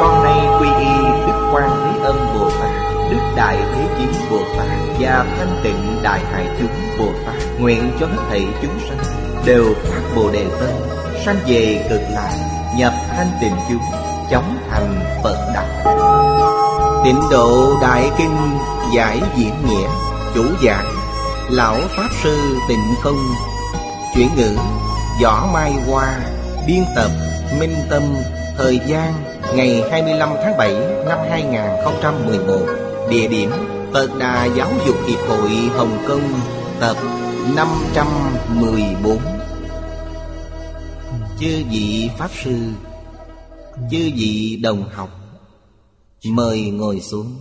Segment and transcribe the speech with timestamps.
[0.00, 0.92] Con nay quy y
[1.26, 2.70] Đức Quan Thế Âm Bồ Tát,
[3.10, 4.68] Đức Đại Thế Chí Bồ Tát
[4.98, 8.98] Và Thanh Tịnh Đại Hải Chúng Bồ Tát Nguyện cho hết thảy chúng sanh
[9.44, 10.68] Đều phát Bồ Đề Tâm,
[11.24, 12.32] Sanh về cực lạc,
[12.76, 13.82] Nhập thanh tịnh chúng,
[14.30, 15.66] Chóng thành Phật Đạo.
[17.04, 18.36] Tịnh độ Đại Kinh
[18.94, 19.88] Giải diễn nghĩa,
[20.34, 20.94] Chủ giảng,
[21.50, 23.34] Lão Pháp Sư Tịnh Không,
[24.14, 24.56] Chuyển ngữ,
[25.22, 26.18] Võ Mai Hoa,
[26.66, 27.10] Biên tập,
[27.58, 28.02] Minh Tâm,
[28.58, 30.74] Thời gian Ngày 25 tháng 7
[31.06, 32.66] năm 2011
[33.10, 33.50] Địa điểm
[33.92, 36.40] Phật Đà Giáo dục Hiệp hội Hồng Kông,
[36.80, 36.96] Tập
[37.56, 39.18] 514
[41.40, 42.56] Chư vị Pháp Sư,
[43.90, 45.10] Chư vị đồng học,
[46.26, 47.36] Mời ngồi xuống.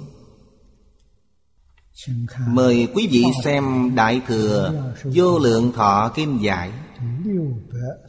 [2.47, 6.71] Mời quý vị xem Đại Thừa Vô Lượng Thọ Kim Giải,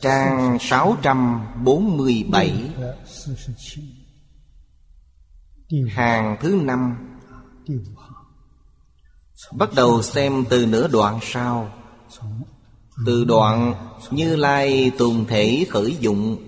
[0.01, 2.53] Trang 647
[5.89, 6.97] Hàng thứ năm.
[9.53, 11.73] Bắt đầu xem từ nửa đoạn sau.
[13.07, 13.75] Từ đoạn
[14.11, 16.47] Như Lai tùng thể khởi dụng.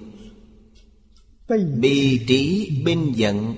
[1.81, 3.57] Bi trí binh giận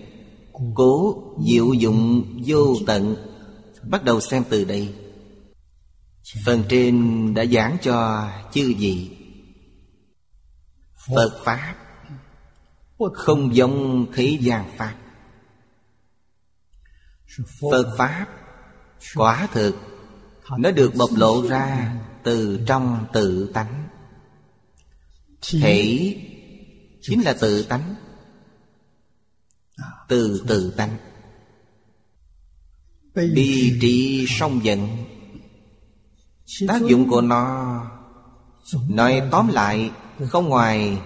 [0.75, 3.17] Cố diệu dụng vô tận.
[3.83, 4.95] Bắt đầu xem từ đây.
[6.45, 9.11] Phần trên đã giảng cho chư vị.
[11.15, 11.84] Phật Pháp.
[12.99, 14.95] Không giống thế gian Pháp.
[17.71, 18.27] Phật Pháp
[19.15, 19.77] Quả thực,
[20.59, 23.89] Nó được bộc lộ ra Từ trong tự tánh.
[25.61, 26.17] Thể
[27.03, 27.95] Chính là tự tánh.
[30.09, 30.97] Từ tự tánh.
[33.15, 34.89] Bi trị song giận
[36.69, 37.81] Tác dụng của nó,
[38.89, 39.91] Nói tóm lại,
[40.31, 40.99] Không ngoài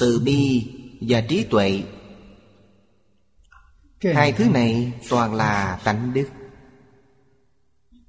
[0.00, 0.73] Từ bi
[1.08, 1.82] và trí tuệ.
[4.14, 6.28] Hai thứ này toàn là tánh đức.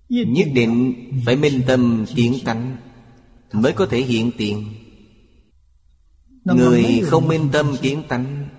[0.09, 0.95] Nhất định
[1.25, 2.77] phải minh tâm kiến tánh
[3.53, 4.73] Mới có thể hiện tiền.
[6.43, 8.49] Người không minh tâm kiến tánh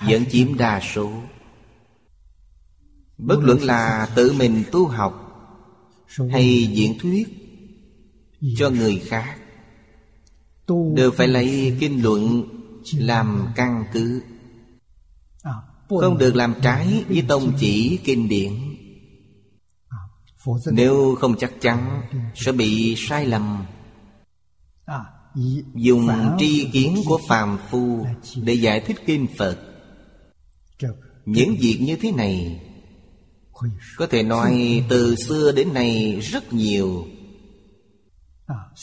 [0.00, 1.12] Vẫn chiếm đa số.
[3.18, 5.26] Bất luận là tự mình tu học
[6.30, 7.28] Hay diễn thuyết
[8.56, 9.36] Cho người khác
[10.94, 12.44] Đều phải lấy kinh luận
[12.94, 14.22] Làm căn cứ.
[15.88, 18.52] Không được làm trái với tông chỉ kinh điển.
[20.72, 22.02] Nếu không chắc chắn
[22.34, 23.64] Sẽ bị sai lầm.
[25.74, 29.58] Dùng tri kiến của phàm phu Để giải thích kinh Phật.
[31.24, 32.60] Những việc như thế này
[33.96, 37.06] Có thể nói từ xưa đến nay rất nhiều.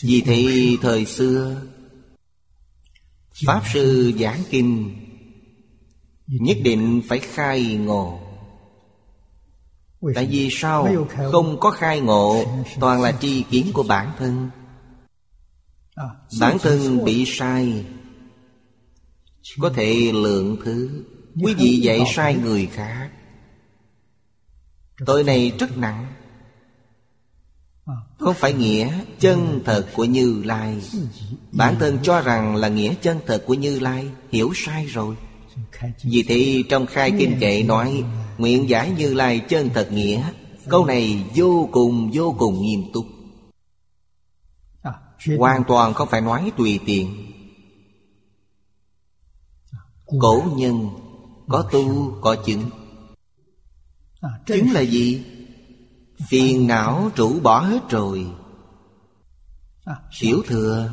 [0.04, 1.62] Vì thế thời xưa
[3.46, 4.96] Pháp sư giảng kinh.
[6.28, 8.20] Nhất định phải khai ngộ.
[10.16, 12.46] Tại vì sao Không có khai ngộ?
[12.80, 14.50] Toàn là tri kiến của bản thân.
[16.40, 17.86] Bản thân bị sai.
[19.60, 21.06] Có thể lượng thứ.
[21.44, 23.10] Quý vị dạy sai người khác.
[25.06, 26.14] Tội này rất nặng.
[28.20, 30.82] Không phải nghĩa chân thật của Như Lai.
[31.52, 35.16] Bản thân cho rằng là nghĩa chân thật của Như Lai, Hiểu sai rồi.
[36.04, 38.04] Vì thế, trong khai kinh kệ nói
[38.38, 40.32] Nguyện giải Như Lai chân thật nghĩa,
[40.70, 43.06] Câu này vô cùng vô cùng nghiêm túc.
[45.38, 47.34] Hoàn toàn không phải nói tùy tiện.
[50.20, 50.90] Cổ nhân
[51.48, 52.70] Có tu, có chứng.
[54.46, 55.24] Chứng là gì?
[56.30, 58.28] Phiền não trụ bỏ hết rồi.
[60.20, 60.92] Tiểu thừa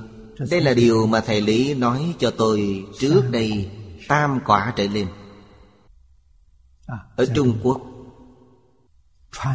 [0.50, 3.70] Đây là điều mà thầy Lý nói cho tôi trước đây
[4.08, 5.08] Tam quả trở lên.
[7.16, 7.80] Ở Trung Quốc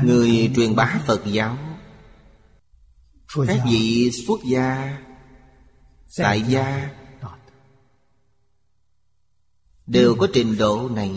[0.03, 1.57] Người truyền bá Phật giáo
[3.47, 4.97] Các vị xuất gia
[6.17, 6.89] Tại gia
[9.87, 11.11] Đều có trình độ này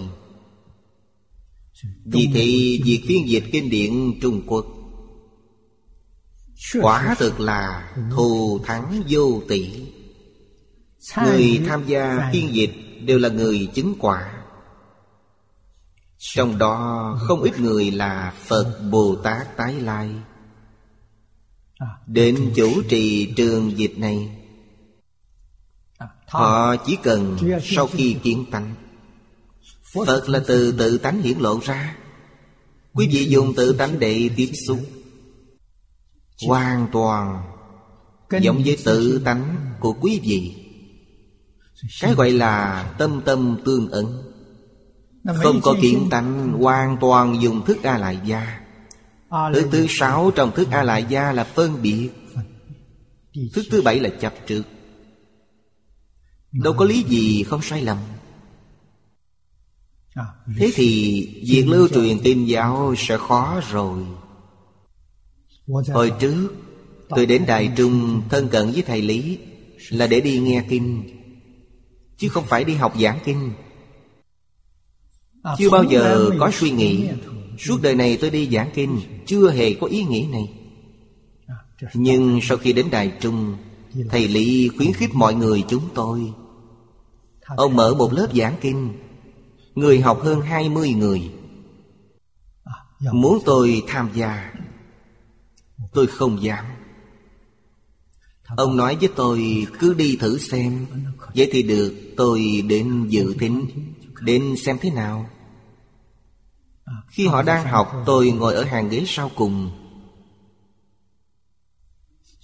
[2.04, 4.66] Vì thế việc phiên dịch kinh điển Trung Quốc
[6.80, 9.86] Quả thực là thù thắng vô tỷ.
[11.24, 12.72] Người tham gia phiên dịch
[13.04, 14.44] đều là người chứng quả.
[16.18, 20.10] Trong đó không ít người là Phật Bồ Tát tái lai.
[22.06, 24.42] Đến chủ trì trường dịch này
[26.32, 28.74] Họ chỉ cần sau khi kiến tánh
[29.94, 31.96] Phật là từ tự tánh hiển lộ ra.
[32.92, 34.80] Quý vị dùng tự tánh để tiếp xúc
[36.46, 37.42] Hoàn toàn
[38.40, 40.54] Giống với tự tánh của quý vị.
[42.00, 44.06] Cái gọi là tâm tâm tương ấn
[45.42, 48.60] Không có kiện tánh hoàn toàn dùng thức A lại gia
[49.54, 52.10] Thức thứ sáu trong thức A lại gia là phân biệt.
[53.54, 54.62] Thức thứ bảy là chấp trước.
[56.52, 57.98] Đâu có lý gì không sai lầm
[60.58, 63.98] Thế thì việc lưu truyền tin giáo sẽ khó rồi.
[65.92, 66.48] Hồi trước
[67.08, 69.38] Tôi đến Đài Trung thân cận với thầy Lý
[69.90, 71.02] Là để đi nghe kinh
[72.16, 73.52] Chứ không phải đi học giảng kinh.
[75.58, 77.08] Chưa bao giờ có suy nghĩ.
[77.58, 80.52] Suốt đời này tôi đi giảng kinh Chưa hề có ý nghĩ này.
[81.94, 83.56] Nhưng sau khi đến Đài Trung
[84.10, 86.32] Thầy Lý khuyến khích mọi người chúng tôi.
[87.56, 88.92] Ông mở một lớp giảng kinh
[89.74, 91.30] Người học hơn 20 người.
[93.12, 94.52] Muốn tôi tham gia
[95.92, 96.64] Tôi không dám.
[98.56, 100.86] Ông nói với tôi cứ đi thử xem.
[101.34, 103.66] Vậy thì được tôi đến dự thính
[104.20, 105.30] Đến xem thế nào.
[107.08, 109.70] Khi họ đang học tôi ngồi ở hàng ghế sau cùng.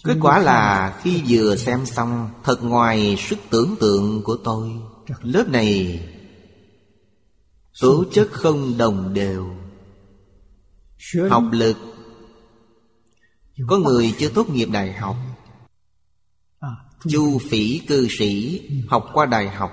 [0.04, 4.70] Kết quả là khi vừa xem xong Thật ngoài sức tưởng tượng của tôi.
[5.22, 6.00] Lớp này
[7.80, 9.54] Tố chất không đồng đều.
[11.30, 11.76] Học lực.
[13.68, 15.16] Có người chưa tốt nghiệp đại học.
[17.08, 19.72] Chu phỉ cư sĩ Học qua đại học.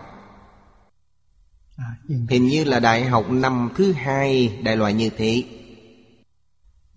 [2.30, 5.44] Hình như là đại học năm thứ hai Đại loại như thế.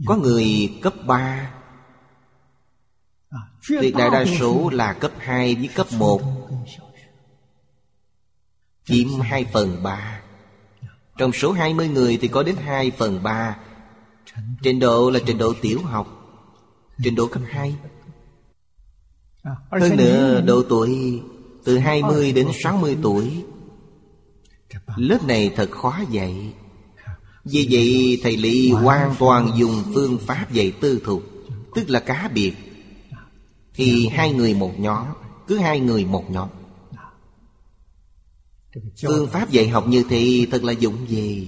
[0.07, 1.55] Có người cấp 3
[3.69, 6.23] Tuyệt đại đa số là cấp 2 với cấp 1
[8.85, 10.18] Chiếm 2 phần 3
[11.19, 13.57] trong số 20 người thì có đến 2 phần 3
[14.63, 16.07] Trình độ là trình độ tiểu học,
[17.03, 17.75] Trình độ cấp 2
[19.71, 21.23] Hơn nữa, độ tuổi
[21.65, 23.45] Từ 20 đến 60 tuổi.
[24.97, 26.53] Lớp này thật khó dạy.
[27.45, 31.23] Vì vậy, thầy Lý hoàn toàn dùng phương pháp dạy tư thục,
[31.75, 32.53] Tức là cá biệt.
[33.75, 35.07] Thì hai người một nhóm,
[35.47, 36.49] Cứ hai người một nhóm.
[39.03, 41.47] Phương pháp dạy học như thế thật là dụng về.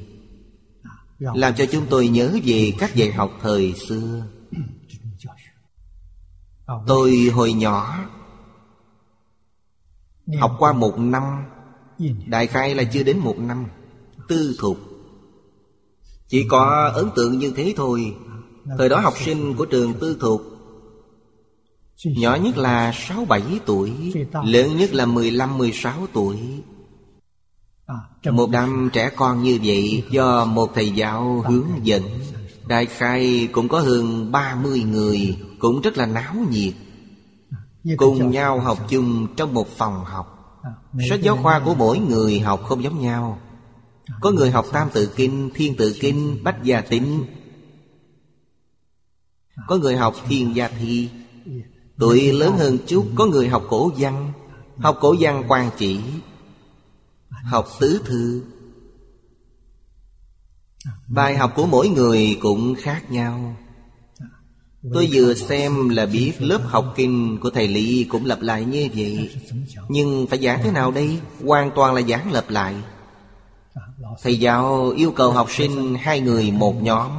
[1.19, 4.23] Làm cho chúng tôi nhớ về các dạy học thời xưa.
[6.87, 8.05] Tôi hồi nhỏ
[10.39, 11.23] Học qua một năm.
[12.27, 13.67] Đại khai là chưa đến một năm.
[14.29, 14.79] Tư thục.
[16.29, 18.17] Chỉ có ấn tượng như thế thôi.
[18.79, 20.43] Thời đó học sinh của trường tư thục.
[22.05, 24.13] Nhỏ nhất là 6-7 tuổi
[24.45, 26.39] Lớn nhất là 15-16 tuổi
[28.31, 32.03] một đám trẻ con như vậy Do một thầy giáo hướng dẫn
[32.71, 36.75] Đại khai cũng có hơn 30 người Cũng rất là náo nhiệt.
[37.97, 40.37] Cùng nhau học chung trong một phòng học.
[41.09, 43.39] Sách giáo khoa của mỗi người học không giống nhau.
[44.21, 47.25] Có người học Tam Tự Kinh, Thiên Tự Kinh, Bách Gia Tính
[49.69, 51.09] Có người học Thiên Gia Thi.
[51.99, 54.33] Tuổi lớn hơn chút Có người học cổ văn.
[54.79, 56.01] Học cổ văn quan chỉ
[57.45, 58.43] Học tứ thư.
[61.09, 63.57] Bài học của mỗi người cũng khác nhau.
[64.95, 68.89] Tôi vừa xem là biết lớp học kinh của thầy Lý cũng lặp lại như
[68.95, 69.31] vậy.
[69.89, 71.21] Nhưng phải giảng thế nào đây?
[71.45, 72.75] Hoàn toàn là giảng lặp lại.
[74.23, 77.11] Thầy giáo yêu cầu học sinh hai người một nhóm.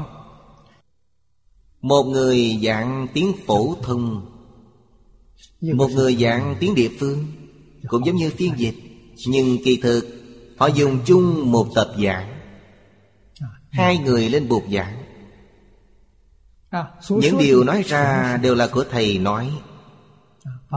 [1.82, 4.32] Một người giảng tiếng phổ thông.
[5.62, 7.26] Một người giảng tiếng địa phương,
[7.88, 8.91] Cũng giống như phiên dịch.
[9.28, 10.08] Nhưng kỳ thực,
[10.58, 12.40] Họ dùng chung một tập giảng.
[13.70, 15.04] Hai người lên buộc giảng.
[17.10, 19.52] Những điều nói ra đều là của thầy nói.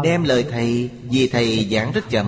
[0.02, 2.26] Đem lời thầy, Vì thầy giảng rất chậm,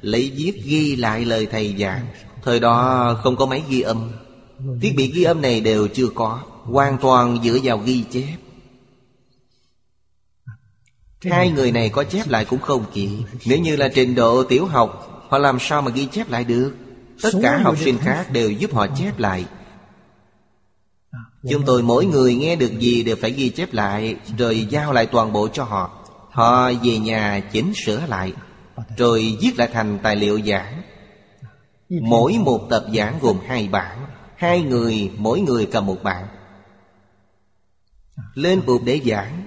[0.00, 2.06] Lấy viết ghi lại lời thầy giảng.
[2.42, 4.10] Thời đó không có máy ghi âm.
[4.80, 8.36] Thiết bị ghi âm này đều chưa có, Hoàn toàn dựa vào ghi chép.
[11.30, 13.08] Hai người này có chép lại cũng không kịp
[13.46, 16.74] Nếu như là trình độ tiểu học Họ làm sao mà ghi chép lại được?
[17.22, 19.44] Tất cả học sinh khác đều giúp họ chép lại.
[21.50, 25.06] Chúng tôi mỗi người nghe được gì đều phải ghi chép lại Rồi giao lại
[25.06, 25.90] toàn bộ cho họ.
[26.30, 28.32] Họ về nhà chỉnh sửa lại
[28.96, 30.82] Rồi viết lại thành tài liệu giảng.
[31.88, 36.26] Mỗi một tập giảng gồm hai bản Hai người mỗi người cầm một bản
[38.34, 39.44] Lên bục để giảng.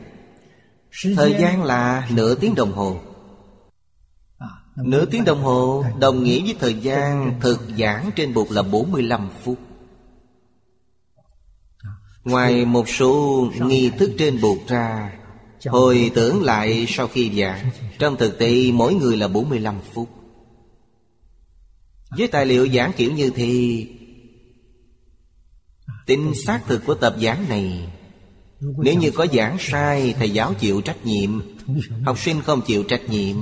[1.16, 3.00] Thời gian là nửa tiếng đồng hồ
[4.76, 9.30] Nửa tiếng đồng hồ, đồng nghĩa với thời gian thực giảng trên bục là 45
[9.44, 9.58] phút.
[12.24, 15.12] Ngoài một số nghi thức trên bục ra,
[15.66, 20.10] Hồi tưởng lại sau khi giảng, Trong thực tế mỗi người là 45 phút.
[22.18, 23.88] Với tài liệu giảng kiểu như thì
[26.06, 27.90] Tính xác thực của tập giảng này,
[28.60, 31.42] Nếu như có giảng sai Thầy giáo chịu trách nhiệm,
[32.06, 33.36] Học sinh không chịu trách nhiệm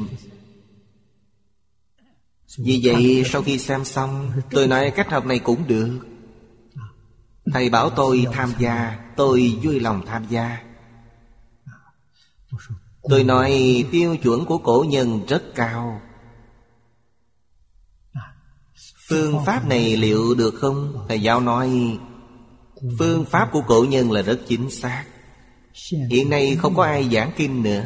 [2.57, 5.99] vì vậy, sau khi xem xong, Tôi nói cách học này cũng được.
[7.53, 10.57] Thầy bảo tôi tham gia, Tôi vui lòng tham gia.
[13.09, 16.01] Tôi nói, tiêu chuẩn của cổ nhân rất cao.
[19.09, 21.05] Phương pháp này liệu được không?
[21.07, 21.99] Thầy giáo nói,
[22.99, 25.05] Phương pháp của cổ nhân là rất chính xác.
[26.09, 27.85] Hiện nay không có ai giảng kinh nữa.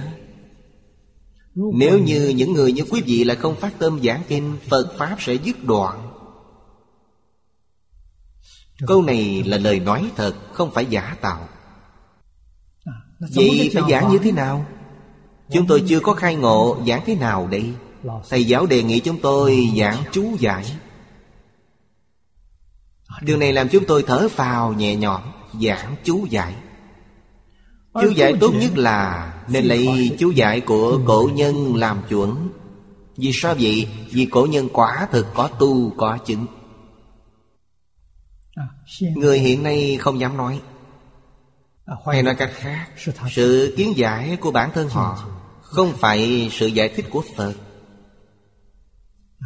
[1.58, 5.18] Nếu như những người như quý vị là không phát tâm giảng kinh Phật Pháp
[5.20, 6.10] sẽ dứt đoạn.
[8.88, 11.48] Câu này là lời nói thật Không phải giả tạo.
[13.20, 14.66] Vậy phải giảng như thế nào?
[15.50, 17.74] Chúng tôi chưa có khai ngộ giảng thế nào đây?
[18.30, 20.66] Thầy giáo đề nghị chúng tôi giảng chú giải.
[23.22, 25.22] Điều này làm chúng tôi thở phào nhẹ nhõm
[25.62, 26.56] Giảng chú giải
[28.02, 32.50] Chú giải tốt nhất là Nên lấy chú giải của cổ nhân làm chuẩn.
[33.18, 33.88] Vì sao vậy?
[34.12, 36.46] Vì cổ nhân quả thực có tu có chứng.
[39.16, 40.62] Người hiện nay không dám nói.
[42.06, 42.88] Hay nói cách khác
[43.32, 45.30] Sự kiến giải của bản thân họ
[45.62, 47.54] Không phải sự giải thích của Phật.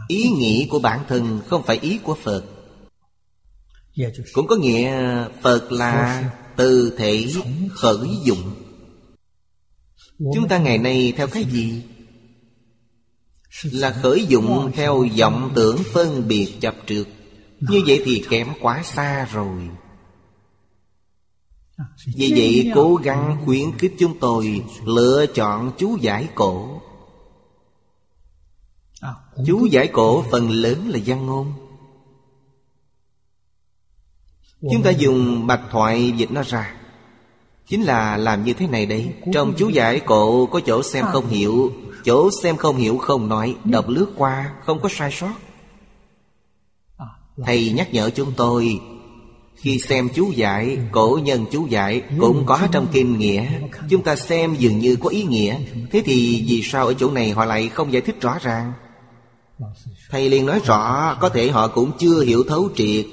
[0.08, 2.44] Ý nghĩ của bản thân không phải ý của Phật.
[4.34, 4.92] Cũng có nghĩa
[5.42, 6.24] Phật là
[6.56, 7.28] từ thể
[7.74, 8.54] khởi dụng.
[10.34, 11.84] Chúng ta ngày nay theo cái gì?
[13.64, 17.08] Là khởi dụng theo vọng tưởng phân biệt chập trượt.
[17.60, 19.70] Như vậy thì kém quá xa rồi.
[22.16, 26.82] Vì vậy, cố gắng khuyến khích chúng tôi Lựa chọn chú giải cổ.
[29.48, 31.54] Chú giải cổ phần lớn là văn ngôn.
[34.62, 36.74] Chúng ta dùng bạch thoại dịch nó ra.
[37.68, 39.14] Chính là làm như thế này đấy.
[39.34, 41.72] Trong chú giải cổ có chỗ xem không hiểu.
[42.06, 43.56] Chỗ xem không hiểu không nói.
[43.64, 45.34] Đọc lướt qua, không có sai sót.
[47.46, 48.80] Thầy nhắc nhở chúng tôi,
[49.56, 53.46] Khi xem chú giải, Cổ nhân chú giải Cũng có trong kinh nghĩa.
[53.90, 55.58] Chúng ta xem dường như có ý nghĩa.
[55.92, 58.74] Thế thì vì sao ở chỗ này họ lại không giải thích rõ ràng?
[60.10, 63.06] Thầy liền nói rõ, Có thể họ cũng chưa hiểu thấu triệt.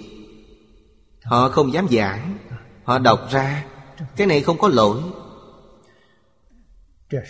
[1.29, 2.39] Họ không dám giảng.
[2.85, 3.65] Họ đọc ra.
[4.17, 5.01] Cái này không có lỗi.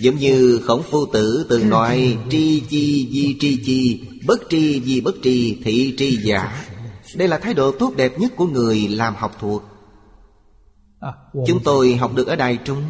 [0.01, 5.01] Giống như khổng phu tử từng nói, Tri chi di tri chi, Bất tri di
[5.01, 6.65] bất tri, thị tri giả.
[7.17, 9.63] Đây là thái độ tốt đẹp nhất của người làm học thuộc.
[11.47, 12.83] Chúng tôi học được ở Đài Trung.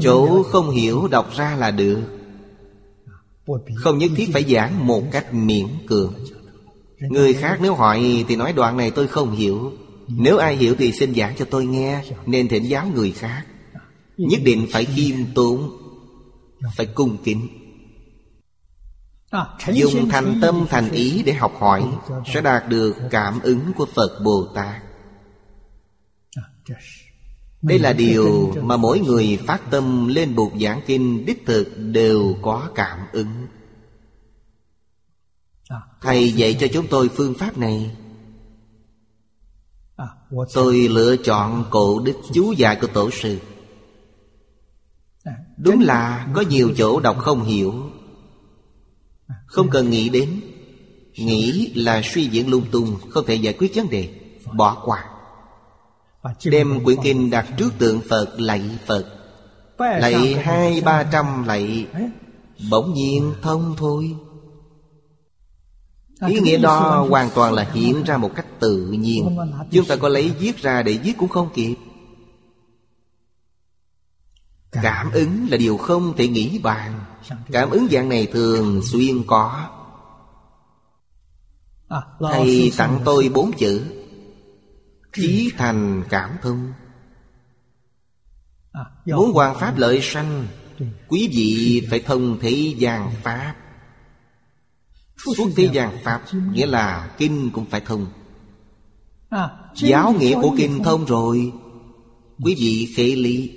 [0.00, 2.00] Chỗ không hiểu đọc ra là được.
[3.76, 6.14] Không nhất thiết phải giảng một cách miễn cường
[7.00, 9.72] Người khác nếu hỏi thì nói đoạn này tôi không hiểu.
[10.08, 13.44] Nếu ai hiểu thì xin giảng cho tôi nghe, Nên thỉnh giáo người khác.
[14.16, 15.70] Nhất định phải khiêm tốn,
[16.76, 17.48] Phải cung kính.
[19.72, 21.84] Dùng thành tâm thành ý để học hỏi,
[22.26, 24.82] Sẽ đạt được cảm ứng của Phật Bồ Tát.
[27.62, 32.36] Đây là điều mà mỗi người phát tâm lên buộc giảng kinh Đích thực đều
[32.42, 33.46] có cảm ứng.
[36.00, 37.90] Thầy dạy cho chúng tôi phương pháp này.
[40.54, 43.38] Tôi lựa chọn cổ đức chú dạy của tổ sư.
[45.58, 47.74] Đúng là có nhiều chỗ đọc không hiểu.
[49.46, 50.40] Không cần nghĩ đến.
[51.14, 54.08] Nghĩ là suy diễn lung tung Không thể giải quyết vấn đề.
[54.52, 55.04] Bỏ qua.
[56.44, 59.06] Đem quyển kinh đặt trước tượng Phật lạy Phật.
[59.78, 61.86] Lạy hai ba trăm lạy.
[62.70, 64.16] Bỗng nhiên thông thôi
[66.26, 69.38] Ý nghĩa đó hoàn toàn là hiện ra một cách tự nhiên.
[69.70, 71.76] Chúng ta có lấy viết ra để viết cũng không kịp.
[74.70, 77.04] Cảm ứng là điều không thể nghĩ bàn.
[77.52, 79.68] Cảm ứng dạng này thường xuyên có.
[82.20, 83.84] Thầy tặng tôi bốn chữ.
[85.12, 86.72] Chí thành cảm thông.
[89.06, 90.46] Muốn hoàn pháp lợi sanh
[91.08, 93.54] Quý vị phải thông thế gian pháp
[95.24, 96.22] Suốt thế gian Pháp
[96.52, 98.06] Nghĩa là kinh cũng phải thông.
[99.76, 101.52] Giáo nghĩa của kinh thông rồi.
[102.44, 103.50] Quý vị khế lý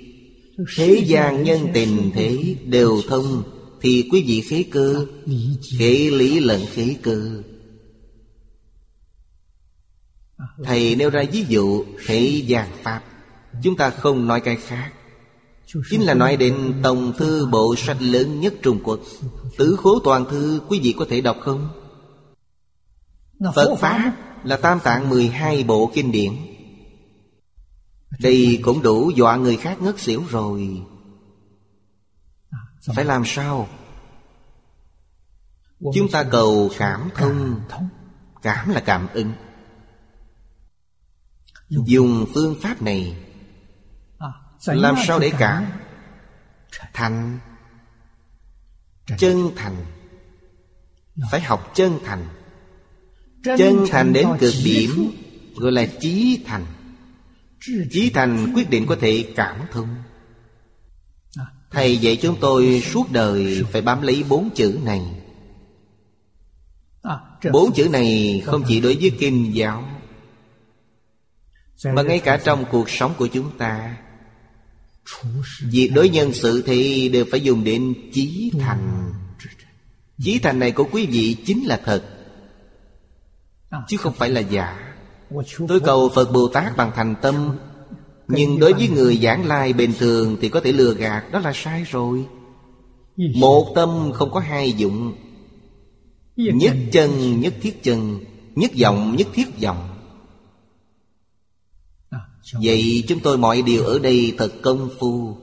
[0.76, 3.42] Thế gian nhân tình thế đều thông
[3.80, 5.06] Thì quý vị khế cơ
[5.78, 7.42] Khế lý lẫn khế cơ.
[10.64, 13.02] Thầy nêu ra ví dụ Thế gian Pháp.
[13.62, 14.92] Chúng ta không nói cái khác
[15.66, 19.00] Chính là nói đến Tổng thư bộ sách lớn nhất Trung Quốc.
[19.58, 21.68] Tứ khố toàn thư Quý vị có thể đọc không?
[23.54, 26.32] Phật Pháp là tam tạng 12 bộ kinh điển.
[28.20, 30.82] Đây cũng đủ dọa người khác ngất xỉu rồi.
[32.94, 33.68] Phải làm sao?
[35.94, 37.60] Chúng ta cầu cảm thông.
[38.42, 39.32] Cảm là cảm ứng.
[41.68, 43.16] Dùng phương pháp này
[44.66, 45.66] Làm sao để cảm
[46.92, 47.38] Thành
[49.18, 49.76] Chân thành?
[51.30, 52.26] Phải học chân thành.
[53.44, 55.10] Chân thành đến cực điểm
[55.56, 56.66] Gọi là chí thành.
[57.90, 58.52] Chí thành.
[58.54, 59.96] Quyết định có thể cảm thông.
[61.70, 65.00] Thầy dạy chúng tôi suốt đời Phải bám lấy bốn chữ này.
[67.52, 69.88] Bốn chữ này không chỉ đối với kinh giáo
[71.84, 73.96] Mà ngay cả trong cuộc sống của chúng ta
[75.60, 79.12] Việc đối nhân sự thì đều phải dùng đến chí thành.
[80.22, 82.02] Chí thành này của quý vị chính là thật,
[83.88, 84.94] Chứ không phải là giả.
[85.68, 87.56] Tôi cầu Phật Bồ Tát bằng thành tâm,
[88.28, 91.52] Nhưng đối với người giảng lai bình thường Thì có thể lừa gạt, Đó là
[91.54, 92.24] sai rồi.
[93.36, 95.14] Một tâm không có hai dụng,
[96.36, 99.93] Nhất chân, nhất thiết chân, Nhất vọng nhất thiết vọng
[102.52, 105.36] Vậy chúng tôi mọi điều ở đây thật công phu.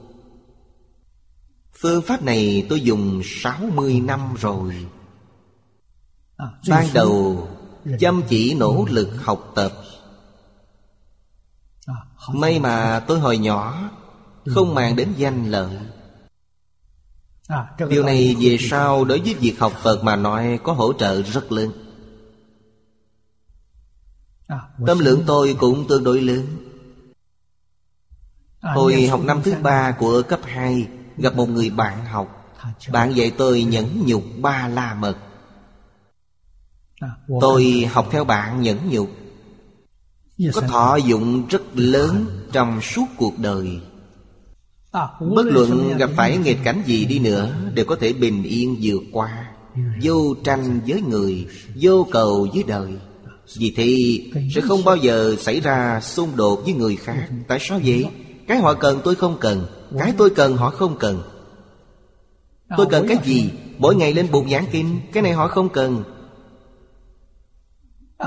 [1.72, 4.86] Phương pháp này tôi dùng 60 năm rồi.
[6.68, 7.48] Ban đầu
[8.00, 9.72] chăm chỉ nỗ lực học tập.
[12.34, 13.90] May mà tôi hồi nhỏ
[14.46, 15.76] Không màng đến danh lợi.
[17.88, 21.52] Điều này về sau đối với việc học Phật mà nói Có hỗ trợ rất
[21.52, 21.72] lớn.
[24.86, 26.61] Tâm lượng tôi cũng tương đối lớn
[28.62, 32.54] Hồi học năm thứ ba của cấp 2 Gặp một người bạn học.
[32.92, 35.16] Bạn dạy tôi nhẫn nhục ba la mật.
[37.40, 39.10] Tôi học theo bạn nhẫn nhục.
[40.52, 43.80] Có thọ dụng rất lớn trong suốt cuộc đời.
[45.20, 49.02] Bất luận gặp phải nghịch cảnh gì đi nữa Đều có thể bình yên vượt
[49.12, 49.52] qua.
[50.02, 52.92] Vô tranh với người Vô cầu với đời.
[53.56, 54.22] Vì thì
[54.54, 57.28] sẽ không bao giờ xảy ra xung đột với người khác.
[57.48, 58.06] Tại sao vậy?
[58.48, 59.66] Cái họ cần tôi không cần
[59.98, 61.22] Cái tôi cần họ không cần.
[62.76, 66.04] Tôi cần cái gì Mỗi ngày lên bục giảng kinh Cái này họ không cần.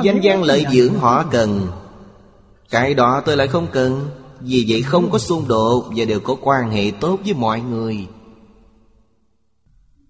[0.03, 1.67] Danh gian lợi dưỡng họ cần
[2.69, 4.07] Cái đó tôi lại không cần.
[4.39, 8.07] Vì vậy không có xung đột Và đều có quan hệ tốt với mọi người.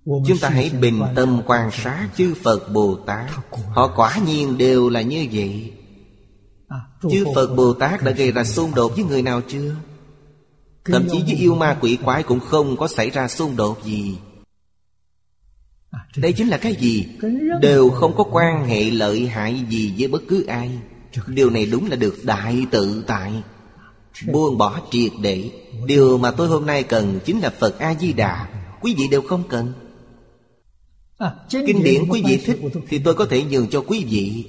[0.05, 3.31] Chúng ta hãy bình tâm quan sát chư Phật Bồ Tát.
[3.73, 5.73] Họ quả nhiên đều là như vậy.
[7.11, 9.75] Chư Phật Bồ Tát đã gây ra xung đột với người nào chưa?
[10.85, 14.17] Thậm chí với yêu ma quỷ quái cũng không có xảy ra xung đột gì.
[16.15, 17.07] Đây chính là cái gì?
[17.61, 20.71] Đều không có quan hệ lợi hại gì với bất cứ ai.
[21.27, 23.31] Điều này đúng là được đại tự tại.
[24.31, 25.51] Buông bỏ triệt để.
[25.85, 28.47] Điều mà tôi hôm nay cần chính là phật a di đà
[28.81, 29.73] quý vị đều không cần.
[31.49, 34.45] Kinh điển quý vị thích thì tôi có thể nhường cho quý vị.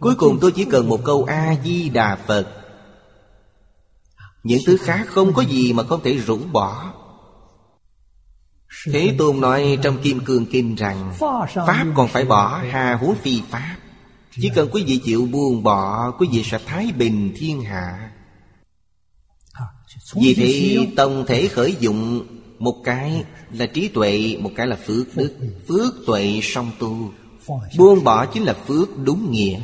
[0.00, 2.63] Cuối cùng tôi chỉ cần một câu a di đà phật
[4.44, 6.92] những thứ khác không có gì mà không thể rũ bỏ.
[8.92, 11.12] Thế Tôn nói trong Kim Cương Kinh rằng,
[11.66, 13.76] Pháp còn phải bỏ hà huống phi Pháp.
[14.30, 18.10] Chỉ cần quý vị chịu buông bỏ, Quý vị sẽ thái bình thiên hạ.
[20.14, 22.26] Vì thế tổng thể khởi dụng
[22.58, 25.36] Một cái là trí tuệ, Một cái là phước đức.
[25.68, 27.12] Phước tuệ song tu.
[27.78, 29.60] Buông bỏ chính là phước đúng nghĩa.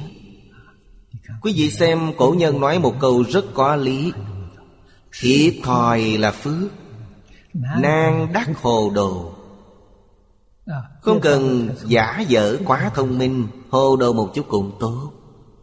[1.43, 4.12] Quý vị xem cổ nhân nói một câu rất có lý.
[5.18, 6.73] Thiệt thòi là phước
[7.55, 9.35] Nan đắc hồ đồ.
[11.01, 15.12] Không cần giả dở quá thông minh Hồ đồ một chút cũng tốt.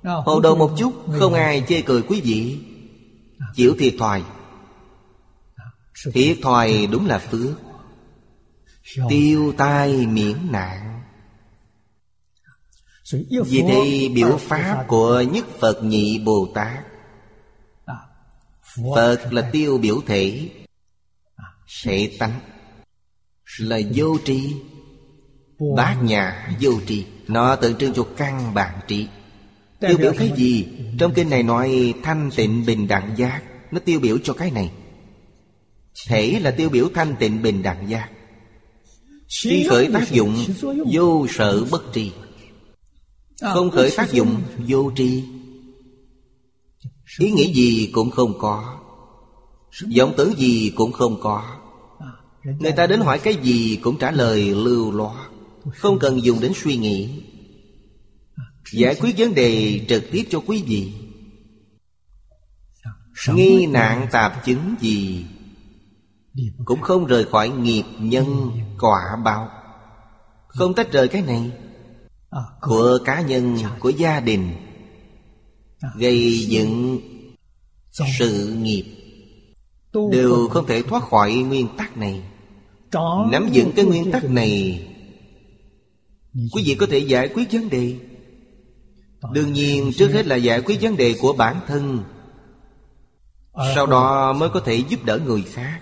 [0.03, 2.59] Hồ đồ một chút Không ai chê cười quý vị.
[3.55, 4.23] Chịu thiệt thòi.
[6.13, 7.55] Thiệt thòi đúng là phước.
[9.09, 11.01] Tiêu tai miễn nạn.
[13.45, 16.83] Vì đây biểu pháp của nhất Phật nhị Bồ Tát
[18.75, 20.49] Phật là tiêu biểu thể.
[21.83, 22.39] Thể tánh
[23.59, 24.53] Là vô tri.
[25.75, 29.07] Bát nhã vô trì Nó tượng trưng cho căn bản trị
[29.79, 30.67] Tiêu biểu cái gì?
[30.99, 33.41] Trong kinh này nói thanh tịnh bình đẳng giác.
[33.71, 34.71] Nó tiêu biểu cho cái này.
[36.07, 38.09] Thể là tiêu biểu thanh tịnh bình đẳng giác.
[39.41, 40.45] Khi khởi tác dụng
[40.91, 42.11] Vô sở bất trì
[43.41, 45.23] Không khởi tác dụng vô tri
[47.19, 48.77] Ý nghĩ gì cũng không có.
[49.97, 51.43] Vọng tưởng gì cũng không có.
[52.59, 55.29] Người ta đến hỏi cái gì cũng trả lời lưu loa,
[55.75, 57.23] Không cần dùng đến suy nghĩ.
[58.73, 60.93] Giải quyết vấn đề trực tiếp cho quý vị.
[63.33, 65.25] Nghi nạn tạp chứng gì
[66.65, 69.49] Cũng không rời khỏi nghiệp nhân quả báo.
[70.47, 71.51] Không tách rời cái này
[72.61, 74.66] Của cá nhân, của gia đình.
[75.95, 76.99] Gây dựng
[78.19, 78.83] sự nghiệp.
[80.11, 82.21] Đều không thể thoát khỏi nguyên tắc này.
[83.31, 84.87] Nắm vững cái nguyên tắc này,
[86.53, 87.95] Quý vị có thể giải quyết vấn đề.
[89.33, 92.03] Đương nhiên, trước hết là giải quyết vấn đề của bản thân.
[93.75, 95.79] Sau đó mới có thể giúp đỡ người khác.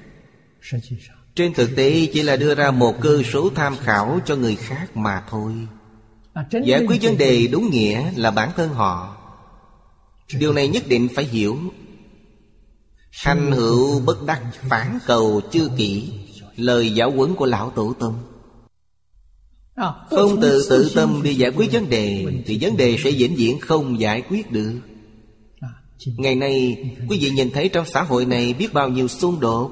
[1.36, 4.98] Trên thực tế, chỉ là đưa ra một cơ số tham khảo cho người khác
[4.98, 5.54] mà thôi.
[6.66, 9.15] Giải quyết vấn đề đúng nghĩa là bản thân họ.
[10.34, 11.58] Điều này nhất định phải hiểu.
[13.12, 16.12] Hành hữu bất đắc phản cầu chưa kỹ
[16.56, 18.16] Lời giáo huấn của Lão Tổ Tông.
[20.10, 23.60] Không tự tự tâm đi giải quyết vấn đề Thì vấn đề sẽ vĩnh viễn
[23.60, 24.80] không giải quyết được.
[26.18, 26.78] Ngày nay
[27.10, 29.72] quý vị nhìn thấy trong xã hội này biết bao nhiêu xung đột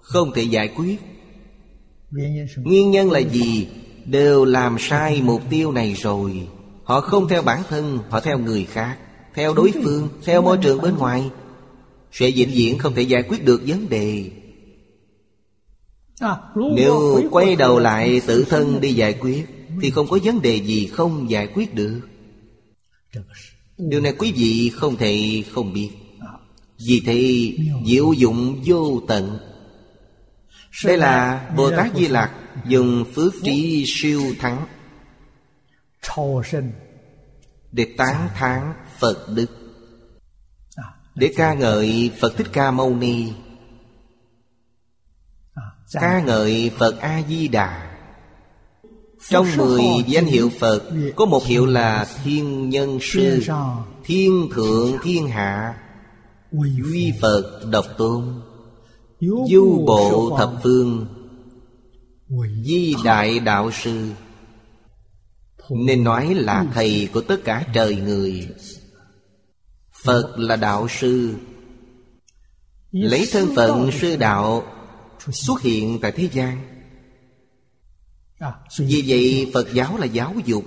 [0.00, 0.96] Không thể giải quyết.
[2.56, 3.68] Nguyên nhân là gì?
[4.04, 6.48] Đều làm sai mục tiêu này rồi.
[6.84, 8.98] Họ không theo bản thân Họ theo người khác
[9.34, 11.30] Theo đối phương Theo môi trường bên ngoài
[12.12, 14.30] Sẽ vĩnh viễn không thể giải quyết được vấn đề.
[16.76, 19.46] Nếu quay đầu lại tự thân đi giải quyết
[19.82, 22.00] Thì không có vấn đề gì không giải quyết được.
[23.78, 25.90] Điều này quý vị không thể không biết.
[26.86, 27.52] Vì thế
[27.86, 29.38] diệu dụng vô tận.
[30.84, 32.30] Đây là Bồ Tát Di Lặc
[32.66, 34.66] Dùng phước trí siêu thắng.
[37.72, 39.46] Để tán thán Phật Đức.
[41.14, 43.32] Để ca ngợi Phật Thích Ca Mâu Ni.
[45.92, 47.96] Ca ngợi Phật A-di-đà
[49.28, 50.82] Trong mười danh hiệu Phật,
[51.16, 53.42] Có một hiệu là Thiên Nhân Sư,
[54.04, 55.74] Thiên Thượng Thiên Hạ.
[56.52, 58.40] Duy Phật Độc Tôn.
[59.20, 61.06] Du Bộ Thập Phương.
[62.64, 64.10] Di Đại Đạo Sư.
[65.70, 68.48] Nên nói là thầy của tất cả trời người.
[70.08, 71.36] Phật là đạo sư.
[72.90, 74.64] Lấy thân phận sư đạo
[75.30, 76.60] Xuất hiện tại thế gian.
[78.78, 80.64] Vì vậy, Phật giáo là giáo dục.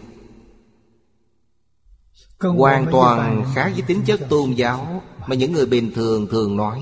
[2.39, 6.81] Hoàn toàn khác với tính chất tôn giáo Mà những người bình thường thường nói.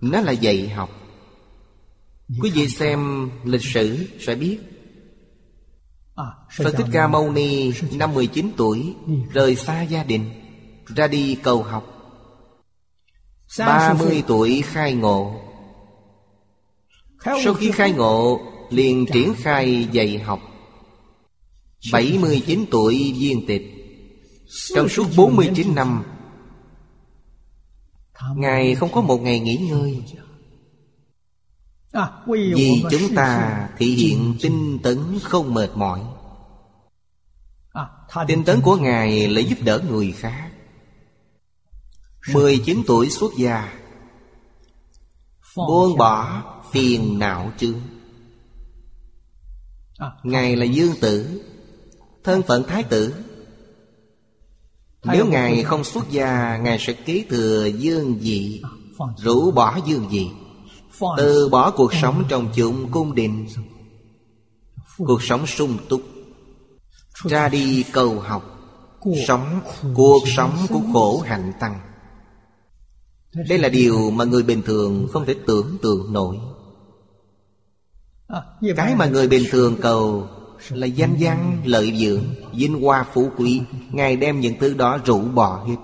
[0.00, 0.90] Nó là dạy học.
[2.42, 4.58] Quý vị xem lịch sử sẽ biết.
[6.56, 8.94] Phật Thích Ca Mâu Ni năm 19 tuổi,
[9.32, 10.43] Rời xa gia đình.
[10.88, 11.84] Ra đi cầu học.
[13.58, 15.40] 30 tuổi khai ngộ.
[17.44, 20.40] Sau khi khai ngộ liền triển khai dạy học.
[21.92, 23.62] 79 tuổi viên tịch.
[24.74, 26.04] Trong suốt 49 năm
[28.36, 30.02] Ngài không có một ngày nghỉ ngơi.
[32.26, 36.00] Vì chúng ta thể hiện tinh tấn không mệt mỏi.
[38.26, 40.50] Tinh tấn của Ngài là giúp đỡ người khác
[42.32, 43.72] 19 tuổi xuất gia.
[45.56, 47.80] Buông bỏ phiền não chướng.
[50.22, 51.42] Ngài là dương tử
[52.24, 53.14] Thân phận thái tử.
[55.04, 58.62] Nếu Ngài không xuất gia Ngài sẽ kế thừa dương dị
[59.16, 60.30] Rũ bỏ dương dị.
[61.16, 63.46] Từ bỏ cuộc sống trong chủng cung đình.
[64.98, 66.02] Cuộc sống sung túc.
[67.24, 68.50] Ra đi cầu học.
[69.26, 69.60] Sống
[69.94, 71.93] cuộc sống của khổ hạnh tăng
[73.48, 76.36] đây là điều mà người bình thường không thể tưởng tượng nổi.
[78.76, 80.28] Cái mà người bình thường cầu
[80.68, 83.62] Là danh văn, lợi dưỡng, vinh hoa phú quý.
[83.90, 85.76] Ngài đem những thứ đó rũ bỏ hết.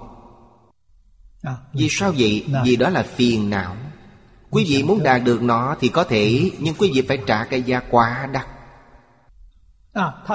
[1.72, 2.44] Vì sao vậy?
[2.64, 3.76] Vì đó là phiền não.
[4.50, 7.62] Quý vị muốn đạt được nó thì có thể Nhưng quý vị phải trả cái
[7.62, 8.46] giá quá đắt.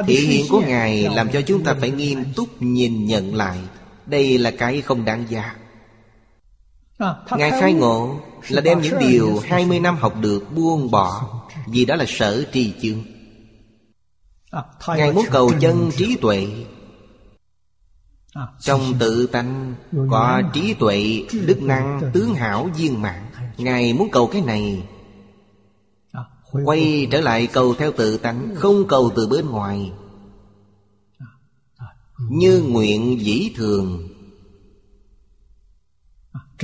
[0.08, 3.60] Thị hiện của Ngài làm cho chúng ta phải nghiêm túc nhìn nhận lại.
[4.06, 5.56] Đây là cái không đáng giá.
[7.32, 11.96] Ngài khai ngộ là đem những điều 20 năm học được buông bỏ Vì đó
[11.96, 13.04] là sở trì chương.
[14.88, 16.48] Ngài muốn cầu chân trí tuệ.
[18.60, 19.76] Trong tự tánh
[20.12, 24.88] Có trí tuệ Đức năng tướng hảo viên mạng Ngài muốn cầu cái này.
[26.66, 29.92] Quay trở lại cầu theo tự tánh Không cầu từ bên ngoài.
[32.30, 34.15] Như nguyện dĩ thường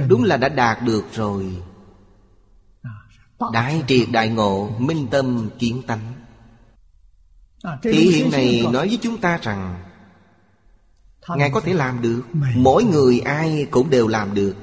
[0.07, 1.55] Đúng là đã đạt được rồi.
[3.53, 6.13] Đại triệt đại ngộ Minh tâm kiến tánh.
[7.83, 9.83] Thì hiện này nói với chúng ta rằng
[11.35, 12.21] Ngài có thể làm được.
[12.55, 14.55] Mỗi người ai cũng đều làm được.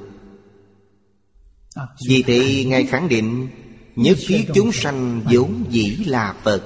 [2.09, 3.49] Vì thế Ngài khẳng định
[3.99, 6.63] Nhất thiết chúng sanh vốn dĩ là Phật.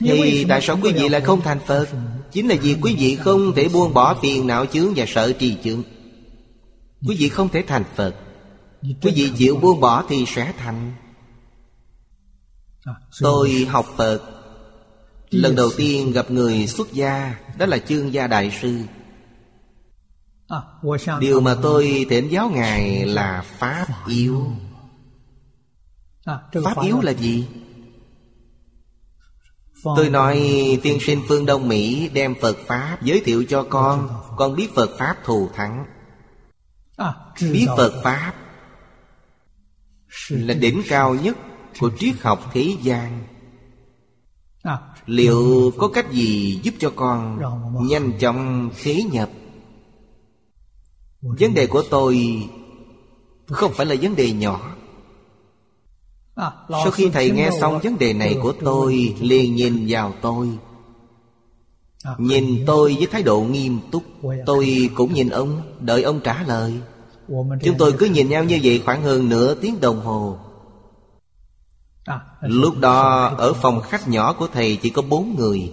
[0.00, 1.88] Thì tại sao quý vị lại không thành Phật.
[2.32, 5.56] Chính là vì quý vị không thể buông bỏ phiền não chướng và sợ trì
[5.64, 5.82] chướng
[7.06, 8.14] Quý vị không thể thành Phật.
[8.82, 10.92] Quý vị chịu buông bỏ thì sẽ thành.
[13.20, 14.20] Tôi học Phật.
[15.30, 18.80] Lần đầu tiên gặp người xuất gia Đó là chương gia đại sư.
[21.20, 24.46] Điều mà tôi thỉnh giáo Ngài là Pháp yếu.
[26.64, 27.46] Pháp yếu là gì?
[29.84, 30.38] Tôi nói
[30.82, 34.08] tiên sinh phương Đông Mỹ đem Phật Pháp giới thiệu cho con.
[34.36, 35.86] Con biết Phật Pháp thù thắng
[37.40, 38.34] Biết Phật Pháp
[40.28, 41.36] Là đỉnh cao nhất
[41.80, 43.24] của triết học thế gian.
[45.06, 47.38] Liệu có cách gì giúp cho con
[47.88, 49.30] nhanh chóng khế nhập?
[51.20, 52.44] Vấn đề của tôi
[53.46, 54.76] không phải là vấn đề nhỏ.
[56.68, 60.58] Sau khi thầy nghe xong vấn đề này của tôi liền nhìn vào tôi
[62.18, 64.02] Nhìn tôi với thái độ nghiêm túc,
[64.46, 66.80] Tôi cũng nhìn ông, Đợi ông trả lời.
[67.64, 70.38] Chúng tôi cứ nhìn nhau như vậy khoảng hơn nửa tiếng đồng hồ.
[72.40, 75.72] Lúc đó, ở phòng khách nhỏ của thầy chỉ có bốn người.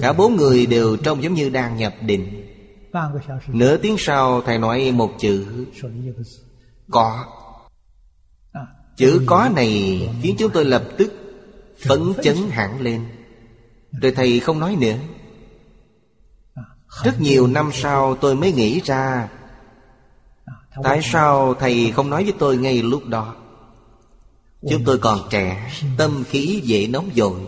[0.00, 2.46] Cả bốn người đều trông giống như đang nhập định.
[3.48, 5.46] Nửa tiếng sau, thầy nói một chữ,
[6.90, 7.24] Có.
[8.96, 11.12] Chữ có này khiến chúng tôi lập tức
[11.88, 13.06] phấn chấn hẳn lên.
[13.92, 14.96] Rồi thầy không nói nữa.
[17.04, 19.28] Rất nhiều năm sau tôi mới nghĩ ra,
[20.82, 23.34] Tại sao thầy không nói với tôi ngay lúc đó?
[24.70, 27.40] Chúng tôi còn trẻ, Tâm khí dễ nóng dội.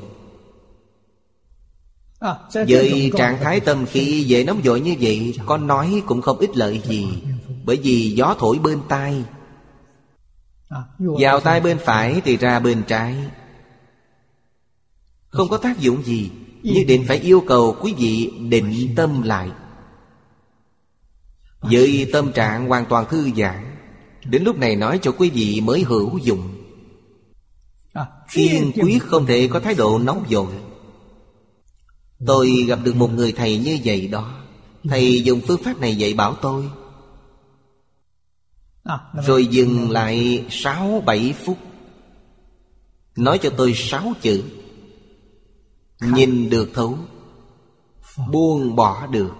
[2.68, 6.56] Với trạng thái tâm khí dễ nóng dội như vậy Con nói cũng không ích
[6.56, 7.22] lợi gì,
[7.64, 9.24] Bởi vì gió thổi bên tai.
[10.98, 13.14] Vào tai bên phải thì ra bên trái.
[15.32, 16.30] Không có tác dụng gì
[16.62, 19.50] Nhất định phải yêu cầu quý vị định tâm lại.
[21.60, 23.76] Với tâm trạng hoàn toàn thư giãn
[24.24, 26.48] Đến lúc này nói cho quý vị mới hữu dụng.
[28.32, 30.52] Kiên quyết không thể có thái độ nóng vội.
[32.26, 34.42] Tôi gặp được một người thầy như vậy đó.
[34.84, 36.70] Thầy dùng phương pháp này dạy bảo tôi.
[39.26, 41.58] Rồi dừng lại sáu bảy phút.
[43.16, 44.42] Nói cho tôi sáu chữ
[46.02, 46.98] Nhìn được thấu,
[48.30, 49.32] Buông bỏ được,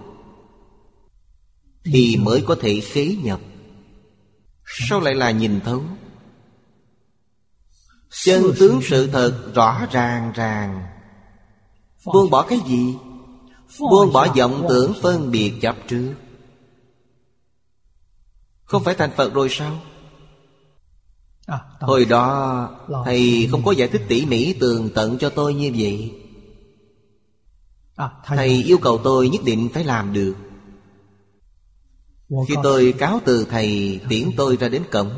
[1.83, 3.39] thì mới có thể khế nhập.
[4.65, 5.81] Sao lại là nhìn thấu?
[8.23, 10.83] Chân tướng sự thật rõ ràng ràng.
[12.05, 12.95] Buông bỏ cái gì?
[13.79, 16.13] Buông bỏ vọng tưởng phân biệt chấp trước.
[18.63, 19.81] Không phải thành Phật rồi sao?
[21.79, 22.69] Hồi đó,
[23.05, 26.22] Thầy không có giải thích tỉ mỉ tường tận cho tôi như vậy.
[28.25, 28.63] Thầy.
[28.63, 30.35] Yêu cầu tôi nhất định phải làm được.
[32.47, 35.11] Khi tôi cáo từ thầy tiễn tôi ra đến cổng.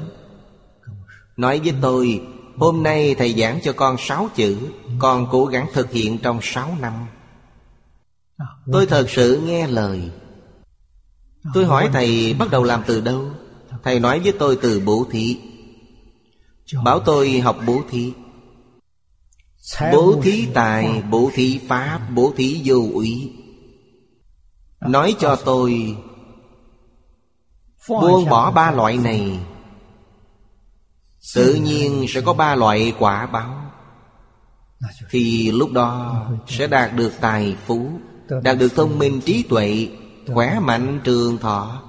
[1.37, 2.21] Nói với tôi
[2.57, 4.57] Hôm nay thầy giảng cho con sáu chữ
[4.99, 6.93] Con cố gắng thực hiện trong sáu năm.
[8.71, 10.11] Tôi thật sự nghe lời.
[11.53, 13.29] Tôi hỏi thầy bắt đầu làm từ đâu?
[13.83, 15.37] Thầy nói với tôi từ bố thí.
[16.83, 18.13] Bảo tôi học bố thí
[19.91, 23.33] Bố thí tài, bố thí pháp, bố thí vô ủy
[24.81, 25.97] Nói cho tôi
[27.89, 29.39] Buông bỏ ba loại này
[31.35, 33.71] Tự nhiên sẽ có ba loại quả báo.
[35.09, 37.89] Thì lúc đó sẽ đạt được tài phú
[38.43, 39.87] Đạt được thông minh trí tuệ
[40.33, 41.81] Khỏe mạnh trường thọ.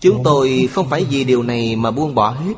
[0.00, 2.54] Chúng tôi không phải vì điều này mà buông bỏ hết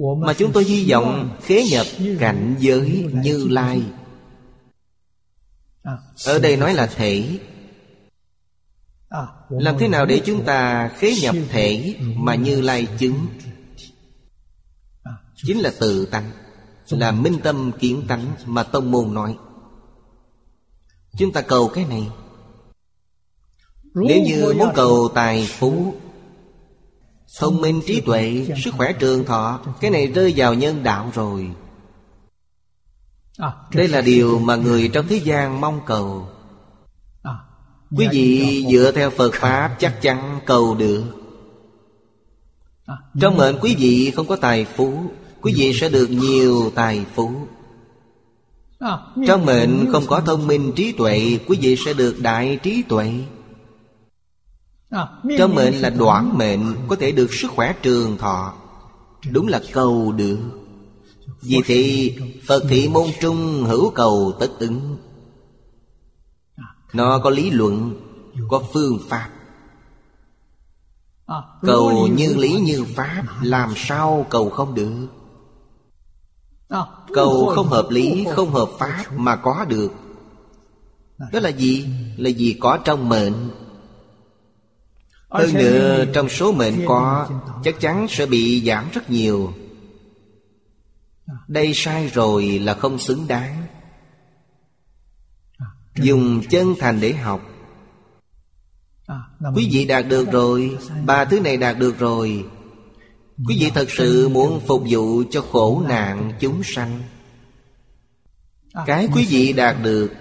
[0.00, 1.86] mà chúng tôi hy vọng khế nhập
[2.18, 3.82] cảnh giới như lai.
[6.24, 7.38] Ở đây nói là thể.
[9.48, 13.26] Làm thế nào để chúng ta khế nhập thể mà như lai chứng?
[15.36, 16.30] Chính là tự tánh,
[16.90, 19.36] Là minh tâm kiến tánh mà Tông Môn nói.
[21.18, 22.08] Chúng ta cầu cái này.
[23.94, 25.94] Nếu như muốn cầu tài phú
[27.38, 31.50] Thông minh trí tuệ, Sức khỏe trường thọ, Cái này rơi vào nhân đạo rồi.
[33.74, 36.28] Đây là điều mà người trong thế gian mong cầu.
[37.96, 41.04] Quý vị dựa theo Phật Pháp chắc chắn cầu được.
[43.20, 45.04] Trong mệnh quý vị không có tài phú,
[45.40, 47.32] Quý vị sẽ được nhiều tài phú.
[49.26, 53.12] Trong mệnh không có thông minh trí tuệ, Quý vị sẽ được đại trí tuệ.
[55.38, 58.54] Trong mệnh là đoạn mệnh Có thể được sức khỏe trường thọ.
[59.30, 60.38] Đúng là cầu được.
[61.40, 62.14] Vì thì
[62.46, 64.96] Phật thị môn trung hữu cầu tất ứng.
[66.92, 67.94] Nó có lý luận
[68.48, 69.30] Có phương pháp.
[71.62, 75.06] Cầu như lý như pháp Làm sao cầu không được?
[77.14, 79.92] Cầu không hợp lý Không hợp pháp mà có được.
[81.32, 81.86] Đó là gì?
[82.16, 83.34] Là gì có trong mệnh
[85.30, 87.28] Hơn nữa trong số mệnh có
[87.64, 89.52] Chắc chắn sẽ bị giảm rất nhiều.
[91.48, 93.62] Đây sai rồi là không xứng đáng.
[95.96, 97.40] Dùng chân thành để học.
[99.54, 102.44] Quý vị đạt được rồi Ba thứ này đạt được rồi.
[103.48, 107.02] Quý vị thật sự muốn phục vụ cho khổ nạn chúng sanh.
[108.86, 110.12] Cái quý vị đạt được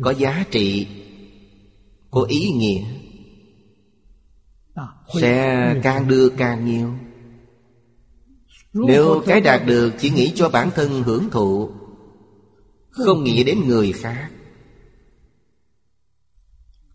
[0.00, 0.86] Có giá trị
[2.10, 2.84] Có ý nghĩa
[5.20, 6.94] Sẽ càng đưa càng nhiều.
[8.72, 11.70] Nếu cái đạt được chỉ nghĩ cho bản thân hưởng thụ.
[12.90, 14.30] Không nghĩ đến người khác.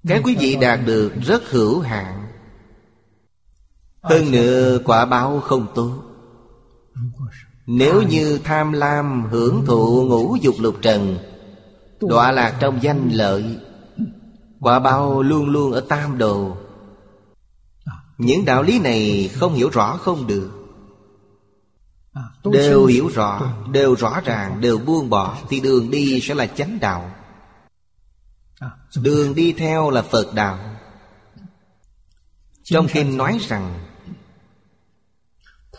[0.07, 2.27] Cái quý vị đạt được rất hữu hạn.
[4.01, 6.09] Hơn nữa quả báo không tốt.
[7.65, 11.17] Nếu như tham lam hưởng thụ ngũ dục lục trần
[12.01, 13.57] Đọa lạc trong danh lợi
[14.59, 16.57] Quả báo luôn luôn ở tam đồ
[18.19, 20.51] Những đạo lý này không hiểu rõ không được.
[22.51, 26.79] Đều hiểu rõ Đều rõ ràng Đều buông bỏ Thì đường đi sẽ là chánh
[26.79, 27.15] đạo.
[29.01, 30.59] Đường đi theo là Phật đạo.
[32.63, 33.85] Trong kinh nói rằng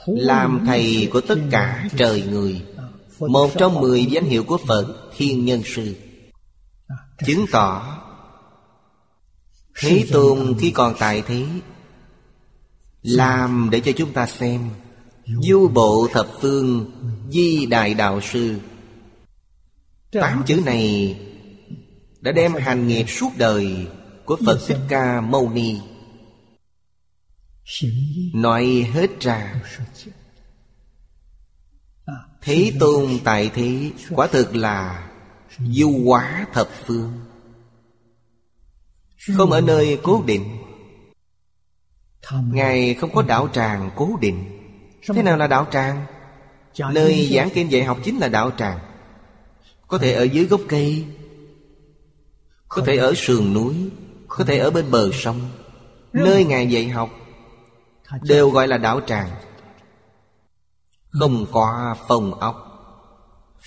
[0.07, 2.62] làm thầy của tất cả trời người
[3.18, 5.96] Một trong mười danh hiệu của Phật Thiên Nhân Sư.
[7.26, 7.98] Chứng tỏ
[9.81, 11.46] Thế Tôn khi còn tại thế
[13.03, 14.71] làm để cho chúng ta xem.
[15.27, 16.91] Du bộ thập phương,
[17.31, 18.59] Di Đại Đạo Sư.
[20.13, 21.19] Tám chữ này
[22.21, 23.87] Đã đem hành nghiệp suốt đời
[24.25, 25.79] Của Phật Thích Ca Mâu Ni.
[28.35, 29.63] Nói hết ra.
[32.43, 35.11] Thế tôn tại thế, Quả thực là
[35.59, 37.13] Du hóa thập phương.
[39.37, 40.60] Không ở nơi cố định.
[42.53, 44.45] Ngài không có đạo tràng cố định.
[45.14, 46.07] Thế nào là đạo tràng?
[46.93, 48.79] Nơi giảng kinh dạy học chính là đạo tràng.
[49.88, 51.05] Có thể ở dưới gốc cây
[52.69, 53.75] Có thể ở sườn núi
[54.29, 55.40] Có thể ở bên bờ sông.
[56.12, 57.11] Nơi Ngài dạy học
[58.23, 59.31] Đều gọi là đạo tràng.
[61.11, 62.66] Không có phòng ốc.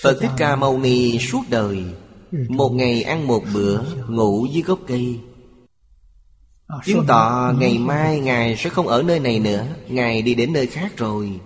[0.03, 1.83] Phật Thích Ca Mâu Ni suốt đời
[2.31, 5.19] Một ngày ăn một bữa Ngủ dưới gốc cây
[6.85, 9.65] Chứng tỏ ngày mai Ngài sẽ không ở nơi này nữa.
[9.87, 11.39] Ngài đi đến nơi khác rồi.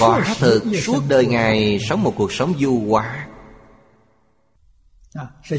[0.00, 3.26] Quả thực suốt đời Ngài sống một cuộc sống du hóa.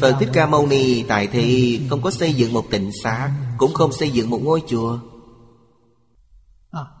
[0.00, 3.74] Phật Thích Ca Mâu Ni tại thị không có xây dựng một tịnh xá Cũng
[3.74, 4.98] không xây dựng một ngôi chùa.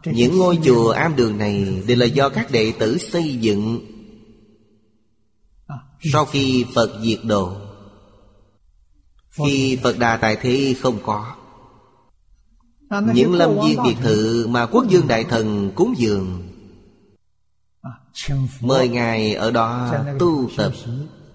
[0.04, 3.80] Những ngôi chùa am đường này Đều là do các đệ tử xây dựng.
[6.12, 7.71] Sau khi Phật diệt độ
[9.36, 11.34] Khi Phật Đà tại thế không có.
[13.14, 16.48] Những lâm viên biệt thự mà quốc dương đại thần cúng dường.
[18.60, 20.72] Mời Ngài ở đó tu tập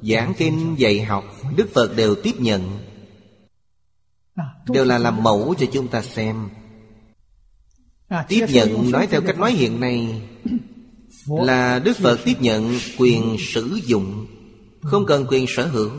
[0.01, 1.23] Giảng kinh dạy học
[1.55, 2.79] Đức Phật đều tiếp nhận.
[4.69, 6.49] Đều là làm mẫu cho chúng ta xem.
[8.07, 10.21] À, tiếp nhận nói theo cách nói hiện nay
[11.27, 14.25] Là Đức Phật tiếp nhận quyền sử dụng
[14.81, 15.91] Không cần quyền sở hữu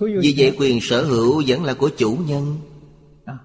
[0.00, 2.58] Vì vậy quyền sở hữu vẫn là của chủ nhân.
[3.24, 3.38] À,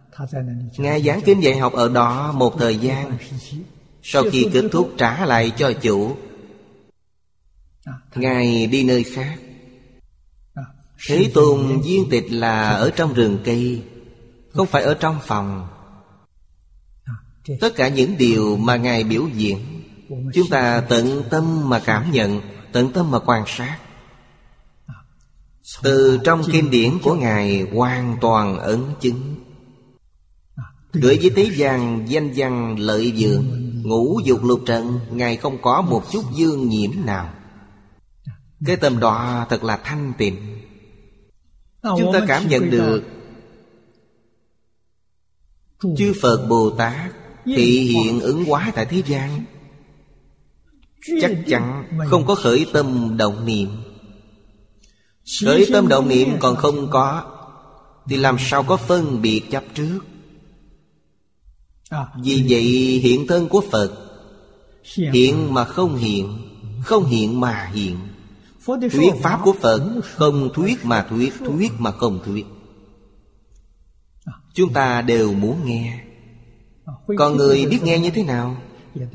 [0.77, 3.17] Ngài giảng kinh dạy học ở đó một thời gian
[4.03, 6.15] Sau khi kết thúc trả lại cho chủ
[7.83, 9.39] à, Ngài đi nơi khác.
[11.07, 13.81] Thế Tôn viên tịch là ở trong rừng cây
[14.53, 15.67] Không phải ở trong phòng.
[17.59, 19.57] Tất cả những điều mà Ngài biểu diễn
[20.33, 22.41] Chúng ta tận tâm mà cảm nhận
[22.71, 23.77] Tận tâm mà quan sát
[25.84, 29.36] Từ trong kinh điển của Ngài hoàn toàn ấn chứng.
[30.93, 33.43] Đối với thế gian danh văn lợi dượng
[33.84, 37.34] Ngũ dục lục trận Ngài không có một chút dương nhiễm nào.
[38.65, 40.36] Cái tâm đó thật là thanh tịnh.
[41.84, 43.03] Chúng ta cảm nhận được
[45.97, 47.11] Chư Phật Bồ Tát
[47.45, 49.43] Thị hiện ứng hóa tại thế gian.
[51.22, 53.70] Chắc chắn không có khởi tâm động niệm
[55.41, 57.23] Khởi tâm động niệm còn không có
[58.05, 59.99] Thì làm sao có phân biệt chấp trước?
[62.23, 62.63] Vì vậy
[63.03, 63.91] hiện thân của Phật
[65.13, 66.39] Hiện mà không hiện
[66.84, 67.97] Không hiện mà hiện.
[68.65, 72.45] Thuyết Pháp của Phật Không thuyết mà thuyết Thuyết mà không thuyết.
[74.53, 76.03] Chúng ta đều muốn nghe.
[77.17, 78.57] Còn người biết nghe như thế nào?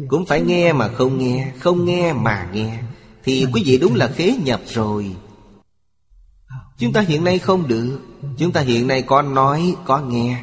[0.08, 2.82] Cũng phải nghe mà không nghe Không nghe mà nghe.
[3.24, 5.16] Thì quý vị đúng là khế nhập rồi
[6.82, 7.98] Chúng ta hiện nay không được.
[8.38, 10.42] Chúng ta hiện nay có nói, có nghe.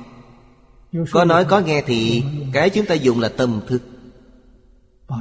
[1.11, 2.23] Có nói, có nghe thì
[2.53, 3.81] Cái chúng ta dùng là tâm thức.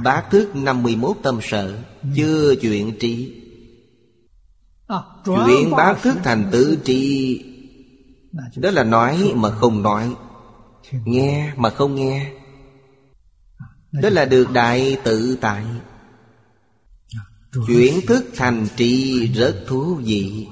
[0.03, 1.77] Bát thức 51 tâm sở
[2.15, 3.41] Chưa chuyện trí.
[5.25, 7.43] Chuyện bát thức thành tự trí.
[8.55, 10.15] Đó là nói mà không nói.
[11.05, 12.31] Nghe mà không nghe.
[13.91, 15.63] Đó là được đại tự tại.
[17.67, 20.47] Chuyển thức thành trì rất thú vị.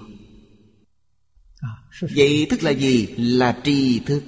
[2.01, 3.07] Vậy thức là gì?
[3.17, 4.23] Là tri thức.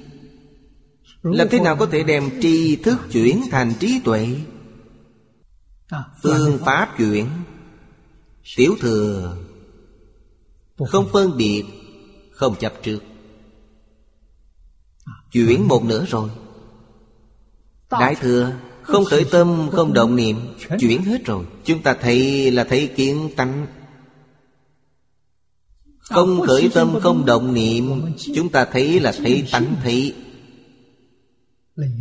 [1.21, 4.27] Làm thế nào có thể đem tri thức chuyển thành trí tuệ?
[6.23, 7.25] Phương pháp chuyển.
[8.57, 9.37] Tiểu thừa.
[10.87, 11.63] Không phân biệt.
[12.31, 12.99] Không chấp trước.
[15.31, 16.29] Chuyển một nửa rồi.
[17.91, 20.37] Đại thừa Không khởi tâm, không động niệm.
[20.79, 21.45] Chuyển hết rồi.
[21.65, 23.67] Chúng ta thấy là thấy kiến tánh.
[26.09, 30.13] Không khởi tâm, không động niệm Chúng ta thấy là thấy tánh thị.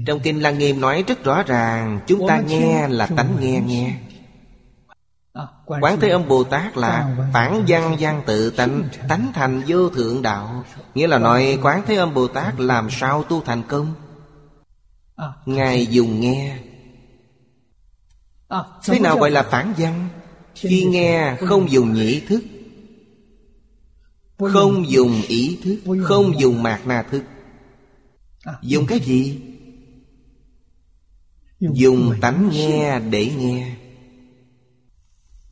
[0.06, 3.96] Trong Kinh Lăng Nghiêm nói rất rõ ràng Chúng ta nghe là tánh nghe nghe.
[5.66, 10.22] Quán Thế Âm Bồ Tát là phản văn văn tự tánh Tánh thành vô thượng
[10.22, 10.64] đạo.
[10.94, 13.94] Nghĩa là nói Quán Thế Âm Bồ Tát làm sao tu thành công?
[15.46, 16.56] Ngài dùng nghe.
[18.86, 20.08] Thế nào gọi là phản văn?
[20.54, 22.42] Khi nghe không dùng nhĩ thức
[24.38, 27.22] Không dùng ý thức Không dùng mạc na thức.
[28.62, 29.38] Dùng cái gì?
[31.60, 33.76] Dùng tánh nghe để nghe.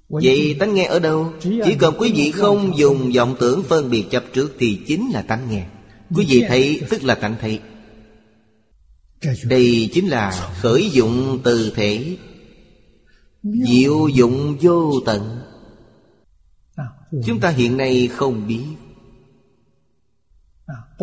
[0.09, 1.33] Vậy tánh nghe ở đâu?
[1.43, 5.23] Chỉ cần quý vị không dùng vọng tưởng phân biệt chấp trước Thì chính là
[5.23, 5.67] tánh nghe.
[6.15, 7.61] Quý vị thấy tức là tánh thấy.
[9.45, 12.17] Đây chính là khởi dụng từ thể.
[13.43, 15.39] Diệu dụng vô tận
[17.27, 18.65] Chúng ta hiện nay không biết.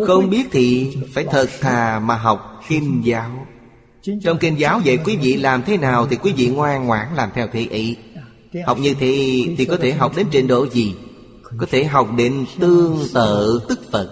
[0.07, 3.47] Không biết thì phải thật thà mà học kinh giáo.
[4.23, 7.29] Trong kinh giáo dạy quý vị làm thế nào Thì quý vị ngoan ngoãn làm
[7.33, 7.97] theo thế ấy
[8.65, 10.95] Học như thế thì có thể học đến trình độ gì?
[11.57, 14.09] Có thể học đến tương tự tức Phật.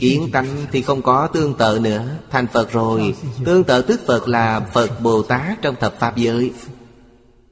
[0.00, 2.08] Kiến tánh thì không có tương tự nữa.
[2.30, 3.14] Thành Phật rồi.
[3.44, 6.52] Tương tự tức Phật là Phật Bồ Tát trong thập Pháp giới.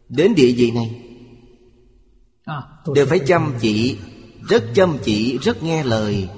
[0.09, 1.06] Đến địa vị này
[2.95, 3.99] Đều phải chăm chỉ
[4.49, 6.29] Rất chăm chỉ, rất nghe lời.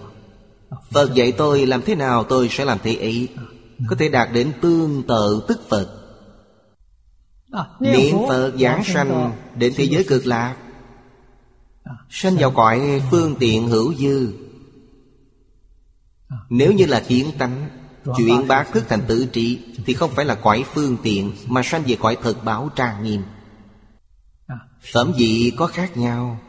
[0.91, 3.29] Phật dạy tôi làm thế nào tôi sẽ làm thế ấy.
[3.89, 5.95] Có thể đạt đến tương tự tức Phật.
[7.81, 10.57] Niệm Phật giảng sanh Đến thế giới cực lạc.
[12.11, 14.33] Sanh vào cõi phương tiện hữu dư.
[16.51, 17.69] Nếu như là kiến tánh
[18.17, 21.83] Chuyện bát thức thành tự trị Thì không phải là cõi phương tiện Mà sanh
[21.87, 23.23] về cõi thật báo trang nghiêm
[24.93, 26.41] Phẩm vị có khác nhau.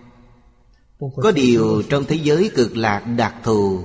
[1.15, 3.83] Có điều trong thế giới cực lạc đặc thù,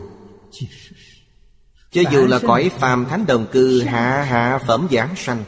[1.90, 5.44] Cho dù là cõi phàm thánh đồng cư, Hạ hạ phẩm giảng sanh,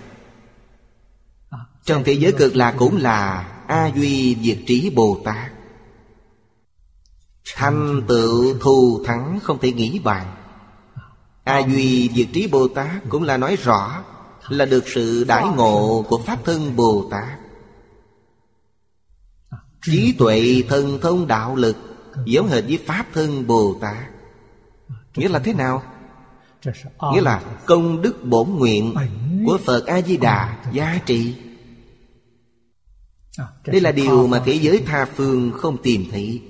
[1.85, 5.53] trong thế giới cực lạc cũng là A Duy Diệt Trí Bồ Tát.
[7.55, 10.27] Thành tựu thù thắng không thể nghĩ bàn.
[11.45, 14.03] A Duy Diệt Trí Bồ Tát cũng là nói rõ
[14.49, 17.39] Là được sự đãi ngộ của Pháp Thân Bồ Tát.
[19.87, 21.77] Trí tuệ thần thông đạo lực,
[22.27, 24.07] Giống hệt với Pháp Thân Bồ Tát.
[25.17, 25.83] Nghĩa là thế nào?
[27.13, 28.95] Nghĩa là công đức bổn nguyện
[29.47, 31.35] Của Phật A-di-đà giá trị.
[33.67, 36.43] Đây là điều mà thế giới tha phương không tìm thấy.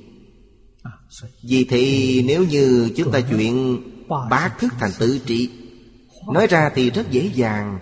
[1.49, 3.83] Vì thế, nếu như chúng ta chuyện
[4.31, 5.51] bát thức thành tự trị
[6.33, 7.79] Nói ra thì rất dễ dàng.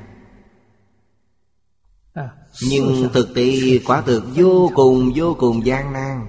[2.63, 6.27] Nhưng thực tế quả thực vô cùng vô cùng gian nan.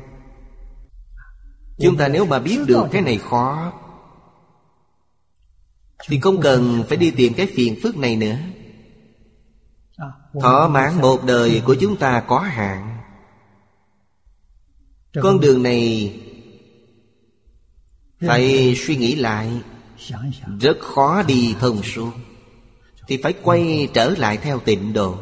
[1.80, 3.74] Chúng ta nếu mà biết được cái này khó.
[6.08, 8.36] Thì không cần phải đi tìm cái phiền phức này nữa.
[10.42, 12.98] Thỏa mãn một đời của chúng ta có hạn.
[15.22, 16.14] Con đường này
[18.28, 19.52] Phải suy nghĩ lại.
[20.60, 22.12] Rất khó đi thông suốt.
[23.08, 25.18] Thì phải quay trở lại theo tịnh độ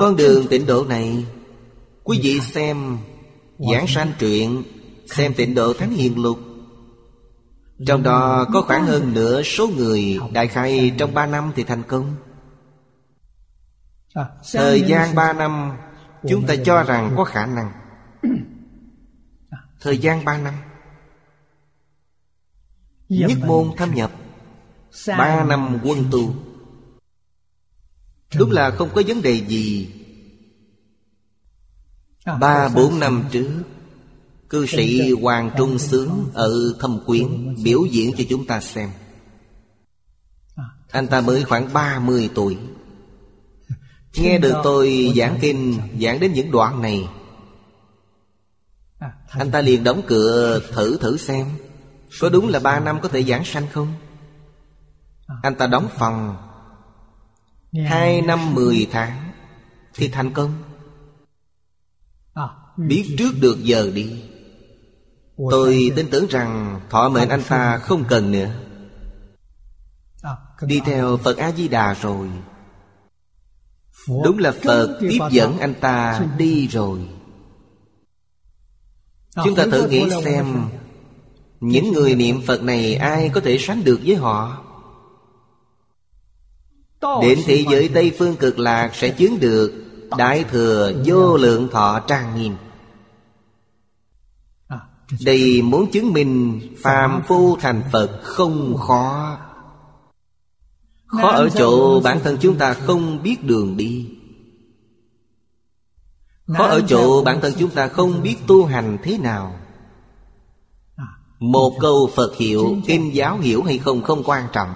[0.00, 1.26] Con đường tịnh độ này
[2.02, 2.98] Quý vị xem
[3.58, 4.62] Giảng sanh truyện
[5.06, 6.38] Xem tịnh độ Thánh Hiền Lục.
[7.86, 11.82] Trong đó có khoảng hơn nửa số người Đại khai trong ba năm thì thành
[11.82, 12.16] công.
[14.52, 15.72] Thời gian ba năm
[16.28, 17.72] Chúng ta cho rằng có khả năng.
[19.80, 20.54] Thời gian ba năm.
[23.08, 24.10] Nhất môn thâm nhập.
[25.06, 26.34] Ba năm quân tu
[28.38, 29.90] Đúng là không có vấn đề gì.
[32.40, 33.50] Ba bốn năm trước
[34.48, 38.90] Cư sĩ Hoàng Trung Sướng Ở Thâm Quyến Biểu diễn cho chúng ta xem.
[40.90, 42.58] Anh ta mới khoảng 30 tuổi.
[44.14, 47.08] Nghe được tôi giảng kinh Giảng đến những đoạn này.
[49.28, 51.46] Anh ta liền đóng cửa thử thử xem.
[52.20, 53.94] Có đúng là ba năm có thể giảng sanh không?
[55.42, 56.36] Anh ta đóng phòng
[57.82, 59.30] Hai năm mười tháng
[59.94, 60.62] Thì thành công.
[62.76, 64.22] Biết trước được giờ đi.
[65.50, 68.04] Tôi tin tưởng rằng Thọ mệnh anh ta không.
[68.08, 68.50] cần nữa.
[70.62, 72.28] Đi theo Phật A-di-đà rồi.
[74.08, 77.00] Đúng là Phật tiếp dẫn anh ta đi rồi.
[79.44, 80.68] Chúng ta thử nghĩ xem
[81.60, 84.63] Những người niệm Phật này ai có thể sánh được với họ
[87.22, 89.84] Đến thế giới Tây Phương cực lạc sẽ chứng được
[90.18, 92.56] Đại thừa vô lượng thọ trang nghiêm.
[95.24, 99.38] Đây muốn chứng minh phàm phu thành Phật không khó.
[101.06, 104.10] Khó ở chỗ bản thân chúng ta không biết đường đi.
[106.46, 109.58] Khó ở chỗ bản thân chúng ta không biết tu hành thế nào.
[111.38, 114.74] Một câu Phật hiệu, kinh giáo hiểu hay không không quan trọng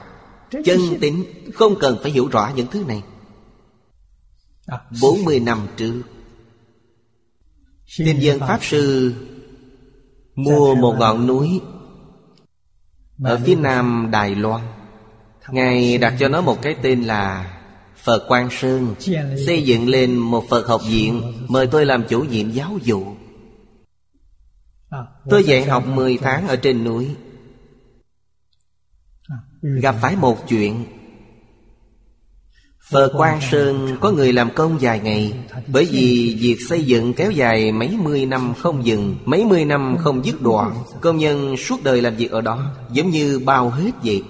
[0.51, 1.24] Chân tính
[1.55, 3.03] không cần phải hiểu rõ những thứ này.
[5.03, 6.03] 40 năm trước
[7.99, 9.14] Thiên dân Pháp Sư
[10.34, 11.61] Mua một ngọn núi
[13.22, 14.64] Ở phía nam Đài Loan.
[15.51, 17.55] Ngài đặt cho nó một cái tên là
[17.96, 18.94] Phật Quang Sơn.
[19.46, 21.22] Xây dựng lên một Phật học viện.
[21.49, 23.18] Mời tôi làm chủ nhiệm giáo dục
[25.30, 27.09] Tôi dạy học 10 tháng ở trên núi
[29.62, 30.84] Gặp phải một chuyện.
[32.90, 35.32] Phật Quang Sơn có người làm công dài ngày
[35.66, 39.96] Bởi vì việc xây dựng kéo dài mấy mươi năm không dừng Mấy mươi năm
[39.98, 43.90] không dứt đoạn Công nhân suốt đời làm việc ở đó Giống như bao hết
[44.04, 44.22] vậy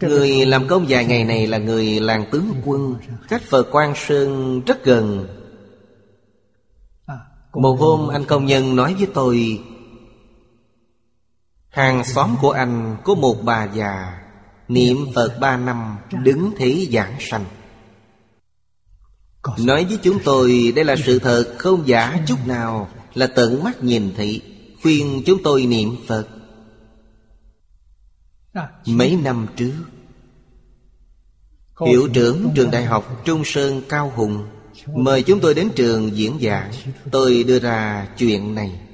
[0.00, 2.94] Người làm công dài ngày này là người làng tướng quân.
[3.28, 5.26] Cách Phật Quang Sơn rất gần.
[7.52, 9.60] Một hôm anh công nhân nói với tôi
[11.76, 14.18] Hàng xóm của anh có một bà già,
[14.68, 17.44] Niệm Phật ba năm, Đứng thế giảng sanh.
[19.58, 23.82] Nói với chúng tôi, Đây là sự thật, không giả chút nào, Là tận mắt
[23.82, 24.42] nhìn thấy,
[24.82, 26.28] Khuyên chúng tôi niệm Phật.
[28.86, 29.74] Mấy năm trước,
[31.86, 34.46] Hiệu trưởng trường đại học Trung Sơn Cao Hùng
[34.94, 36.72] Mời chúng tôi đến trường diễn giảng.
[37.10, 38.85] Tôi đưa ra chuyện này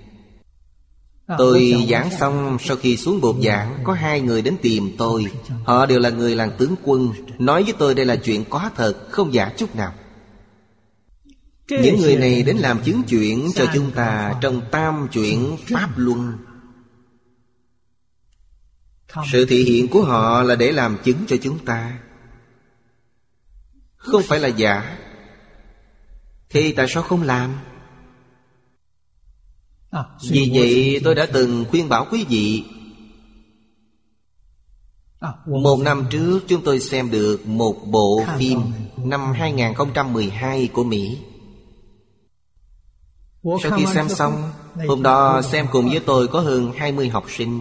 [1.38, 5.26] tôi giảng xong sau khi xuống bục giảng Có hai người đến tìm tôi.
[5.64, 7.12] Họ đều là người làng tướng quân.
[7.38, 9.94] Nói với tôi đây là chuyện có thật Không giả chút nào.
[11.68, 16.32] Những người này đến làm chứng chuyện cho chúng ta Trong tam chuyện Pháp Luân.
[19.32, 21.98] Sự thị hiện của họ là để làm chứng cho chúng ta.
[23.96, 24.98] Không phải là giả.
[26.50, 27.54] Thì tại sao không làm
[30.30, 32.64] Vì vậy tôi đã từng khuyên bảo quý vị.
[35.20, 38.60] À, Một năm trước chúng tôi xem được một bộ phim
[38.96, 41.18] Năm 2012 của Mỹ.
[43.62, 44.50] Sau khi xem xong
[44.88, 47.60] Hôm đó xem cùng với tôi có hơn 20 học sinh.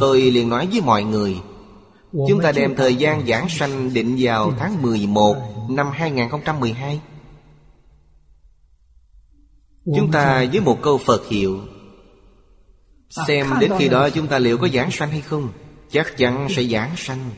[0.00, 1.36] Tôi liền nói với mọi người
[2.28, 5.36] Chúng ta đem thời gian giảng sanh định vào tháng 11
[5.70, 7.00] năm 2012
[9.84, 11.60] Chúng ta với một câu Phật hiệu.
[13.26, 15.52] Xem đến khi đó chúng ta liệu có giảng sanh hay không.
[15.90, 17.30] Chắc chắn sẽ giảng sanh.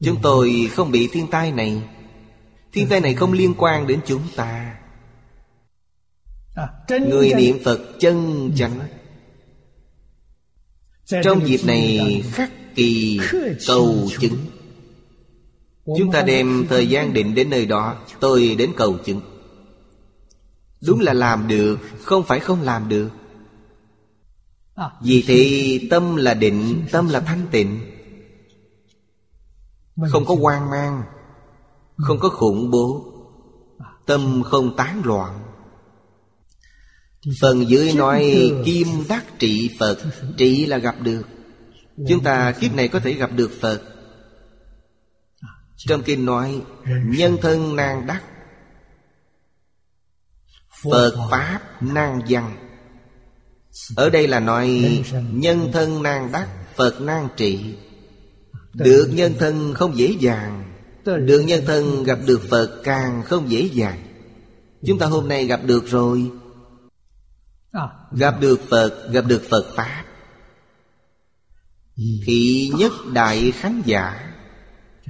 [0.00, 1.82] Chúng tôi không bị thiên tai này.
[2.72, 4.76] Thiên tai này không liên quan đến chúng ta.
[6.88, 8.80] Người niệm Phật chân chánh.
[11.22, 13.20] Trong dịp này khắc kỳ
[13.66, 14.36] cầu chứng.
[15.98, 17.96] Chúng ta đem thời gian định đến nơi đó.
[18.20, 19.20] Tôi đến cầu chứng
[20.80, 23.08] Đúng là làm được, Không phải không làm được.
[25.02, 27.80] Vì thì tâm là định, Tâm là thanh tịnh.
[30.10, 31.02] Không có hoang mang,
[31.96, 33.12] Không có khủng bố.
[34.06, 35.42] Tâm không tán loạn.
[37.40, 39.98] Phần dưới nói, Kim đắc trị Phật,
[40.36, 41.22] Trị là gặp được.
[42.08, 43.82] Chúng ta kiếp này có thể gặp được Phật.
[45.76, 46.62] Trong kinh nói,
[47.06, 48.22] Nhân thân nan đắc
[50.90, 52.56] Phật Pháp nan văn.
[53.96, 54.68] Ở đây là nói
[55.32, 57.74] Nhân thân nan đắc Phật nan trị.
[58.72, 60.72] Được nhân thân không dễ dàng
[61.04, 64.02] Được nhân thân gặp được Phật càng không dễ dàng.
[64.86, 66.30] Chúng ta hôm nay gặp được rồi.
[68.12, 70.04] Gặp được Phật Gặp được Phật Pháp.
[71.96, 74.32] Thị nhất đại khán giả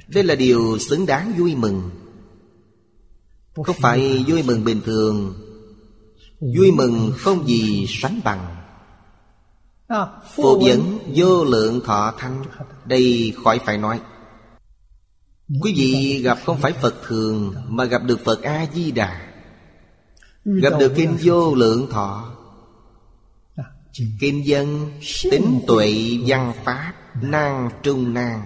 [0.08, 1.90] Đây là điều xứng đáng vui mừng.
[3.64, 5.45] Không phải vui mừng bình thường
[6.41, 8.57] Vui mừng không gì sánh bằng.
[10.34, 12.45] Phổ dẫn vô lượng thọ thanh
[12.84, 14.01] Đây khỏi phải nói.
[15.62, 19.20] Quý vị gặp không phải Phật thường Mà gặp được Phật A-di-đà.
[20.45, 22.32] Gặp được Kinh Vô Lượng Thọ.
[24.20, 24.91] Kinh dân
[25.30, 28.43] Tính tuệ văn pháp Nan trung nan.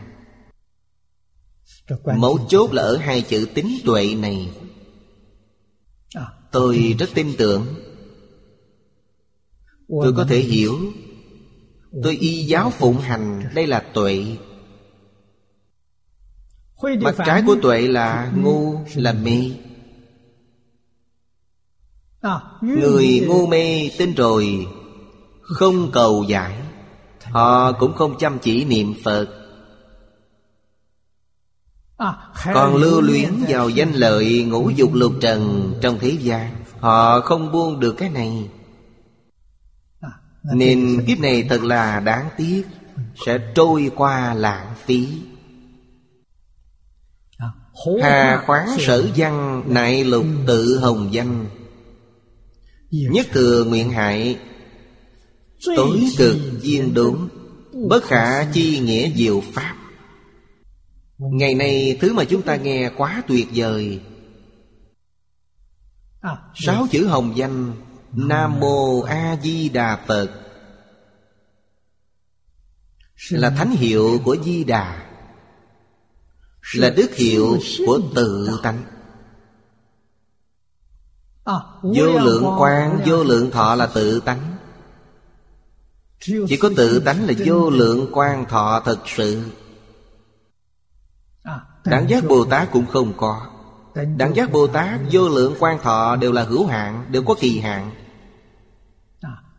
[2.17, 4.51] Mấu chốt là ở hai chữ tính tuệ này
[6.53, 7.67] Tôi rất tin tưởng.
[9.89, 10.79] Tôi có thể hiểu.
[12.03, 14.25] Tôi y giáo phụng hành Đây là tuệ.
[17.01, 19.51] Mặt trái của tuệ là ngu Là mê.
[22.63, 24.67] Người ngu mê tin rồi
[25.43, 26.63] Không cầu giải.
[27.23, 29.40] Họ cũng không chăm chỉ niệm Phật
[32.55, 36.65] Còn lưu luyến vào danh lợi ngũ dục lục trần trong thế gian.
[36.79, 38.49] Họ không buông được cái này.
[40.55, 42.63] Nên kiếp này thật là đáng tiếc.
[43.27, 45.09] Sẽ trôi qua lãng phí.
[48.03, 51.47] Hà khoáng sở văn nại lục tự hồng danh.
[52.91, 54.39] Nhất thừa nguyện hại
[55.77, 57.29] Tối cực duyên đúng.
[57.89, 59.77] Bất khả chi nghĩa diệu pháp
[61.21, 64.01] Ngày nay thứ mà chúng ta nghe quá tuyệt vời.
[66.55, 67.73] Sáu chữ hồng danh
[68.13, 70.31] Nam Mô A Di Đà Phật.
[73.31, 75.07] Là thánh hiệu của Di Đà.
[76.75, 78.83] Là đức hiệu của tự tánh.
[81.83, 84.57] Vô lượng quan, vô lượng thọ là tự tánh.
[86.21, 89.45] Chỉ có tự tánh là vô lượng quan thọ thật sự
[91.85, 93.47] Đẳng giác Bồ Tát cũng không có.
[94.17, 97.59] Đẳng giác Bồ Tát vô lượng quan thọ đều là hữu hạn Đều có kỳ
[97.59, 97.91] hạn.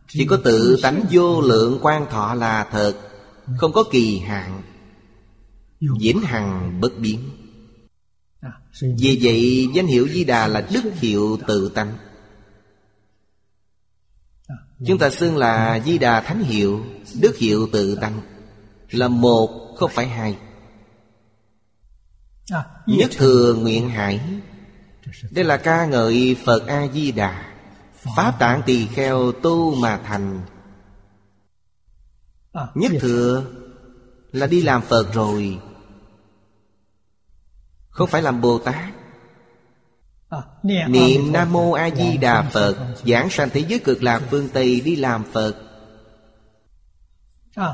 [0.08, 2.94] Chỉ có tự tánh vô lượng quan thọ là thật
[3.58, 4.62] Không có kỳ hạn.
[6.00, 7.20] Vĩnh hằng bất biến.
[8.80, 11.92] Vì vậy danh hiệu Di Đà là đức hiệu tự tánh.
[14.86, 16.84] Chúng ta xưng là Di Đà Thánh Hiệu
[17.20, 18.20] Đức hiệu tự tánh
[18.90, 20.36] Là một không phải hai
[22.86, 24.20] Nhất thừa nguyện hải
[25.30, 27.44] Đây là ca ngợi Phật A-di-đà.
[28.16, 30.40] Pháp tạng tỳ kheo tu mà thành.
[32.74, 33.44] Nhất thừa
[34.32, 35.58] là đi làm Phật rồi.
[37.88, 38.92] Không phải làm Bồ Tát.
[40.62, 42.76] Niệm Nam Mô A Di Đà Phật
[43.06, 45.54] Giảng sanh thế giới cực lạc phương Tây đi làm Phật.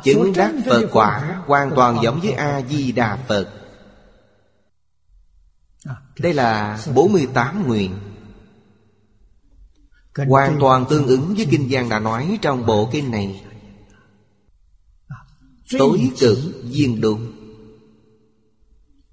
[0.05, 3.58] Chứng đắc Phật quả Hoàn toàn giống với A Di Đà Phật
[6.21, 7.95] Đây là 48 nguyện.
[10.29, 13.45] Hoàn toàn tương ứng với Kinh Giang đã nói trong bộ kinh này.
[15.79, 17.33] Tối cực viên đúng.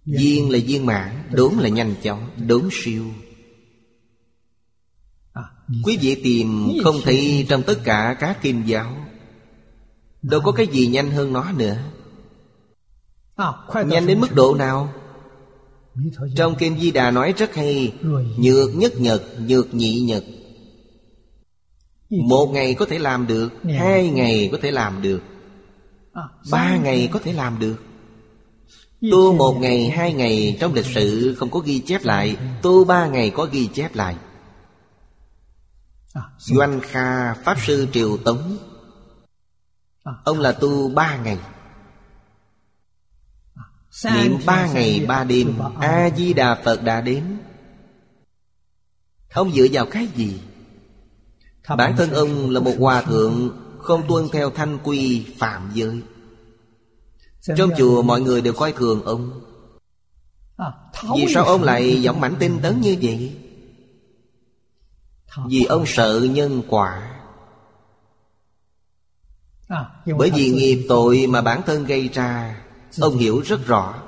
[0.05, 3.05] Viên là viên mãn Đốn là nhanh chóng Đốn siêu.
[5.83, 8.97] Quý vị tìm không thấy trong tất cả các kinh giáo.
[10.21, 11.77] Đâu có cái gì nhanh hơn nó nữa.
[13.85, 14.93] Nhanh đến mức độ nào
[16.35, 17.93] trong Kinh Di Đà nói rất hay
[18.37, 20.23] Nhược nhất nhật, nhược nhị nhật.
[22.09, 25.21] Một ngày có thể làm được Hai ngày có thể làm được
[26.51, 27.75] Ba ngày có thể làm được.
[29.11, 33.07] Tu một ngày, hai ngày trong lịch sử không có ghi chép lại Tu ba
[33.07, 34.15] ngày có ghi chép lại.
[36.37, 38.57] Doanh Kha Pháp Sư Triều Tống
[40.23, 41.37] Ông là tu ba ngày.
[44.03, 47.37] Niệm ba ngày ba đêm A-di-đà Phật đã đến.
[49.33, 50.39] Ông dựa vào cái gì?
[51.77, 56.01] Bản thân ông là một hòa thượng Không tuân theo thanh quy phạm giới.
[57.57, 59.41] Trong chùa mọi người đều coi thường ông.
[61.15, 63.35] Vì sao ông lại giọng mạnh tinh tấn như vậy?
[65.47, 67.21] Vì ông sợ nhân quả.
[70.17, 72.64] Bởi vì nghiệp tội mà bản thân gây ra
[72.99, 74.03] Ông hiểu rất rõ.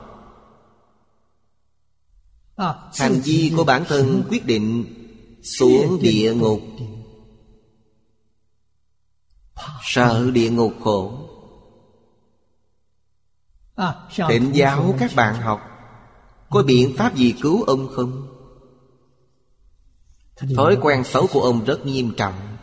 [2.98, 4.86] Hành vi của bản thân quyết định
[5.44, 6.62] xuống địa ngục.
[9.84, 11.30] Sợ địa ngục khổ.
[14.30, 15.62] Thịnh giáo các bạn học
[16.50, 18.28] Có biện pháp gì cứu ông không?
[20.56, 22.58] Thói quen xấu của ông rất nghiêm trọng.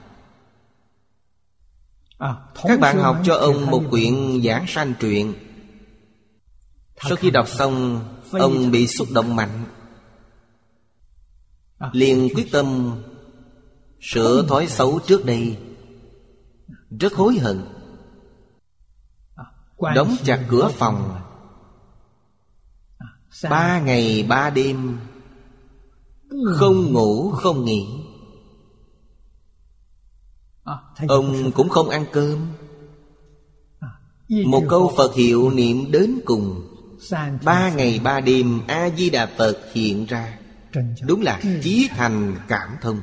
[2.55, 5.35] Các bạn học cho ông một quyển giảng sanh truyện
[7.01, 9.65] Sau khi đọc xong Ông bị xúc động mạnh.
[11.93, 12.97] Liền quyết tâm
[14.01, 15.59] Sửa thói xấu trước đây.
[17.01, 17.65] Rất hối hận.
[19.95, 21.21] Đóng chặt cửa phòng.
[23.51, 24.99] Ba ngày ba đêm.
[26.55, 27.87] Không ngủ không nghỉ.
[31.09, 32.47] Ông cũng không ăn cơm.
[34.47, 36.74] Một câu Phật hiệu niệm đến cùng
[37.43, 40.39] Ba ngày ba đêm A-di-đà Phật hiện ra.
[41.07, 43.01] Đúng là chí thành cảm thông.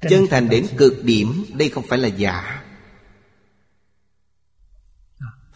[0.00, 2.62] Chân thành đến cực điểm Đây không phải là giả.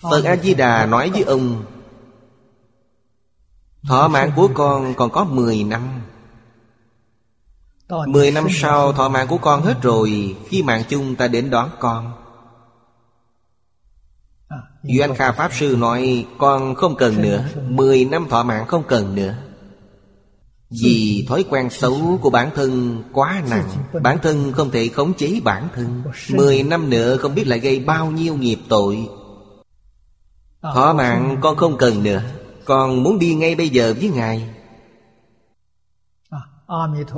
[0.01, 1.65] Phật A-di-đà nói với ông
[3.89, 6.01] Thọ mạng của con còn có 10 năm.
[8.07, 11.71] Mười năm sau thọ mạng của con hết rồi Khi mạng chung ta đến đón
[11.81, 12.28] con
[14.83, 19.15] Doan Kha Pháp Sư nói, Con không cần nữa, Mười năm thọ mạng không cần
[19.15, 19.35] nữa.
[20.83, 23.69] Vì thói quen xấu của bản thân quá nặng,
[24.03, 26.03] Bản thân không thể khống chế bản thân.
[26.31, 29.09] Mười năm nữa không biết lại gây bao nhiêu nghiệp tội.
[30.63, 32.23] Thọ mạng con không cần nữa,
[32.65, 34.49] Con muốn đi ngay bây giờ với Ngài.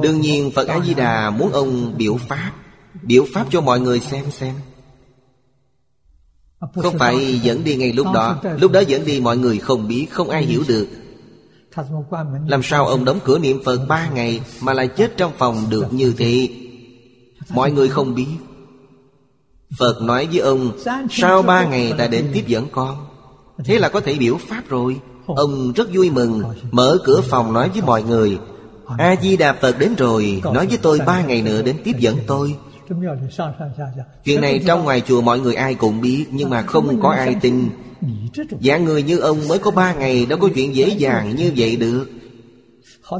[0.02, 2.52] Đương nhiên Phật A-di-đà muốn ông biểu pháp
[3.02, 4.54] Biểu pháp cho mọi người xem xem.
[6.60, 8.40] Không phải dẫn đi ngay lúc đó.
[8.58, 10.86] Lúc đó dẫn đi mọi người không biết Không ai hiểu được.
[12.46, 15.92] Làm sao ông đóng cửa niệm Phật ba ngày Mà lại chết trong phòng được
[15.92, 16.48] như thế?
[17.50, 18.26] Mọi người không biết.
[19.78, 20.72] Phật nói với ông
[21.10, 23.06] Sau ba ngày ta đến tiếp dẫn con.
[23.64, 24.96] Thế là có thể biểu pháp rồi.
[25.26, 28.38] Ông rất vui mừng Mở cửa phòng nói với mọi người
[28.98, 30.42] A-di-đà Phật đến rồi.
[30.44, 32.56] Nói với tôi ba ngày nữa đến tiếp dẫn tôi
[34.24, 37.36] Chuyện này trong ngoài chùa mọi người ai cũng biết Nhưng mà không có ai
[37.40, 37.70] tin.
[38.60, 41.76] dạng người như ông mới có ba ngày Đâu có chuyện dễ dàng như vậy
[41.76, 42.10] được.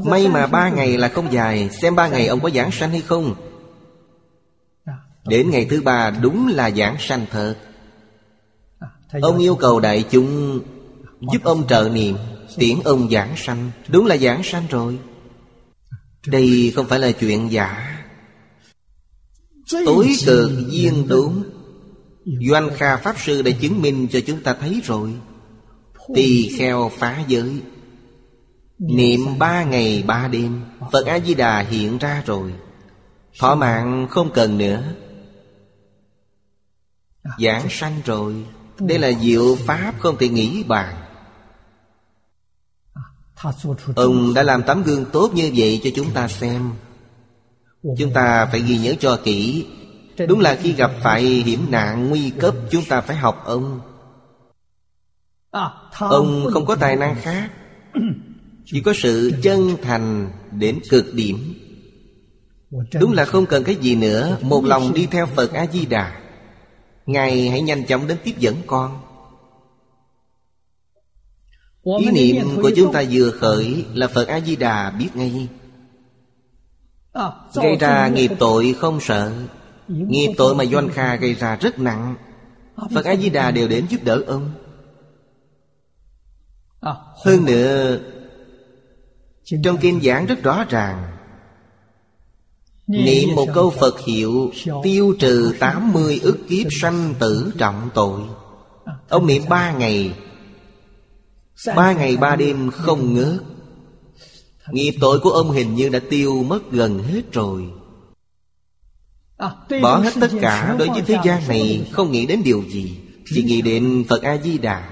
[0.05, 3.01] May mà ba ngày là không dài Xem ba ngày ông có giảng sanh hay
[3.01, 3.35] không.
[5.25, 7.55] Đến ngày thứ ba đúng là giảng sanh thật.
[9.21, 10.59] Ông yêu cầu đại chúng
[11.33, 12.17] Giúp ông trợ niệm
[12.57, 13.71] Tiễn ông giảng sanh.
[13.87, 14.97] Đúng là giảng sanh rồi.
[16.27, 18.00] Đây không phải là chuyện giả
[19.85, 21.43] Tối cực duyên đúng.
[22.49, 25.13] Doanh Kha Pháp Sư đã chứng minh cho chúng ta thấy rồi.
[26.15, 27.61] Tỳ kheo phá giới.
[28.79, 30.61] Niệm ba ngày ba đêm
[30.91, 32.53] Phật A-di-đà hiện ra rồi.
[33.39, 34.83] Thọ mạng không cần nữa.
[37.39, 38.45] Giảng sanh rồi.
[38.79, 40.95] Đây là diệu pháp không thể nghĩ bàn.
[43.95, 46.71] Ông đã làm tấm gương tốt như vậy cho chúng ta xem
[47.83, 49.65] Chúng ta phải ghi nhớ cho kỹ.
[50.27, 53.81] Đúng là khi gặp phải hiểm nạn nguy cấp, Chúng ta phải học, ông.
[55.99, 57.51] Ông không có tài năng khác.
[58.65, 61.53] Chỉ có sự chân thành đến cực điểm.
[62.99, 64.37] Đúng là không cần cái gì nữa.
[64.41, 66.21] Một lòng đi theo Phật A-di-đà.
[67.05, 69.01] Ngài hãy nhanh chóng đến tiếp dẫn con.
[71.99, 75.47] Ý niệm của chúng ta vừa khởi Là Phật A-di-đà biết ngay.
[77.53, 79.31] Gây ra nghiệp tội không sợ.
[79.87, 82.15] Nghiệp tội mà Doanh Kha gây ra rất nặng.
[82.93, 84.51] Phật A-di-đà đều đến giúp đỡ ông.
[87.25, 87.97] Hơn nữa
[89.63, 91.17] Trong kinh giảng rất rõ ràng.
[92.87, 94.51] Niệm một câu Phật hiệu
[94.83, 98.21] Tiêu trừ 80 ức kiếp sanh tử trọng tội.
[99.09, 100.13] Ông niệm ba ngày.
[101.75, 103.41] Ba ngày ba đêm không ngớt
[104.71, 107.69] Nghiệp tội của ông hình như đã tiêu mất gần hết rồi.
[109.81, 112.97] Bỏ hết tất cả đối với thế gian này Không nghĩ đến điều gì.
[113.25, 114.89] Chỉ nghĩ đến Phật A-di-đà.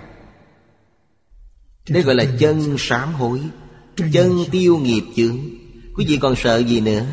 [1.90, 3.42] Đây gọi là chân sám hối
[4.14, 5.38] Chân tiêu nghiệp chướng.
[5.96, 7.06] Quý vị còn sợ gì nữa?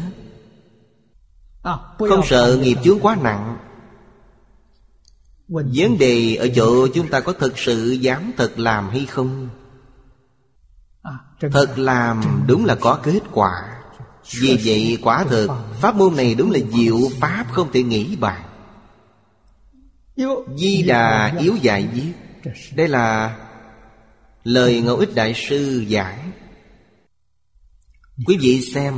[1.99, 3.57] Không sợ nghiệp chướng quá nặng.
[5.49, 9.49] Vấn đề ở chỗ chúng ta có thực sự dám thật làm hay không
[11.41, 13.51] Thật làm đúng là có kết quả.
[14.41, 18.43] Vì vậy quả thực Pháp môn này đúng là diệu Pháp không thể nghĩ bàn.
[20.57, 22.13] Di Đà yếu dạy viết.
[22.75, 23.37] Đây là
[24.45, 26.31] Lời Ngẫu Ích Đại Sư giảng
[28.27, 28.95] Quý vị xem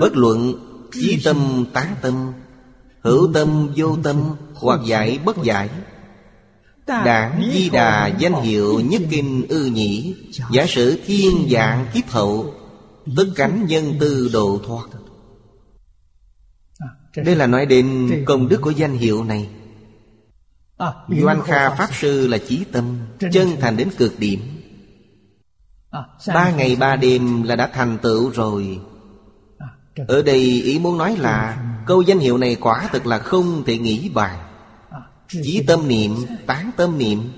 [0.00, 0.54] Bất luận
[0.92, 2.32] Chí tâm tán tâm
[3.02, 5.68] Hữu tâm vô tâm Hoặc giải bất giải
[6.88, 10.14] Đảng Di Đà danh hiệu nhất kinh ư nhĩ,
[10.50, 12.54] Giả sử thiên dạng kiếp hậu
[13.16, 14.88] Tất cánh nhân tư độ thoát.
[17.16, 19.48] Đây là nói đến công đức của danh hiệu này.
[21.22, 22.98] Doan Kha Pháp Sư là chí tâm,
[23.32, 24.40] Chân thành đến cực điểm.
[26.26, 28.80] Ba ngày ba đêm là đã thành tựu rồi.
[30.08, 33.78] Ở đây ý muốn nói là Câu danh hiệu này quả thực là không thể
[33.78, 34.47] nghĩ bàn
[35.28, 36.16] chỉ tâm niệm
[36.46, 37.32] tán tâm niệm.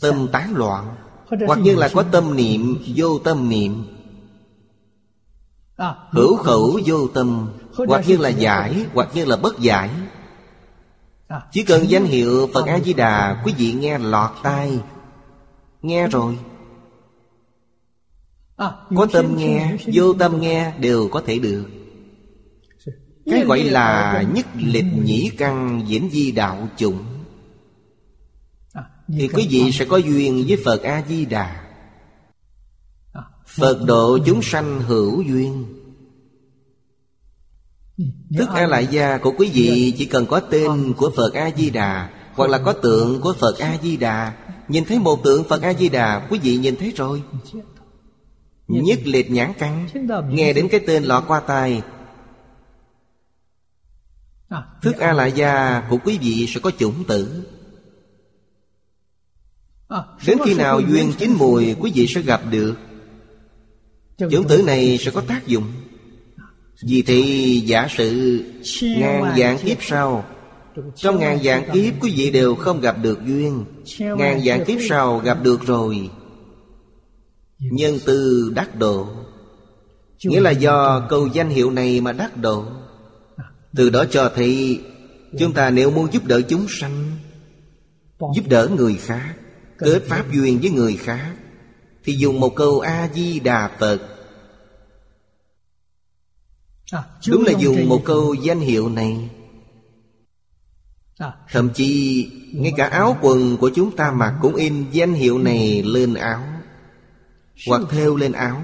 [0.00, 0.96] Tâm tán loạn.
[1.46, 3.84] Hoặc như là có tâm niệm vô tâm niệm.
[6.10, 7.48] Hữu khẩu vô tâm.
[7.88, 9.90] Hoặc như là giải Hoặc như là bất giải.
[11.52, 14.80] Chỉ cần danh hiệu Phật A-di-đà Quý vị nghe lọt tai.
[15.82, 16.38] Nghe rồi.
[18.96, 21.64] Có tâm nghe Vô tâm nghe Đều có thể được
[23.30, 26.98] cái gọi là nhất lịch nhĩ căn diễn di đạo chủng.
[28.72, 31.64] À, Thì quý vị sẽ có duyên với Phật A-di-đà.
[33.12, 35.64] À, Phật độ chúng sanh hữu duyên.
[38.38, 42.50] Thức A Lại Gia của quý vị chỉ cần có tên của Phật A-di-đà Hoặc
[42.50, 44.32] là có tượng của Phật A-di-đà.
[44.68, 47.22] Nhìn thấy một tượng Phật A-di-đà Quý vị nhìn thấy rồi.
[48.68, 49.88] Nhất liệt nhãn căn.
[50.30, 51.82] Nghe đến cái tên lọt qua tai
[54.82, 57.46] Thức A Lại Gia của quý vị sẽ có chủng tử
[60.26, 62.74] Đến khi nào duyên chín mùi quý vị sẽ gặp được.
[64.18, 65.64] Chủng tử này sẽ có tác dụng.
[66.88, 68.40] Vì thì giả sử
[68.80, 70.24] ngàn dạng kiếp sau
[70.94, 73.64] Trong ngàn dạng kiếp quý vị đều không gặp được duyên.
[73.98, 76.10] Ngàn dạng kiếp sau gặp được rồi.
[77.58, 79.08] Nhân từ đắc độ
[80.24, 82.64] Nghĩa là do câu danh hiệu này mà đắc độ
[83.76, 84.80] từ đó cho thấy
[85.38, 87.12] Chúng ta nếu muốn giúp đỡ chúng sanh
[88.34, 89.34] Giúp đỡ người khác
[89.78, 91.34] Kết pháp duyên với người khác
[92.04, 93.98] Thì dùng một câu A-di-đà Phật.
[97.28, 99.30] Đúng là dùng một câu danh hiệu này.
[101.52, 105.82] Thậm chí ngay cả áo quần của chúng ta mặc Cũng in danh hiệu này
[105.82, 106.42] lên áo
[107.68, 108.62] Hoặc theo lên áo.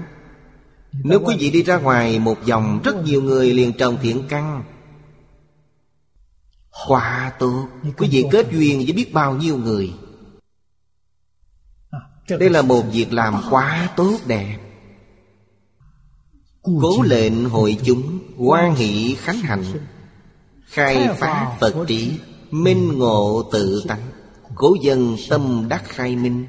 [1.03, 4.63] Nếu quý vị đi ra ngoài một vòng Rất nhiều người liền trồng thiện căn
[6.87, 7.67] Quả tốt
[7.97, 9.93] Quý vị kết duyên với biết bao nhiêu người.
[12.29, 14.57] Đây là một việc làm quá tốt đẹp.
[16.61, 19.63] Cố lệnh hội chúng quan hỷ khánh hạnh.
[20.65, 22.19] Khai phá Phật trí
[22.51, 24.01] Minh ngộ tự tánh.
[24.55, 26.45] Cố dân tâm đắc khai minh.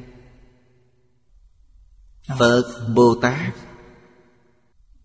[2.39, 2.63] Phật
[2.95, 3.55] Bồ Tát.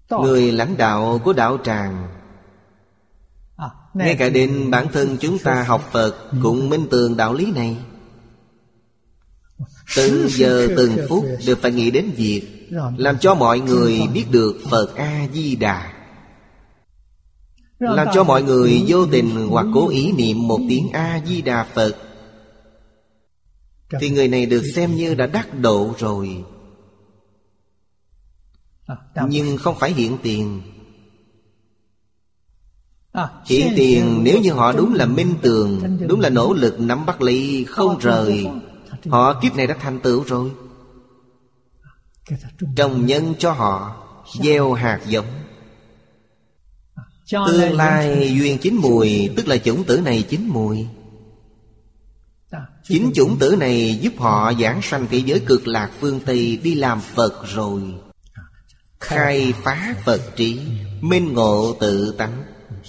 [0.09, 2.18] Người lãnh đạo của đạo tràng
[3.93, 7.77] ngay cả đến bản thân chúng ta học Phật Cũng minh tường đạo lý này.
[9.95, 12.59] Từng giờ từng phút đều phải nghĩ đến việc
[12.97, 15.93] Làm cho mọi người biết được Phật A-di-đà.
[17.79, 21.95] Làm cho mọi người vô tình hoặc cố ý niệm một tiếng A-di-đà Phật.
[24.01, 26.43] Thì người này được xem như đã đắc độ rồi.
[29.27, 30.61] Nhưng không phải hiện tiền
[33.45, 37.21] Hiện tiền nếu như họ đúng là minh tường, Đúng là nỗ lực nắm bắt
[37.21, 38.47] lý không rời,
[39.09, 40.51] Họ kiếp này đã thành tựu rồi.
[42.75, 43.95] Trồng nhân cho họ,
[44.41, 45.25] Gieo hạt giống.
[47.31, 50.87] Tương lai duyên chín mùi, Tức là chủng tử này chín mùi.
[52.83, 56.75] Chính chủng tử này giúp họ giảng sanh thế giới cực lạc phương Tây Đi
[56.75, 57.81] làm Phật rồi.
[58.99, 60.59] Khai phá Phật trí,
[61.01, 62.43] Minh ngộ tự tánh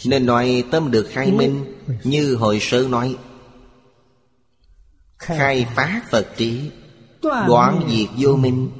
[0.06, 1.64] nên nói tâm được khai minh
[2.04, 3.16] Như hồi sơ nói.
[5.18, 6.70] Khai phá Phật trí
[7.22, 8.70] Đoạn diệt vô minh.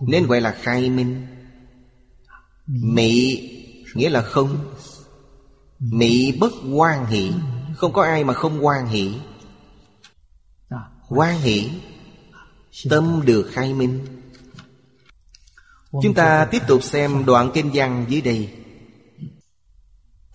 [0.00, 1.26] Nên gọi là khai minh.
[2.66, 3.40] Mị
[3.94, 4.74] nghĩa là không.
[5.78, 7.32] Mị bất quan hỷ.
[7.76, 9.14] Không có ai mà không quan hỷ.
[11.08, 11.70] Quan hỷ
[12.90, 14.06] Tâm được khai minh.
[16.02, 18.57] Chúng ta tiếp tục xem đoạn kinh văn dưới đây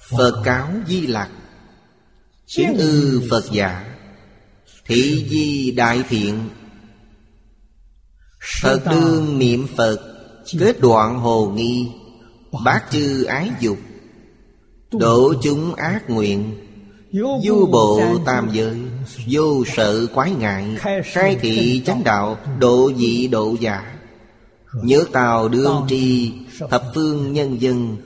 [0.09, 1.29] Phật cáo Di Lạc
[2.55, 3.95] Kính ư Phật giả
[4.85, 6.49] Thị di đại thiện.
[8.61, 9.99] Phật đương niệm Phật
[10.59, 11.87] Kết đoạn hồ nghi
[12.65, 13.77] Bát chư ái dục
[14.91, 16.55] Độ chúng ác nguyện
[17.43, 18.77] Du bộ tam giới
[19.27, 23.95] Vô sợ quái ngại Khai thị chánh đạo Độ dị độ giả.
[24.83, 26.31] Nhớ tàu đương tri
[26.69, 27.97] Thập phương nhân dân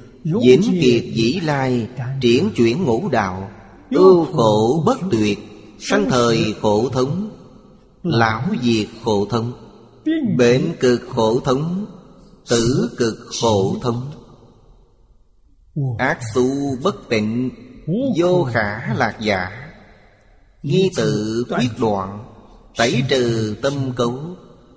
[0.44, 1.88] Diễn kiệt dĩ lai,
[2.22, 3.50] Triển chuyển ngũ đạo,
[3.92, 5.40] Ưu khổ bất tuyệt,
[5.80, 7.30] Sanh thời khổ thống,
[8.04, 9.52] Lão diệt khổ thống,
[10.38, 11.86] Bệnh cực khổ thống,
[12.50, 14.12] Tử cực khổ thống.
[15.98, 16.50] Ác xu
[16.84, 17.50] bất tịnh,
[18.18, 19.50] Vô khả lạc giả,
[20.64, 22.26] Nghi tự quyết đoạn,
[22.78, 24.20] Tẩy trừ tâm cấu,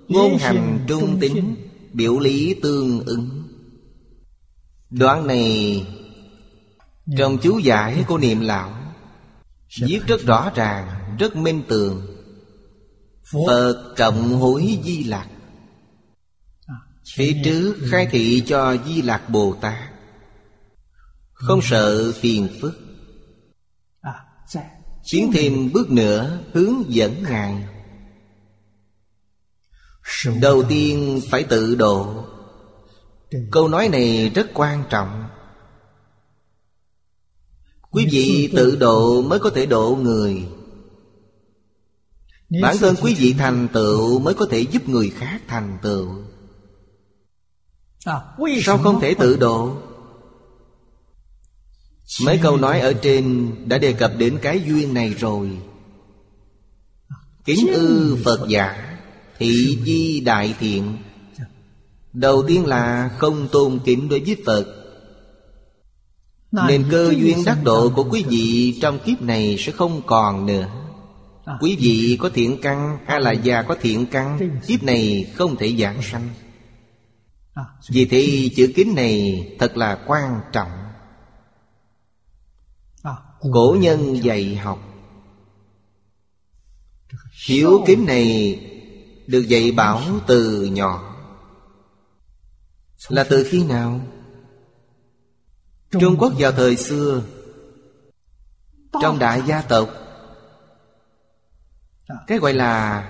[0.07, 1.55] Ngôn hành trung tính,
[1.93, 3.40] Biểu lý tương ứng.
[4.91, 5.85] Đoạn này
[7.17, 8.73] Trong chú giải của niệm lão
[9.81, 12.07] Viết rất rõ ràng Rất minh tường.
[13.47, 15.27] Phật trọng hối di lạc
[17.15, 19.89] Phía trước khai thị cho Di Lạc Bồ Tát.
[21.33, 22.79] Không sợ phiền phức.
[25.11, 27.67] Tiến thêm bước nữa hướng dẫn Ngài.
[30.41, 32.25] Đầu tiên phải tự độ
[33.51, 35.23] Câu nói này rất quan trọng.
[37.91, 40.43] Quý vị tự độ mới có thể độ người.
[42.61, 46.07] Bản thân quý vị thành tựu mới có thể giúp người khác thành tựu.
[48.63, 49.77] Sao không thể tự độ?
[52.25, 55.57] Mấy câu nói ở trên đã đề cập đến cái duyên này rồi.
[57.45, 58.97] Kính ư Phật giả
[59.37, 60.97] Thị di đại thiện
[62.13, 64.65] Đầu tiên là không tôn kính đối với Phật.
[66.51, 70.67] Nên cơ duyên đắc độ của quý vị trong kiếp này sẽ không còn nữa.
[71.61, 75.75] Quý vị có thiện căn hay là già có thiện căn Kiếp này không thể
[75.79, 76.29] giảng sanh.
[77.89, 80.71] Vì thế chữ kính này thật là quan trọng.
[83.53, 84.79] Cổ nhân dạy học.
[87.45, 88.59] Hiếu kính này
[89.27, 91.10] được dạy bảo từ nhỏ
[93.09, 94.01] Là từ khi nào?
[95.91, 97.23] Trung Quốc vào thời xưa.
[99.01, 99.89] Trong đại gia tộc.
[102.27, 103.07] Cái gọi là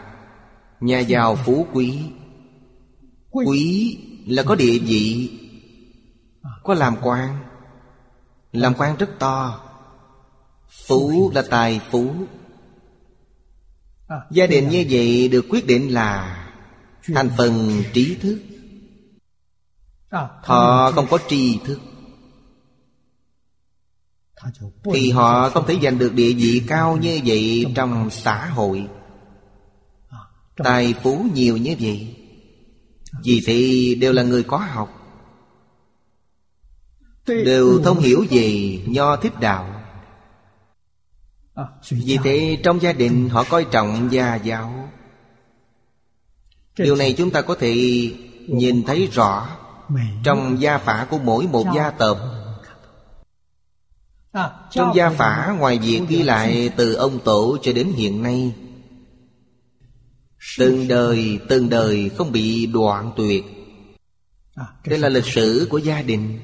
[0.79, 1.99] Nhà giàu phú quý.
[3.31, 3.97] Quý.
[4.27, 5.31] Là có địa vị
[6.63, 7.37] Có làm quan.
[8.51, 9.67] Làm quan rất to.
[10.87, 12.13] Phú là tài phú.
[14.31, 16.37] Gia đình như vậy được quyết định là
[17.13, 18.39] Thành phần trí thức
[20.11, 21.79] Họ không có tri thức.
[24.93, 28.87] Thì họ không thể giành được địa vị cao như vậy trong xã hội.
[30.57, 32.15] Tài phú nhiều như vậy.
[33.23, 34.97] Vì thì đều là người có học.
[37.25, 39.81] Đều thông hiểu về nho thích đạo.
[41.89, 44.89] Vì thế trong gia đình họ coi trọng gia giáo.
[46.77, 47.75] Điều này chúng ta có thể
[48.47, 49.60] nhìn thấy rõ
[50.23, 52.17] trong gia phả của mỗi một gia tộc.
[54.71, 58.53] Trong gia phả ngoài việc ghi lại từ ông tổ cho đến hiện nay
[60.57, 63.45] Từng đời, từng đời không bị đoạn tuyệt.
[64.85, 66.39] Đây là lịch sử của gia đình.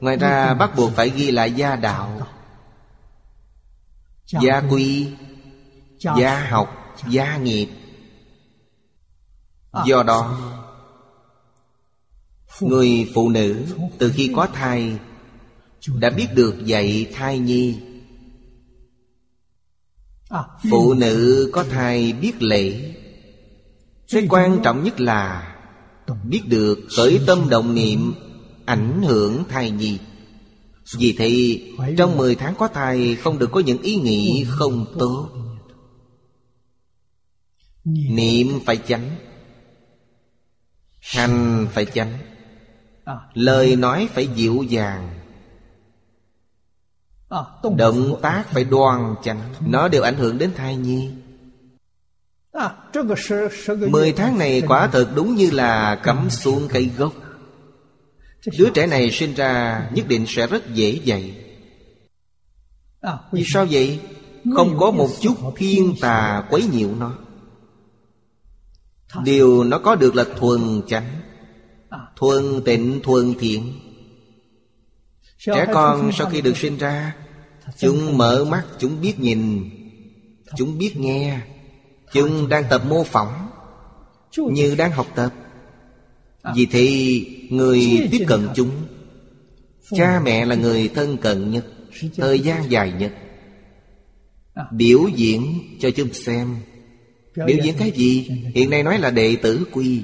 [0.00, 2.26] Ngoài ra bắt buộc phải ghi lại gia đạo
[4.26, 5.08] Gia quy
[5.98, 7.68] Gia học Gia nghiệp.
[9.86, 10.38] Do đó
[12.60, 13.66] Người phụ nữ
[13.98, 14.98] Từ khi có thai
[15.98, 17.76] Đã biết được dạy thai nhi.
[20.70, 22.94] Phụ nữ có thai biết lễ.
[24.10, 25.52] Cái quan trọng nhất là
[26.24, 28.14] Biết được khởi tâm động niệm
[28.64, 29.98] Ảnh hưởng thai nhi.
[30.98, 31.60] Vì thế,
[31.98, 35.28] trong 10 tháng có thai Không được có những ý nghĩ không tốt.
[37.84, 39.16] Niệm phải chánh,
[41.00, 42.18] Hành phải chánh.
[43.34, 45.08] Lời nói phải dịu dàng.
[47.76, 49.40] Động tác phải đoan chánh.
[49.60, 51.10] Nó đều ảnh hưởng đến thai nhi.
[53.90, 57.12] Mười tháng này quả thật đúng như là cắm xuống cây gốc.
[58.58, 61.44] Đứa trẻ này sinh ra nhất định sẽ rất dễ dạy.
[63.32, 64.00] Vì sao vậy?
[64.54, 67.12] Không có một chút thiên tà quấy nhiễu nó.
[69.24, 71.20] Điều nó có được là thuần chánh.
[72.16, 73.72] Thuần tịnh thuần thiện.
[75.38, 77.16] Trẻ con sau khi được sinh ra
[77.78, 79.70] Chúng mở mắt Chúng biết nhìn
[80.56, 81.40] Chúng biết nghe.
[82.12, 83.48] Chúng đang tập mô phỏng
[84.52, 85.32] Như đang học tập.
[86.54, 87.20] Vì thế
[87.50, 88.70] người tiếp cận chúng.
[89.90, 91.66] Cha mẹ là người thân cận nhất
[92.16, 93.12] Thời gian dài nhất.
[94.72, 96.56] Biểu diễn cho chúng xem.
[97.46, 98.28] Biểu diễn cái gì?
[98.54, 100.02] Hiện nay nói là đệ tử quy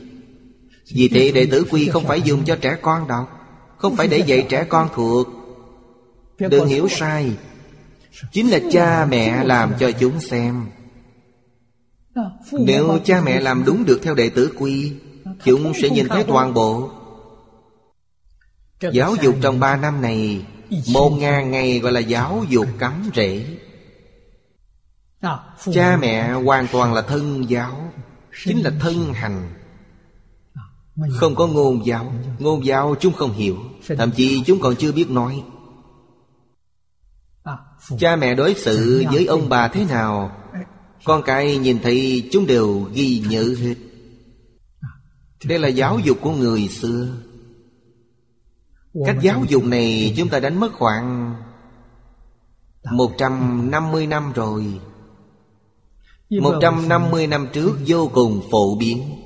[0.95, 3.41] Vì thế đệ tử quy không phải dùng cho trẻ con đọc
[3.79, 5.29] Không phải để dạy trẻ con thuộc.
[6.39, 7.31] Đừng hiểu sai.
[8.33, 10.67] Chính là cha mẹ làm cho chúng xem.
[12.53, 14.93] Nếu cha mẹ làm đúng được theo đệ tử quy
[15.45, 16.91] Chúng sẽ nhìn thấy toàn bộ.
[18.93, 20.47] Giáo dục trong ba năm này
[20.93, 23.47] Một ngàn ngày gọi là giáo dục cắm rễ.
[25.73, 27.93] Cha mẹ hoàn toàn là thân giáo
[28.45, 29.62] Chính là thân hành
[31.11, 32.13] Không có ngôn giáo.
[32.39, 33.57] Ngôn giáo chúng không hiểu.
[33.99, 35.43] Thậm chí chúng còn chưa biết nói.
[37.99, 40.37] Cha mẹ đối xử với ông bà thế nào?
[41.05, 43.75] Con cái nhìn thấy chúng đều ghi nhớ hết.
[45.45, 47.09] Đây là giáo dục của người xưa.
[49.07, 51.37] Cách giáo dục này chúng ta đánh mất khoảng
[52.93, 54.81] 150 năm rồi.
[56.31, 59.23] 150 năm trước vô cùng phổ biến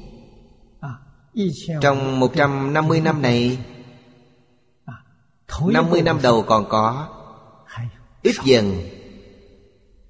[1.80, 3.58] trong 150 năm này
[5.72, 7.08] 50 năm đầu còn có,
[8.22, 8.82] Ít dần,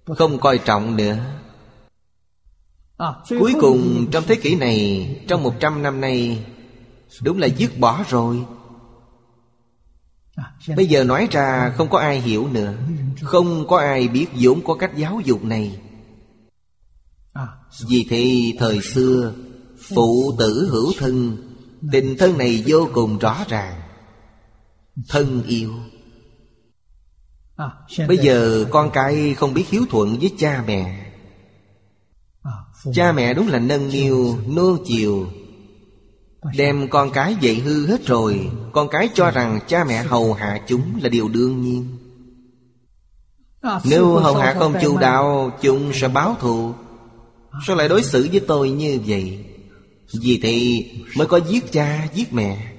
[0.07, 1.17] Không coi trọng nữa.
[3.29, 6.47] Cuối cùng, trong thế kỷ này, Trong 100 năm nay,
[7.23, 8.45] Đúng là dứt bỏ rồi.
[10.77, 12.75] Bây giờ nói ra, không có ai hiểu nữa,
[13.23, 15.81] Không có ai biết vốn có cách giáo dục này.
[17.89, 19.33] Vì thế, thời xưa
[19.79, 21.37] Phụ tử hữu thân
[21.93, 23.81] Tình thân này vô cùng rõ ràng.
[25.09, 25.73] Thân yêu.
[28.09, 31.13] Bây giờ con cái không biết hiếu thuận với cha mẹ.
[32.95, 35.27] Cha mẹ đúng là nâng niu, nô chiều.
[36.57, 40.61] Đem con cái dạy hư hết rồi Con cái cho rằng cha mẹ hầu hạ
[40.67, 41.97] chúng là điều đương nhiên.
[43.85, 46.73] Nếu hầu hạ không chu đạo Chúng sẽ báo thù.
[47.67, 49.45] Sao lại đối xử với tôi như vậy?
[50.13, 50.87] Vì thì
[51.17, 52.73] mới có giết cha, giết mẹ.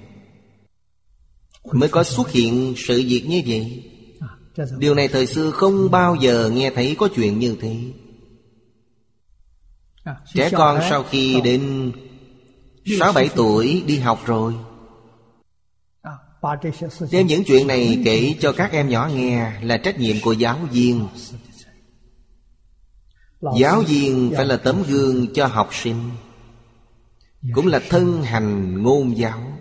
[1.73, 3.83] Mới có xuất hiện sự việc như vậy.
[4.77, 7.75] Điều này thời xưa không bao giờ nghe thấy có chuyện như thế.
[10.33, 11.91] Trẻ con sau khi đến
[12.99, 14.53] sáu bảy tuổi đi học rồi.
[17.11, 20.59] Đem những chuyện này kể cho các em nhỏ nghe Là trách nhiệm của giáo
[20.71, 21.07] viên.
[23.59, 26.09] Giáo viên phải là tấm gương cho học sinh.
[27.53, 29.57] Cũng là thân hành ngôn giáo.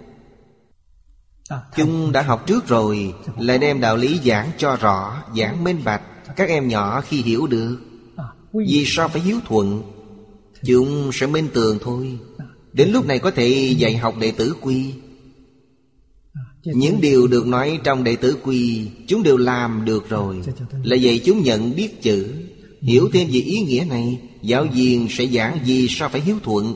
[1.76, 6.02] Chúng đã học trước rồi Lại đem đạo lý giảng cho rõ Giảng minh bạch.
[6.36, 7.78] Các em nhỏ khi hiểu được.
[8.52, 9.82] Vì sao phải hiếu thuận?
[10.64, 12.18] Chúng sẽ minh tường thôi.
[12.72, 14.94] Đến lúc này có thể dạy học đệ tử quy.
[16.64, 20.36] Những điều được nói trong đệ tử quy Chúng đều làm được rồi.
[20.84, 22.32] Là vậy chúng nhận biết chữ.
[22.82, 26.74] Hiểu thêm về ý nghĩa này Giáo viên sẽ giảng gì sao phải hiếu thuận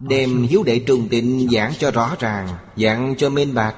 [0.00, 3.76] Đem hiếu đệ trùng tịnh giảng cho rõ ràng Giảng cho minh bạch.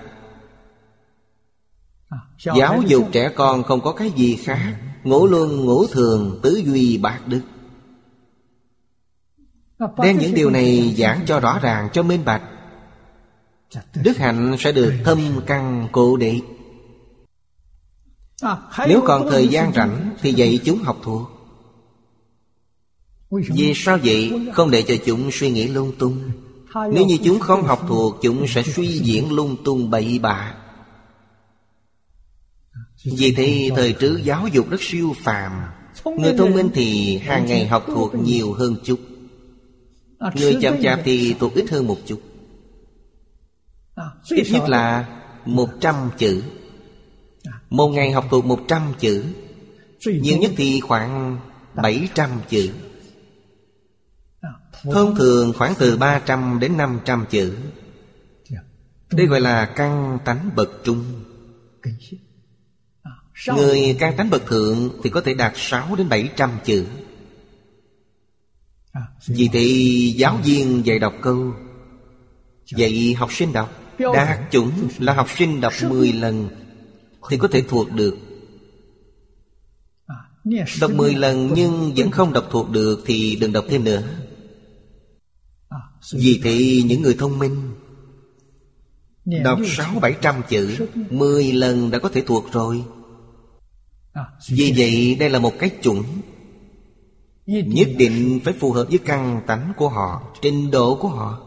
[2.57, 6.99] Giáo dục trẻ con không có cái gì khác Ngũ luân ngũ thường tứ duy
[6.99, 7.41] bạc đức.
[10.03, 12.43] Đem những điều này giảng cho rõ ràng cho minh bạch.
[13.95, 16.45] Đức hạnh sẽ được thâm căn cố định
[18.89, 21.40] nếu còn thời gian rảnh Thì dạy chúng học thuộc
[23.31, 24.33] vì sao vậy?
[24.55, 26.31] Không để cho chúng suy nghĩ lung tung.
[26.75, 30.55] Nếu như chúng không học thuộc, Chúng sẽ suy diễn lung tung bậy bạ.
[33.05, 35.53] Vì thế, thời trước giáo dục rất siêu phàm.
[36.19, 39.01] Người thông minh thì hàng ngày học thuộc nhiều hơn chút.
[40.35, 42.21] Người chậm chạp thì thuộc ít hơn một chút.
[44.31, 45.09] Ít nhất là
[45.47, 46.43] một trăm chữ.
[47.71, 49.25] Một ngày học thuộc 100 chữ.
[50.07, 51.39] Nhiều nhất thì khoảng
[51.75, 52.71] 700 chữ.
[54.85, 57.57] Thông thường khoảng từ 300 đến 500 chữ.
[59.11, 61.05] Đây gọi là căn tánh bậc trung.
[63.47, 66.87] Người căn tánh bậc thượng thì có thể đạt 6 đến 700 chữ.
[69.27, 71.53] Vì thì giáo viên dạy đọc câu,
[72.77, 76.49] Dạy học sinh đọc, Đạt chuẩn là học sinh đọc 10 lần
[77.31, 78.17] Thì có thể thuộc được.
[80.81, 84.03] Đọc 10 lần nhưng vẫn không đọc thuộc được Thì đừng đọc thêm nữa.
[86.13, 87.75] Vì thế những người thông minh
[89.25, 92.85] Đọc sáu bảy trăm chữ Mười lần đã có thể thuộc rồi.
[94.49, 96.03] Vì vậy đây là một cái chuẩn.
[97.47, 101.41] Nhất định phải phù hợp với căn tánh của họ Trình độ của họ.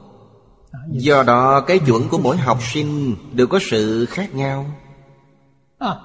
[0.92, 4.66] Do đó cái chuẩn của mỗi học sinh Đều có sự khác nhau.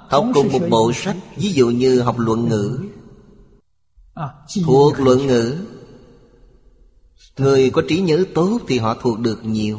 [0.08, 2.80] Học cùng một bộ sách Ví dụ như học luận ngữ.
[4.64, 5.56] Thuộc luận ngữ
[7.38, 9.78] Người có trí nhớ tốt thì họ thuộc được nhiều.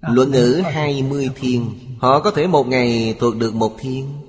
[0.00, 4.20] Luận ngữ 20 thiên Họ có thể một ngày thuộc được một thiên.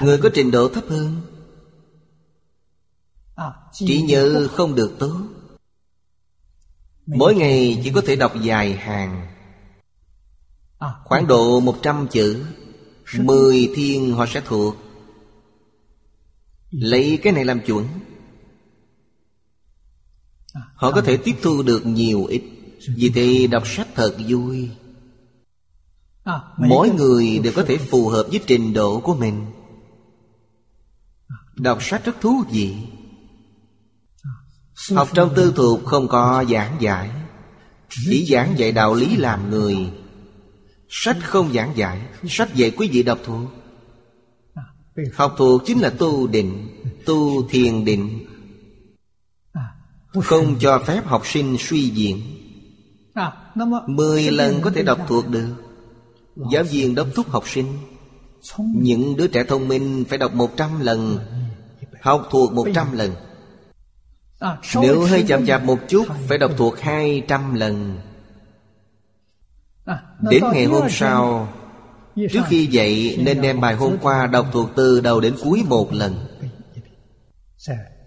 [0.00, 1.20] Người có trình độ thấp hơn.
[3.72, 5.20] Trí nhớ không được tốt.
[7.06, 9.26] Mỗi ngày chỉ có thể đọc dài hàng.
[11.04, 12.44] Khoảng độ 100 chữ.
[13.18, 14.76] Mười thiên họ sẽ thuộc.
[16.70, 17.86] Lấy cái này làm chuẩn
[20.74, 22.42] Họ có thể tiếp thu được nhiều ít.
[22.96, 24.70] Vì thế đọc sách thật vui.
[26.58, 29.46] Mỗi người đều có thể phù hợp với trình độ của mình.
[31.56, 32.76] Đọc sách rất thú vị.
[34.90, 37.10] Học trong tư thuộc không có giảng giải.
[37.88, 39.76] Chỉ giảng dạy đạo lý làm người.
[40.88, 43.50] Sách không giảng giải Sách dạy quý vị đọc thuộc.
[45.14, 46.68] Học thuộc chính là tu định
[47.06, 48.26] Tu thiền định
[50.14, 52.20] Không cho phép học sinh suy diễn.
[53.86, 55.54] Mười lần có thể đọc thuộc được.
[56.52, 57.66] Giáo viên đốc thúc học sinh.
[58.58, 61.18] Những đứa trẻ thông minh phải đọc một trăm lần
[62.00, 63.14] Học thuộc một trăm lần.
[64.82, 67.98] Nếu hơi chậm chạp một chút Phải đọc thuộc hai trăm lần.
[70.20, 71.48] Đến ngày hôm sau
[72.16, 75.92] Trước khi dậy nên đem bài hôm qua đọc thuộc từ đầu đến cuối một
[75.92, 76.14] lần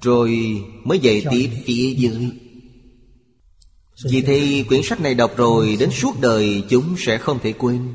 [0.03, 2.31] Rồi mới dậy tiếp phía dưới.
[4.11, 7.93] Vì thế quyển sách này đọc rồi Đến suốt đời chúng sẽ không thể quên.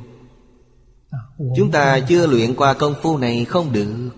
[1.57, 4.11] Chúng ta chưa luyện qua công phu này không được.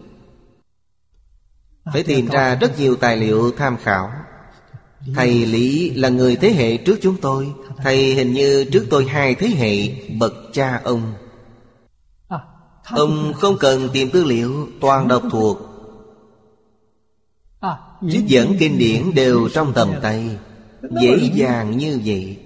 [1.92, 4.10] Phải tìm ra rất nhiều tài liệu tham khảo.
[5.14, 7.52] Thầy Lý là người thế hệ trước chúng tôi.
[7.76, 9.88] Thầy hình như trước tôi hai thế hệ
[10.18, 11.12] Bậc cha ông.
[12.90, 15.69] Ông không cần tìm tư liệu Toàn đọc thuộc
[18.10, 20.38] Trích dẫn kinh điển đều trong tầm tay,
[21.02, 22.38] Dễ dàng như vậy.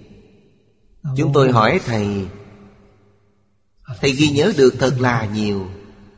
[1.17, 2.07] Chúng tôi hỏi thầy
[4.01, 5.67] Thầy ghi nhớ được thật là nhiều.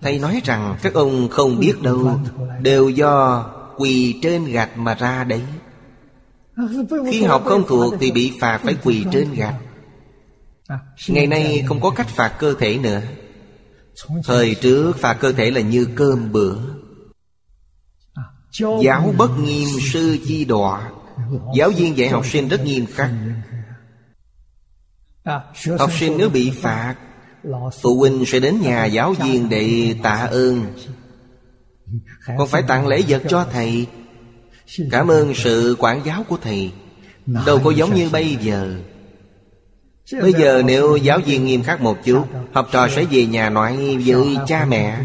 [0.00, 2.20] Thầy nói rằng các ông không biết đâu,
[2.62, 3.44] Đều do
[3.76, 5.42] quỳ trên gạch mà ra đấy.
[7.10, 9.54] Khi học không thuộc thì bị phạt phải quỳ trên gạch.
[11.08, 13.00] Ngày nay không có cách phạt cơ thể nữa.
[14.24, 16.54] Thời trước phạt cơ thể là như cơm bữa.
[18.58, 20.90] Giáo bất nghiêm sư chi đọa.
[21.56, 23.10] Giáo viên dạy học sinh rất nghiêm khắc.
[25.78, 26.94] Học sinh nếu bị phạt
[27.82, 30.66] Phụ huynh sẽ đến nhà giáo viên để tạ ơn.
[32.38, 33.86] Còn phải tặng lễ vật cho thầy.
[34.90, 36.72] Cảm ơn sự quản giáo của thầy.
[37.26, 38.76] Đâu có giống như bây giờ
[40.12, 43.96] Bây giờ nếu giáo viên nghiêm khắc một chút Học trò sẽ về nhà nói
[44.06, 44.98] với cha mẹ.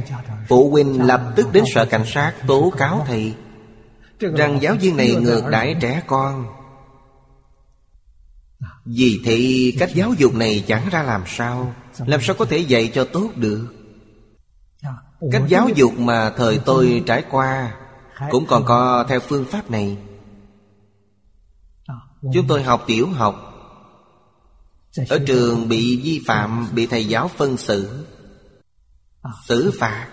[0.48, 3.34] Phụ huynh lập tức đến sở cảnh sát tố cáo thầy
[4.20, 6.46] Rằng giáo viên này ngược đãi trẻ con.
[8.86, 11.74] Vì thì cách giáo dục này chẳng ra làm sao
[12.06, 13.68] Làm sao có thể dạy cho tốt được?
[15.32, 17.74] Cách giáo dục mà thời tôi trải qua
[18.32, 19.98] Cũng còn có theo phương pháp này.
[22.34, 23.51] Chúng tôi học tiểu học
[25.10, 28.06] ở trường bị vi phạm Bị thầy giáo phân xử.
[29.48, 30.08] Xử phạt.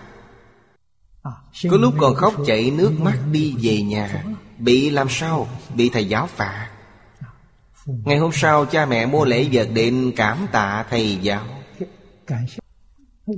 [1.69, 4.23] Có lúc còn khóc chảy nước mắt đi về nhà.
[4.57, 5.47] Bị làm sao?
[5.75, 6.69] Bị thầy giáo phạt.
[7.85, 11.45] Ngày hôm sau cha mẹ mua lễ vật đến cảm tạ thầy giáo.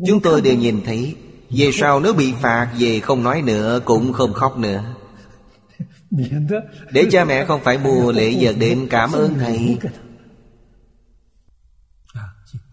[0.08, 1.16] Chúng tôi đều nhìn thấy.
[1.50, 4.84] Về sau nếu bị phạt về không nói nữa Cũng không khóc nữa.
[6.92, 9.78] Để cha mẹ không phải mua lễ vật đến cảm ơn thầy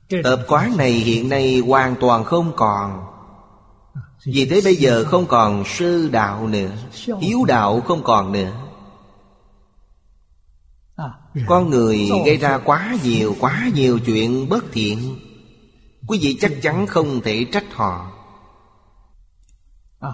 [0.08, 3.04] Tập quán này hiện nay hoàn toàn không còn.
[4.24, 6.70] Vì thế bây giờ không còn sư đạo nữa,
[7.20, 8.52] Hiếu đạo không còn nữa.
[11.46, 15.18] Con người gây ra quá nhiều quá nhiều chuyện bất thiện.
[16.06, 18.12] Quý vị chắc chắn không thể trách họ.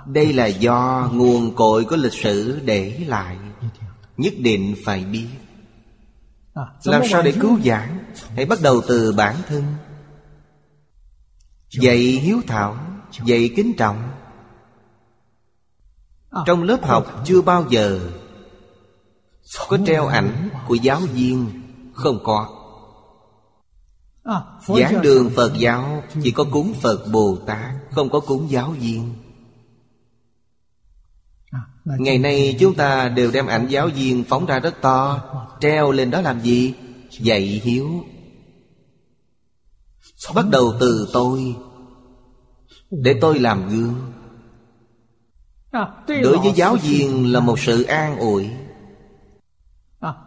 [0.06, 3.36] Đây là do nguồn cội của lịch sử để lại,
[4.16, 5.26] Nhất định phải biết.
[6.84, 8.04] Làm sao để cứu giảng
[8.36, 9.62] Hãy bắt đầu từ bản thân.
[11.80, 12.76] Dạy hiếu thảo
[13.24, 14.10] Dạy kính trọng.
[16.46, 18.01] Trong lớp học chưa bao giờ
[19.68, 21.62] Có treo ảnh của giáo viên,
[21.94, 22.48] Không có.
[24.66, 29.14] Giảng đường Phật giáo Chỉ có cúng Phật Bồ Tát, Không có cúng giáo viên.
[31.84, 35.20] Ngày nay chúng ta đều đem ảnh giáo viên phóng ra rất to,
[35.60, 36.74] Treo lên đó làm gì?
[37.10, 38.05] Dạy hiếu.
[40.34, 41.56] Bắt đầu từ tôi,
[42.90, 44.12] Để tôi làm gương.
[46.06, 48.51] Đối với giáo viên là một sự an ủi.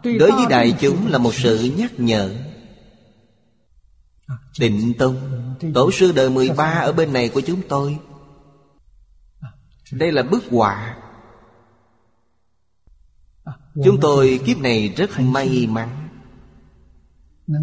[0.04, 2.34] Đối với đại chúng là một sự nhắc nhở.
[4.60, 5.16] Định Tông,
[5.74, 7.98] Tổ sư đời 13 ở bên này của chúng tôi.
[9.92, 10.96] Đây là bức họa.
[13.84, 16.07] Chúng tôi kiếp này rất may mắn.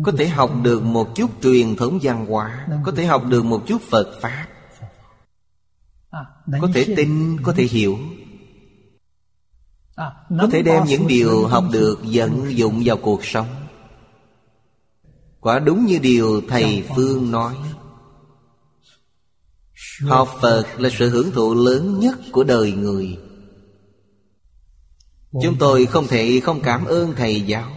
[0.04, 3.64] Có thể học được một chút truyền thống văn hóa Có thể học được một
[3.68, 4.48] chút Phật Pháp.
[6.62, 8.00] Có thể tin, có thể hiểu.
[10.30, 13.48] Có thể đem những điều học được vận dụng vào cuộc sống.
[15.40, 17.56] Quả đúng như điều Thầy Phương nói.
[20.02, 23.18] Học Phật là sự hưởng thụ lớn nhất của đời người.
[25.42, 27.75] Chúng tôi không thể không cảm ơn Thầy giáo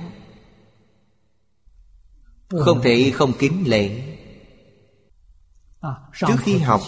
[2.49, 4.03] Không thể không kính lễ
[6.15, 6.81] Trước khi học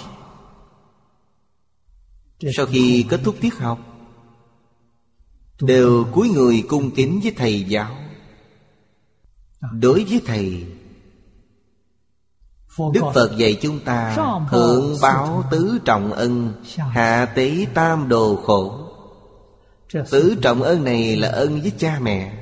[2.57, 3.79] Sau khi kết thúc tiết học
[5.61, 7.97] Đều cúi người cung kính với Thầy giáo.
[9.73, 10.67] Đối với Thầy
[12.93, 14.17] Đức Phật dạy chúng ta
[14.51, 18.87] Thượng báo tứ trọng ân Hạ tế tam đồ khổ.
[20.11, 22.40] Tứ trọng ân này là ân với cha mẹ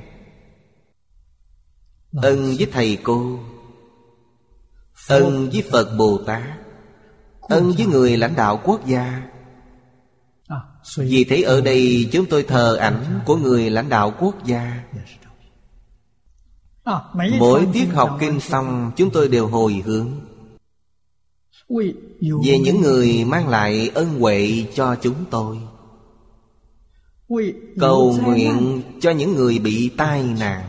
[2.17, 3.39] Ân với thầy cô.
[5.09, 6.43] Ân với Phật Bồ Tát.
[7.41, 9.23] Ân với người lãnh đạo quốc gia.
[10.97, 14.85] Vì thế ở đây chúng tôi thờ ảnh của người lãnh đạo quốc gia.
[17.39, 20.09] Mỗi tiết học kinh xong Chúng tôi đều hồi hướng.
[22.45, 25.59] Về những người mang lại ân huệ cho chúng tôi.
[27.81, 30.68] Cầu nguyện cho những người bị tai nạn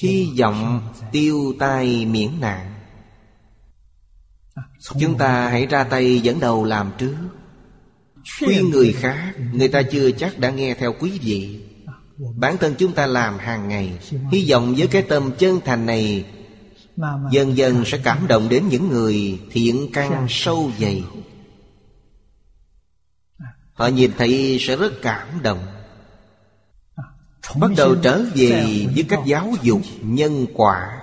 [0.00, 2.74] Hy vọng tiêu tai miễn nạn.
[5.00, 7.16] Chúng ta hãy ra tay dẫn đầu làm trước.
[8.38, 11.60] Khuyên người khác, Người ta chưa chắc đã nghe theo quý vị.
[12.36, 13.98] Bản thân chúng ta làm hàng ngày.
[14.32, 16.24] Hy vọng với cái tâm chân thành này,
[17.30, 21.04] Dần dần sẽ cảm động đến những người thiện căn sâu dày.
[23.72, 25.66] Họ nhìn thấy sẽ rất cảm động.
[27.54, 31.02] Bắt đầu trở về với cách giáo dục nhân quả.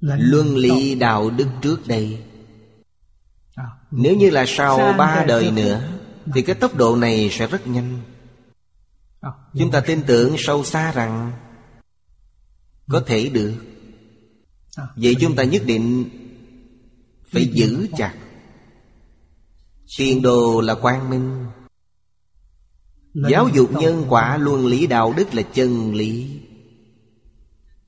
[0.00, 2.24] Luân lý đạo đức trước đây.
[3.90, 5.82] Nếu như là sau ba đời nữa
[6.34, 8.00] Thì cái tốc độ này sẽ rất nhanh.
[9.58, 11.32] Chúng ta tin tưởng sâu xa rằng
[12.88, 13.54] Có thể được.
[14.96, 16.04] Vậy chúng ta nhất định
[17.32, 18.14] Phải giữ chặt.
[19.98, 21.46] Tiền đồ là quang minh
[23.16, 26.40] Giáo dục nhân quả luân lý đạo đức là chân lý.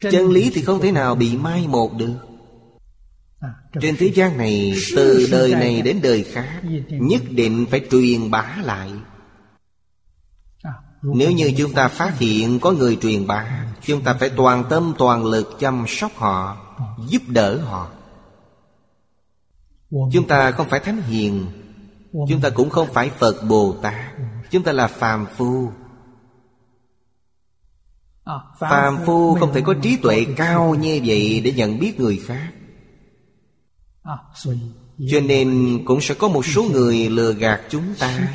[0.01, 2.15] Chân lý thì không thể nào bị mai một được.
[3.81, 8.57] Trên thế gian này Từ đời này đến đời khác Nhất định phải truyền bá
[8.65, 8.91] lại.
[11.03, 14.95] Nếu như chúng ta phát hiện có người truyền bá Chúng ta phải toàn tâm
[14.99, 16.57] toàn lực chăm sóc họ
[17.09, 17.91] Giúp đỡ họ.
[19.91, 21.47] Chúng ta không phải thánh hiền
[22.13, 23.95] Chúng ta cũng không phải Phật Bồ Tát
[24.51, 25.71] Chúng ta là phàm phu.
[28.59, 32.53] Phàm phu không thể có trí tuệ cao như vậy Để nhận biết người khác.
[35.11, 38.29] Cho nên cũng sẽ có một số người lừa gạt chúng ta.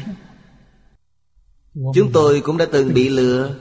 [1.74, 3.56] Chúng tôi cũng đã từng bị lừa.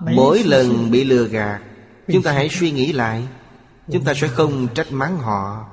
[0.00, 1.62] Mỗi lần bị lừa gạt
[2.12, 3.28] Chúng ta hãy suy nghĩ lại.
[3.92, 5.66] Chúng ta sẽ không trách mắng họ.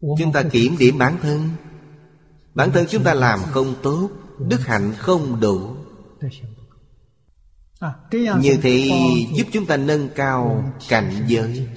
[0.00, 1.50] Chúng ta kiểm điểm bản thân
[2.54, 5.76] Bản thân chúng ta làm không tốt Đức hạnh không đủ.
[8.40, 8.90] Như thế
[9.34, 11.68] giúp chúng ta nâng cao cảnh giới.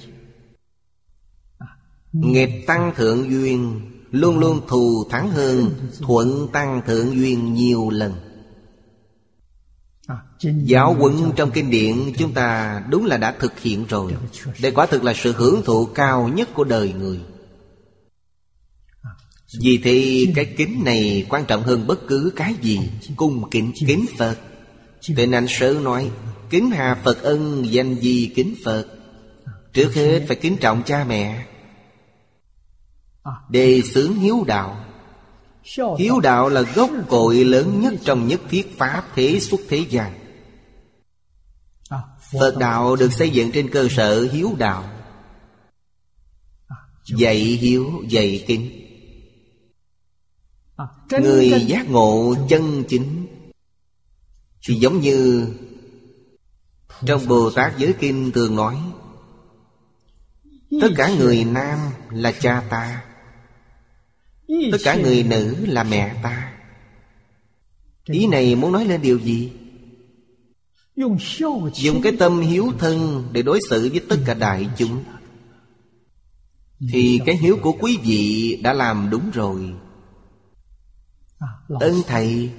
[2.14, 3.82] Nghiệp tăng thượng duyên
[4.12, 5.72] Luôn luôn thù thắng hơn
[6.02, 8.14] Thuận tăng thượng duyên nhiều lần.
[10.42, 14.16] Giáo huấn trong kinh điển chúng ta đúng là đã thực hiện rồi.
[14.62, 17.20] Đây quả thực là sự hưởng thụ cao nhất của đời người
[19.60, 22.80] vì thế cái kính này quan trọng hơn bất cứ cái gì
[23.16, 24.38] Cung kính kính Phật.
[25.16, 26.12] Tên anh sớ nói
[26.50, 28.86] Kính hà Phật ân danh gì kính Phật?
[29.74, 31.46] Trước hết phải kính trọng cha mẹ.
[33.50, 34.86] Đề xướng hiếu đạo.
[36.00, 40.14] Hiếu đạo là gốc cội lớn nhất trong nhất thiết Pháp thế xuất thế gian.
[42.40, 44.84] Phật đạo được xây dựng trên cơ sở hiếu đạo.
[47.18, 48.77] Dạy hiếu, dạy kính.
[51.12, 53.28] Người giác ngộ chân chính.
[54.68, 55.48] Thì giống như
[57.06, 58.78] Trong Bồ Tát Giới Kinh thường nói
[60.82, 61.80] Tất cả người nam
[62.12, 63.04] là cha ta
[64.72, 66.54] Tất cả người nữ là mẹ ta.
[68.06, 69.52] Ý này muốn nói lên điều gì?
[71.74, 75.04] Dùng cái tâm hiếu thân Để đối xử với tất cả đại chúng.
[76.92, 79.74] Thì cái hiếu của quý vị đã làm đúng rồi
[81.80, 82.52] Ân thầy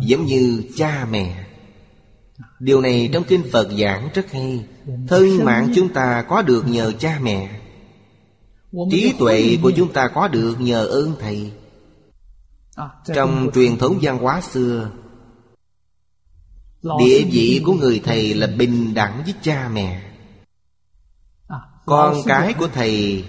[0.00, 1.44] Giống như cha mẹ.
[2.60, 4.64] Điều này trong kinh Phật giảng rất hay.
[5.08, 7.60] Thân mạng chúng ta có được nhờ cha mẹ.
[8.90, 11.52] Trí tuệ của chúng ta có được nhờ ơn thầy.
[13.14, 14.90] Trong truyền thống văn hóa xưa
[16.98, 20.02] Địa vị của người thầy là bình đẳng với cha mẹ.
[21.86, 23.24] Con cái của thầy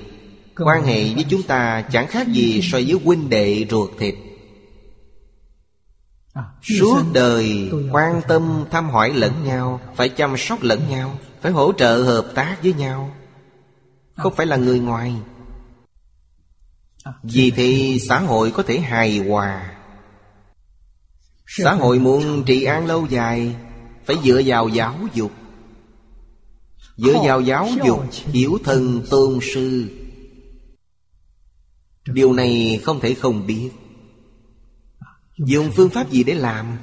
[0.58, 4.16] Quan hệ với chúng ta chẳng khác gì so với huynh đệ ruột thịt
[6.80, 11.74] Suốt đời quan tâm thăm hỏi lẫn nhau, Phải chăm sóc lẫn nhau, Phải hỗ
[11.74, 13.16] trợ hợp tác với nhau.
[14.16, 15.16] Không phải là người ngoài.
[17.24, 19.72] Vì thì xã hội có thể hài hòa.
[21.48, 23.56] Xã hội muốn trị an lâu dài,
[24.06, 25.32] Phải dựa vào giáo dục.
[26.98, 29.90] Dựa vào giáo dục, Hiểu thân, tôn sư.
[32.06, 33.70] Điều này không thể không biết.
[35.38, 36.78] Dùng phương pháp gì để làm?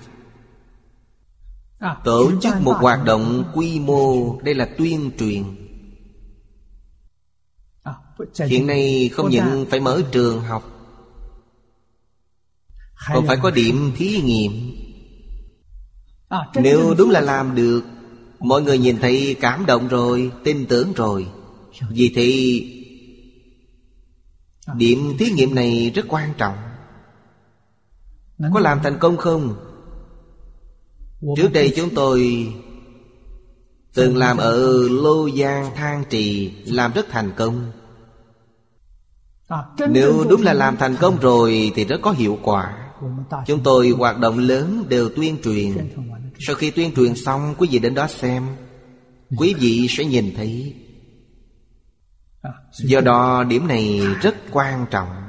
[2.05, 5.45] Tổ chức một hoạt động quy mô Đây là tuyên truyền.
[8.47, 10.63] Hiện nay không những phải mở trường học
[13.15, 14.53] Còn phải có điểm thí nghiệm.
[16.55, 17.83] Nếu đúng là làm được
[18.41, 21.27] Mọi người nhìn thấy cảm động rồi Tin tưởng rồi.
[21.91, 22.77] Vì thì
[24.75, 26.57] Điểm thí nghiệm này rất quan trọng
[28.55, 29.55] Có làm thành công không?
[31.37, 32.49] Trước đây chúng tôi
[33.95, 37.73] Từng làm ở Lô Giang Thang Trì Làm rất thành công.
[39.91, 42.93] Nếu đúng là làm thành công rồi Thì rất có hiệu quả.
[43.47, 45.73] Chúng tôi hoạt động lớn đều tuyên truyền.
[46.39, 48.47] Sau khi tuyên truyền xong Quý vị đến đó xem.
[49.37, 50.75] Quý vị sẽ nhìn thấy.
[52.73, 55.20] Do đó điểm này rất quan trọng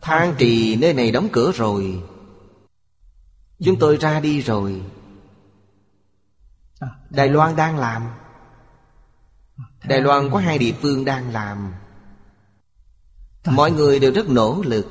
[0.00, 2.02] Thang trì nơi này đóng cửa rồi.
[3.64, 4.82] Chúng tôi ra đi rồi.
[7.10, 8.02] Đài Loan đang làm.
[9.84, 11.72] Đài Loan có hai địa phương đang làm.
[13.46, 14.86] Mọi người đều rất nỗ lực.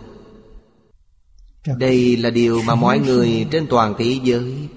[1.78, 4.70] Đây là điều mà mọi người trên toàn thế giới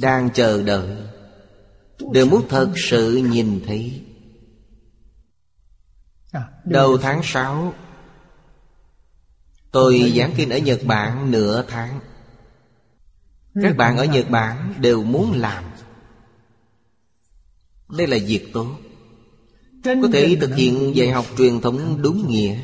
[0.00, 0.96] Đang chờ đợi.
[2.12, 4.04] Đều muốn thật sự nhìn thấy.
[6.64, 7.74] Đầu tháng 6
[9.70, 12.00] Tôi giảng kinh ở Nhật Bản nửa tháng.
[13.62, 15.64] Các bạn ở Nhật Bản đều muốn làm.
[17.88, 18.76] Đây là việc tốt.
[19.84, 22.58] Có thể thực hiện dạy học truyền thống đúng nghĩa.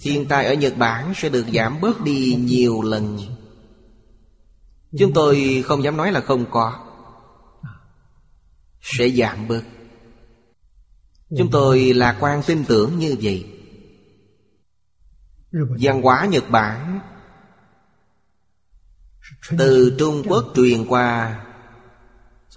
[0.00, 3.18] Thiên tai ở Nhật Bản sẽ được giảm bớt đi nhiều lần.
[4.98, 6.86] Chúng tôi không dám nói là không có.
[8.80, 9.62] Sẽ giảm bớt.
[11.38, 13.46] Chúng tôi lạc quan tin tưởng như vậy
[15.52, 17.00] Văn hóa Nhật Bản.
[19.58, 21.40] Từ Trung Quốc truyền qua,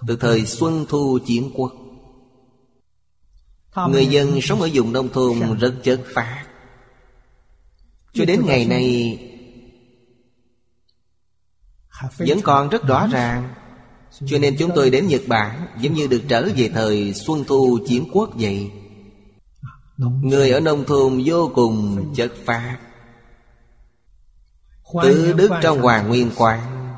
[0.06, 1.72] Từ thời Xuân Thu Chiến Quốc.
[3.90, 6.46] Người dân sống ở vùng nông thôn rất chất phát
[8.12, 9.18] Cho đến ngày nay,
[12.18, 13.54] Vẫn còn rất rõ ràng.
[14.26, 17.78] Cho nên chúng tôi đến Nhật Bản Giống như được trở về thời Xuân Thu
[17.86, 18.70] Chiến Quốc vậy.
[20.22, 22.78] Người ở nông thôn vô cùng chất phát
[25.02, 26.92] Tự đức trong Hoàng Nguyên Quang.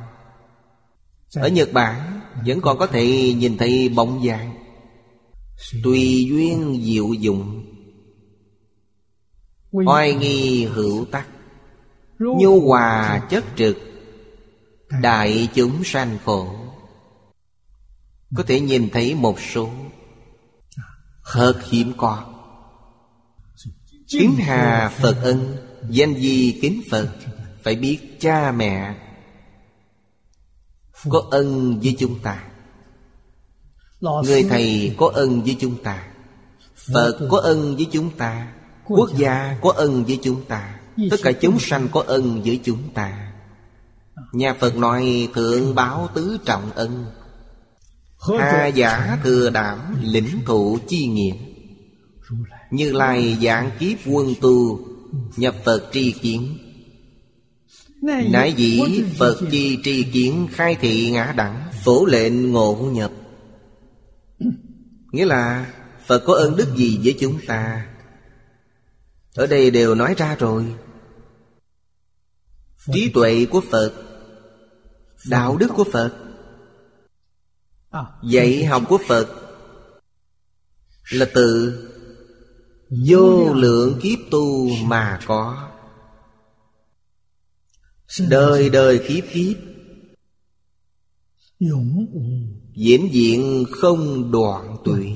[1.34, 4.54] Ở Nhật Bản Vẫn còn có thể nhìn thấy bóng dáng.
[5.84, 7.64] Tùy duyên diệu dụng.
[9.70, 11.28] Oai nghi hữu tắc.
[12.18, 13.78] Nhu hòa chất trực.
[15.02, 16.48] Đại chúng sanh khổ.
[18.36, 19.70] Có thể nhìn thấy một số.
[21.32, 22.24] Thật hiếm có.
[24.08, 25.56] Kính hà Phật ân
[25.90, 27.08] Danh di kính Phật
[27.68, 28.94] Phải biết cha mẹ
[31.08, 32.44] Có ân với chúng ta.
[34.00, 36.06] Người thầy có ân với chúng ta.
[36.94, 38.52] Phật có ân với chúng ta.
[38.86, 40.80] Quốc gia có ân với chúng ta.
[41.10, 43.32] Tất cả chúng sanh có ân với chúng ta.
[44.32, 47.06] Nhà Phật nói thượng báo tứ trọng ân.
[48.38, 51.36] Hà giả thừa đảm lĩnh thụ chi nghiệm
[52.70, 54.80] Như lai dạng kiếp quân tu
[55.36, 56.58] Nhập Phật tri kiến
[58.02, 63.12] Nãi dĩ Phật chi tri kiến khai thị ngã đẳng Phổ lệnh ngộ nhập.
[65.12, 65.72] Nghĩa là
[66.06, 67.86] Phật có ơn đức gì với chúng ta?
[69.34, 70.74] Ở đây đều nói ra rồi.
[72.92, 73.92] Trí tuệ của Phật
[75.28, 76.14] Đạo đức của Phật
[77.90, 79.28] à, Dạy học của Phật
[81.10, 81.78] Là từ
[83.08, 85.67] Vô lượng kiếp tu mà có
[88.28, 89.56] Đời đời kiếp kiếp.
[92.74, 95.14] Diễn diện không đoạn tuyệt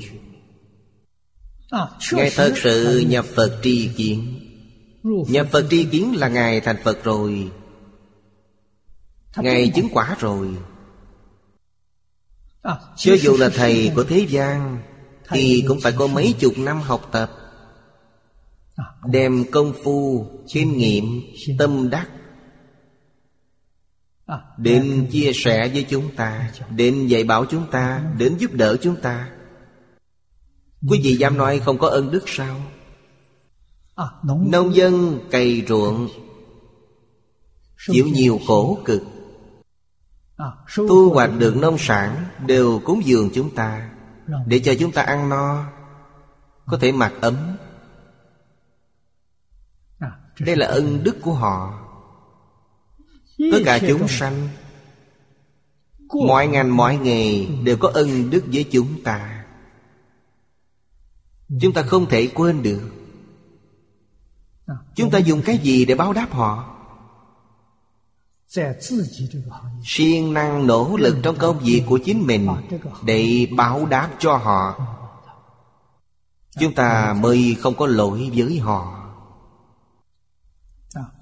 [1.70, 4.40] à, Ngài thật sự nhập Phật tri kiến.
[5.28, 7.50] Nhập Phật tri kiến là Ngài thành Phật rồi.
[9.36, 10.48] Ngài chứng quả rồi.
[12.62, 14.82] À, Cho dù là thầy của thế gian
[15.28, 17.30] Thì cũng phải có mấy chục năm học tập
[18.76, 21.04] à, Đem công phu, kinh nghiệm,
[21.58, 22.08] tâm đắc
[24.56, 28.96] Đến chia sẻ với chúng ta, Đến dạy bảo chúng ta, Đến giúp đỡ chúng
[28.96, 29.30] ta.
[30.88, 32.56] Quý vị dám nói không có ơn đức sao?
[34.22, 36.08] Nông dân cày ruộng,
[37.92, 39.02] Chịu nhiều khổ cực.
[40.76, 43.90] Thu hoạch được nông sản Đều cúng dường chúng ta,
[44.46, 45.64] Để cho chúng ta ăn no,
[46.66, 47.36] Có thể mặc ấm.
[50.40, 51.81] Đây là ân đức của họ
[53.52, 54.48] tất cả chúng sanh.
[56.26, 59.44] Mọi ngành mọi nghề đều có ân đức với chúng ta.
[61.60, 62.90] Chúng ta không thể quên được.
[64.94, 66.68] Chúng ta dùng cái gì để báo đáp họ?
[69.84, 72.48] Siêng năng nỗ lực trong công việc của chính mình
[73.04, 74.86] để báo đáp cho họ.
[76.60, 78.98] Chúng ta mới không có lỗi với họ.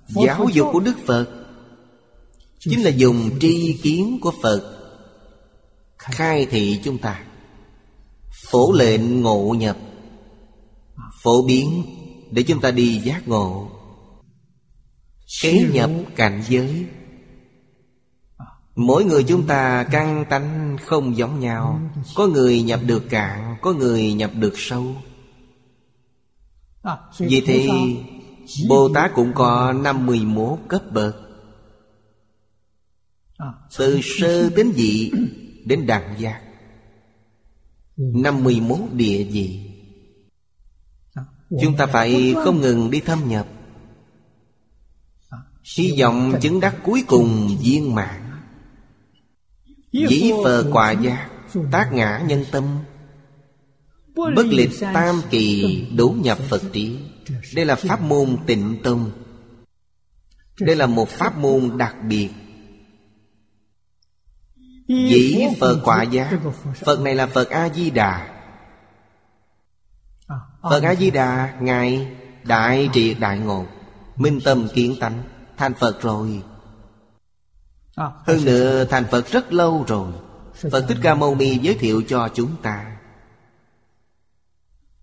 [0.09, 1.40] Giáo dục của đức phật
[2.61, 4.77] chính là dùng tri kiến của phật
[5.99, 7.24] khai thị chúng ta.
[8.51, 9.77] Phổ lệnh ngộ nhập,
[11.23, 11.82] phổ biến
[12.31, 13.69] để chúng ta đi giác ngộ.
[15.43, 16.87] Kế nhập cảnh giới.
[18.77, 21.81] Mỗi người chúng ta căn tánh không giống nhau.
[22.15, 24.95] Có người nhập được cạn, có người nhập được sâu.
[27.19, 27.69] Vì thế,
[28.69, 31.30] Bồ Tát cũng có 51 cấp bậc.
[33.79, 35.11] Từ sơ đến dị
[35.65, 36.41] Đến đẳng giác
[37.97, 39.61] 51 địa vị
[41.15, 41.23] à,
[41.62, 43.49] Chúng ta phải không ngừng đi thâm nhập.
[45.77, 48.31] Hy vọng chứng đắc cuối cùng viên mãn.
[49.93, 51.29] Dĩ phờ quả giác
[51.73, 52.65] Tác ngã nhân tâm.
[54.15, 56.99] Bất lịch tam kỳ đủ nhập Phật trí.
[57.55, 59.11] Đây là pháp môn tịnh tông.
[60.61, 62.29] Đây là một pháp môn đặc biệt
[64.91, 66.31] Dĩ Phật quả giác
[66.85, 68.29] Phật này là Phật A-di-đà.
[70.27, 72.09] À, Phật A-di-đà Ngài
[72.45, 73.67] đại triệt đại ngộ
[74.17, 75.23] Minh tâm kiến tánh
[75.57, 76.43] Thành Phật rồi.
[77.97, 80.12] À, Hơn nữa thành Phật rất lâu rồi.
[80.71, 82.97] Phật Thích Ca Mâu Ni giới thiệu cho chúng ta.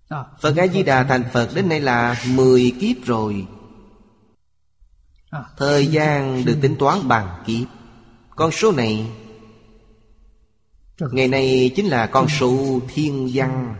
[0.09, 3.47] À, Phật A-di-đà thành Phật đến nay là 10 kiếp rồi.
[5.30, 7.68] À, Thời gian được tính toán bằng kiếp.
[8.35, 9.07] Con số này
[10.99, 13.76] Ngày nay chính là con số thiên văn.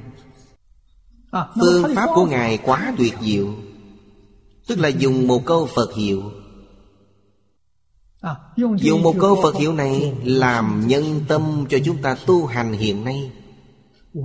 [1.32, 3.48] À, Phương pháp của Ngài quá tuyệt diệu
[4.68, 6.32] Tức là dùng một câu Phật hiệu.
[8.22, 8.36] À,
[8.78, 13.04] Dùng một câu Phật hiệu này Làm nhân tâm cho chúng ta tu hành hiện
[13.04, 13.32] nay.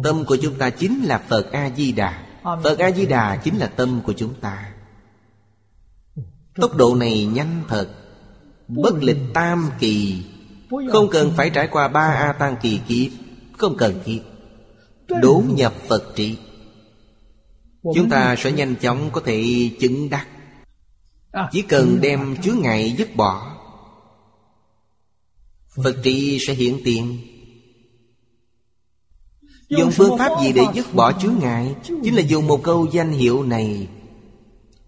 [0.05, 2.27] Tâm của chúng ta chính là Phật A-di-đà.
[2.43, 4.73] Phật A-di-đà chính là tâm của chúng ta.
[6.57, 7.89] Tốc độ này nhanh thật
[8.69, 10.25] Bất lịch tam kỳ
[10.93, 13.11] không cần phải trải qua ba A tăng kỳ kiếp
[13.59, 14.21] Không cần thiết.
[15.23, 16.39] Đốn nhập Phật trị.
[17.83, 20.27] Chúng ta sẽ nhanh chóng có thể chứng đắc.
[21.53, 23.57] Chỉ cần đem chướng ngại dứt bỏ.
[25.85, 27.19] Phật trị sẽ hiện tiền.
[29.69, 31.75] Dùng phương pháp gì để dứt bỏ chướng ngại?
[31.85, 33.89] Chính là dùng một câu danh hiệu này.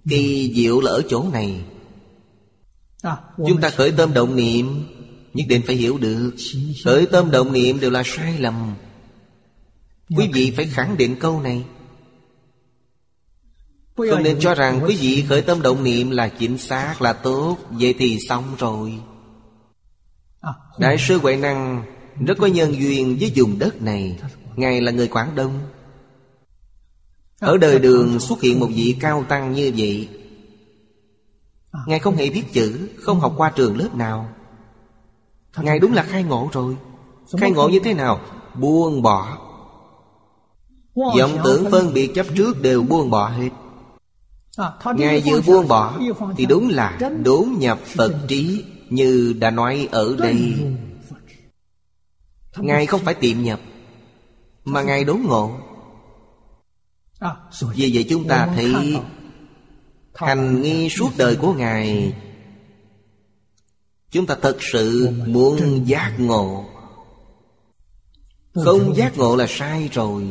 [0.09, 1.65] Kỳ diệu là ở chỗ này.
[3.37, 4.85] Chúng ta khởi tâm động niệm.
[5.35, 6.35] Nhất định phải hiểu được.
[6.85, 8.75] Khởi tâm động niệm đều là sai lầm.
[10.17, 11.65] Quý vị phải khẳng định câu này.
[13.97, 17.57] Không nên cho rằng quý vị khởi tâm động niệm là chính xác là tốt.
[17.71, 18.93] Vậy thì xong rồi.
[20.41, 21.85] À, Đại sư Huệ Năng
[22.27, 24.19] rất có nhân duyên với vùng đất này.
[24.57, 25.61] Ngài là người Quảng Đông.
[27.41, 30.09] Ở đời đường xuất hiện một vị cao tăng như vậy.
[31.87, 34.34] Ngài không hề biết chữ Không học qua trường lớp nào
[35.63, 36.77] Ngài đúng là khai ngộ rồi.
[37.41, 38.21] Khai ngộ như thế nào?
[38.55, 39.39] Buông bỏ.
[40.95, 43.51] Vọng tưởng phân biệt chấp trước đều buông bỏ hết.
[44.57, 45.99] À, Ngài vừa buông bỏ
[46.37, 50.55] Thì đúng là đốn nhập Phật trí Như đã nói ở đây.
[52.57, 53.61] Ngài không phải tiệm nhập
[54.65, 55.57] Mà Ngài đốn ngộ.
[57.19, 57.37] À,
[57.75, 58.97] Vì vậy chúng ta thấy
[60.15, 62.15] Hành nghi suốt đời của Ngài
[64.15, 66.65] Chúng ta thật sự muốn giác ngộ.
[68.55, 70.25] Không giác ngộ là sai rồi.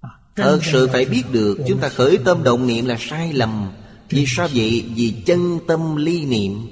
[0.00, 3.72] À, Thật sự phải biết được Chúng ta khởi tâm động niệm là sai lầm.
[4.08, 4.84] Vì sao vậy?
[4.94, 6.68] Vì chân tâm ly niệm.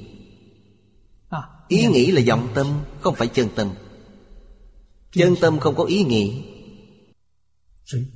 [1.28, 1.39] À,
[1.69, 2.66] Ý nghĩ là vọng tâm
[3.01, 3.69] Không phải chân tâm.
[5.12, 6.43] Chân tâm không có ý nghĩ.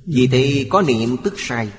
[0.05, 1.69] Vì thế có niệm tức sai.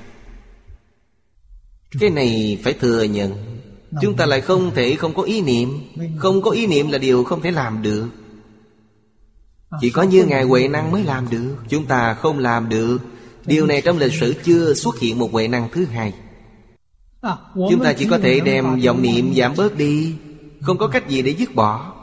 [2.01, 3.58] Cái này phải thừa nhận
[4.03, 5.81] Chúng ta lại không thể không có ý niệm.
[6.17, 8.09] Không có ý niệm là điều không thể làm được.
[9.81, 11.57] Chỉ có như Ngài Huệ Năng mới làm được.
[11.69, 12.99] Chúng ta không làm được.
[13.47, 16.15] Điều này trong lịch sử chưa xuất hiện một Huệ Năng thứ hai.
[17.55, 20.15] Chúng ta chỉ có thể đem vọng niệm giảm bớt đi.
[20.61, 21.95] Không có cách gì để dứt bỏ.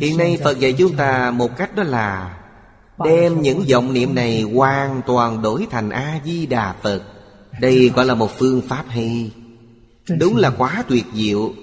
[0.00, 2.38] Hiện nay Phật dạy chúng ta một cách đó là
[3.04, 7.02] Đem những vọng niệm này hoàn toàn đổi thành A-di-đà Phật.
[7.60, 9.30] Đây gọi là một phương pháp hay.
[10.08, 11.54] Đúng là quá tuyệt diệu.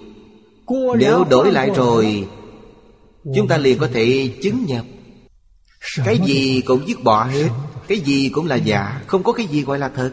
[0.98, 2.28] Nếu đổi lại rồi
[3.36, 4.86] Chúng ta liền có thể chứng nhập.
[6.06, 7.50] Cái gì cũng dứt bỏ hết
[7.88, 10.12] Cái gì cũng là giả Không có cái gì gọi là thật.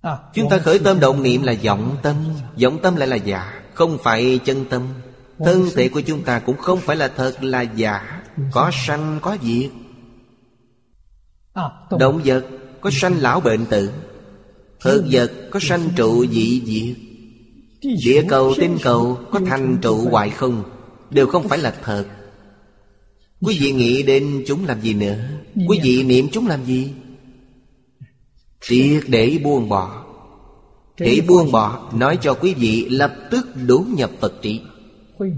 [0.00, 2.16] À, Chúng ta khởi tâm động niệm là vọng tâm
[2.62, 4.82] Vọng tâm lại là giả Không phải chân tâm.
[5.38, 9.36] Thân thể của chúng ta cũng không phải là thật là giả Có sanh có
[9.42, 9.70] diệt.
[11.52, 11.64] À,
[11.98, 12.46] Động vật
[12.80, 13.92] có sanh lão bệnh tử
[14.80, 16.96] Thực vật có sanh trụ dị diệt.
[18.04, 20.62] Địa cầu, tinh cầu có thành trụ hoại không,
[21.10, 22.04] Đều không phải là thật.
[23.40, 25.16] Quý vị nghĩ đến chúng làm gì nữa?
[25.68, 26.90] Quý vị niệm chúng làm gì?
[28.60, 30.04] Triệt để buông bỏ.
[30.98, 34.60] Để buông bỏ, Nói cho quý vị lập tức đủ nhập Phật trị.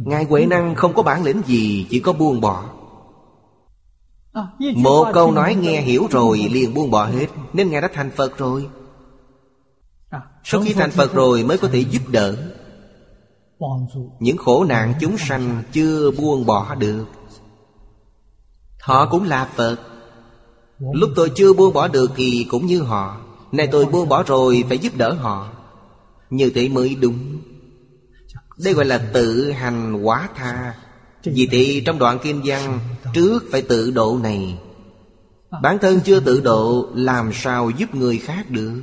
[0.04, 2.64] Ngài Huệ Năng không có bản lĩnh gì, Chỉ có buông bỏ.
[4.74, 8.38] Một câu nói nghe hiểu rồi liền buông bỏ hết, Nên Ngài đã thành Phật
[8.38, 8.66] rồi.
[10.45, 12.37] Sau khi thành Phật rồi mới có thể giúp đỡ.
[14.20, 17.05] Những khổ nạn chúng sanh chưa buông bỏ được.
[18.81, 19.77] Họ cũng là Phật.
[20.78, 23.20] Lúc tôi chưa buông bỏ được thì cũng như họ.
[23.53, 25.53] Này tôi buông bỏ rồi phải giúp đỡ họ.
[26.31, 27.41] Như thế mới đúng.
[28.65, 30.74] Đây gọi là tự hành hóa tha.
[31.24, 32.78] Vì thế trong đoạn kinh văn
[33.15, 34.59] Trước phải tự độ này.
[35.62, 38.82] Bản thân chưa tự độ Làm sao giúp người khác được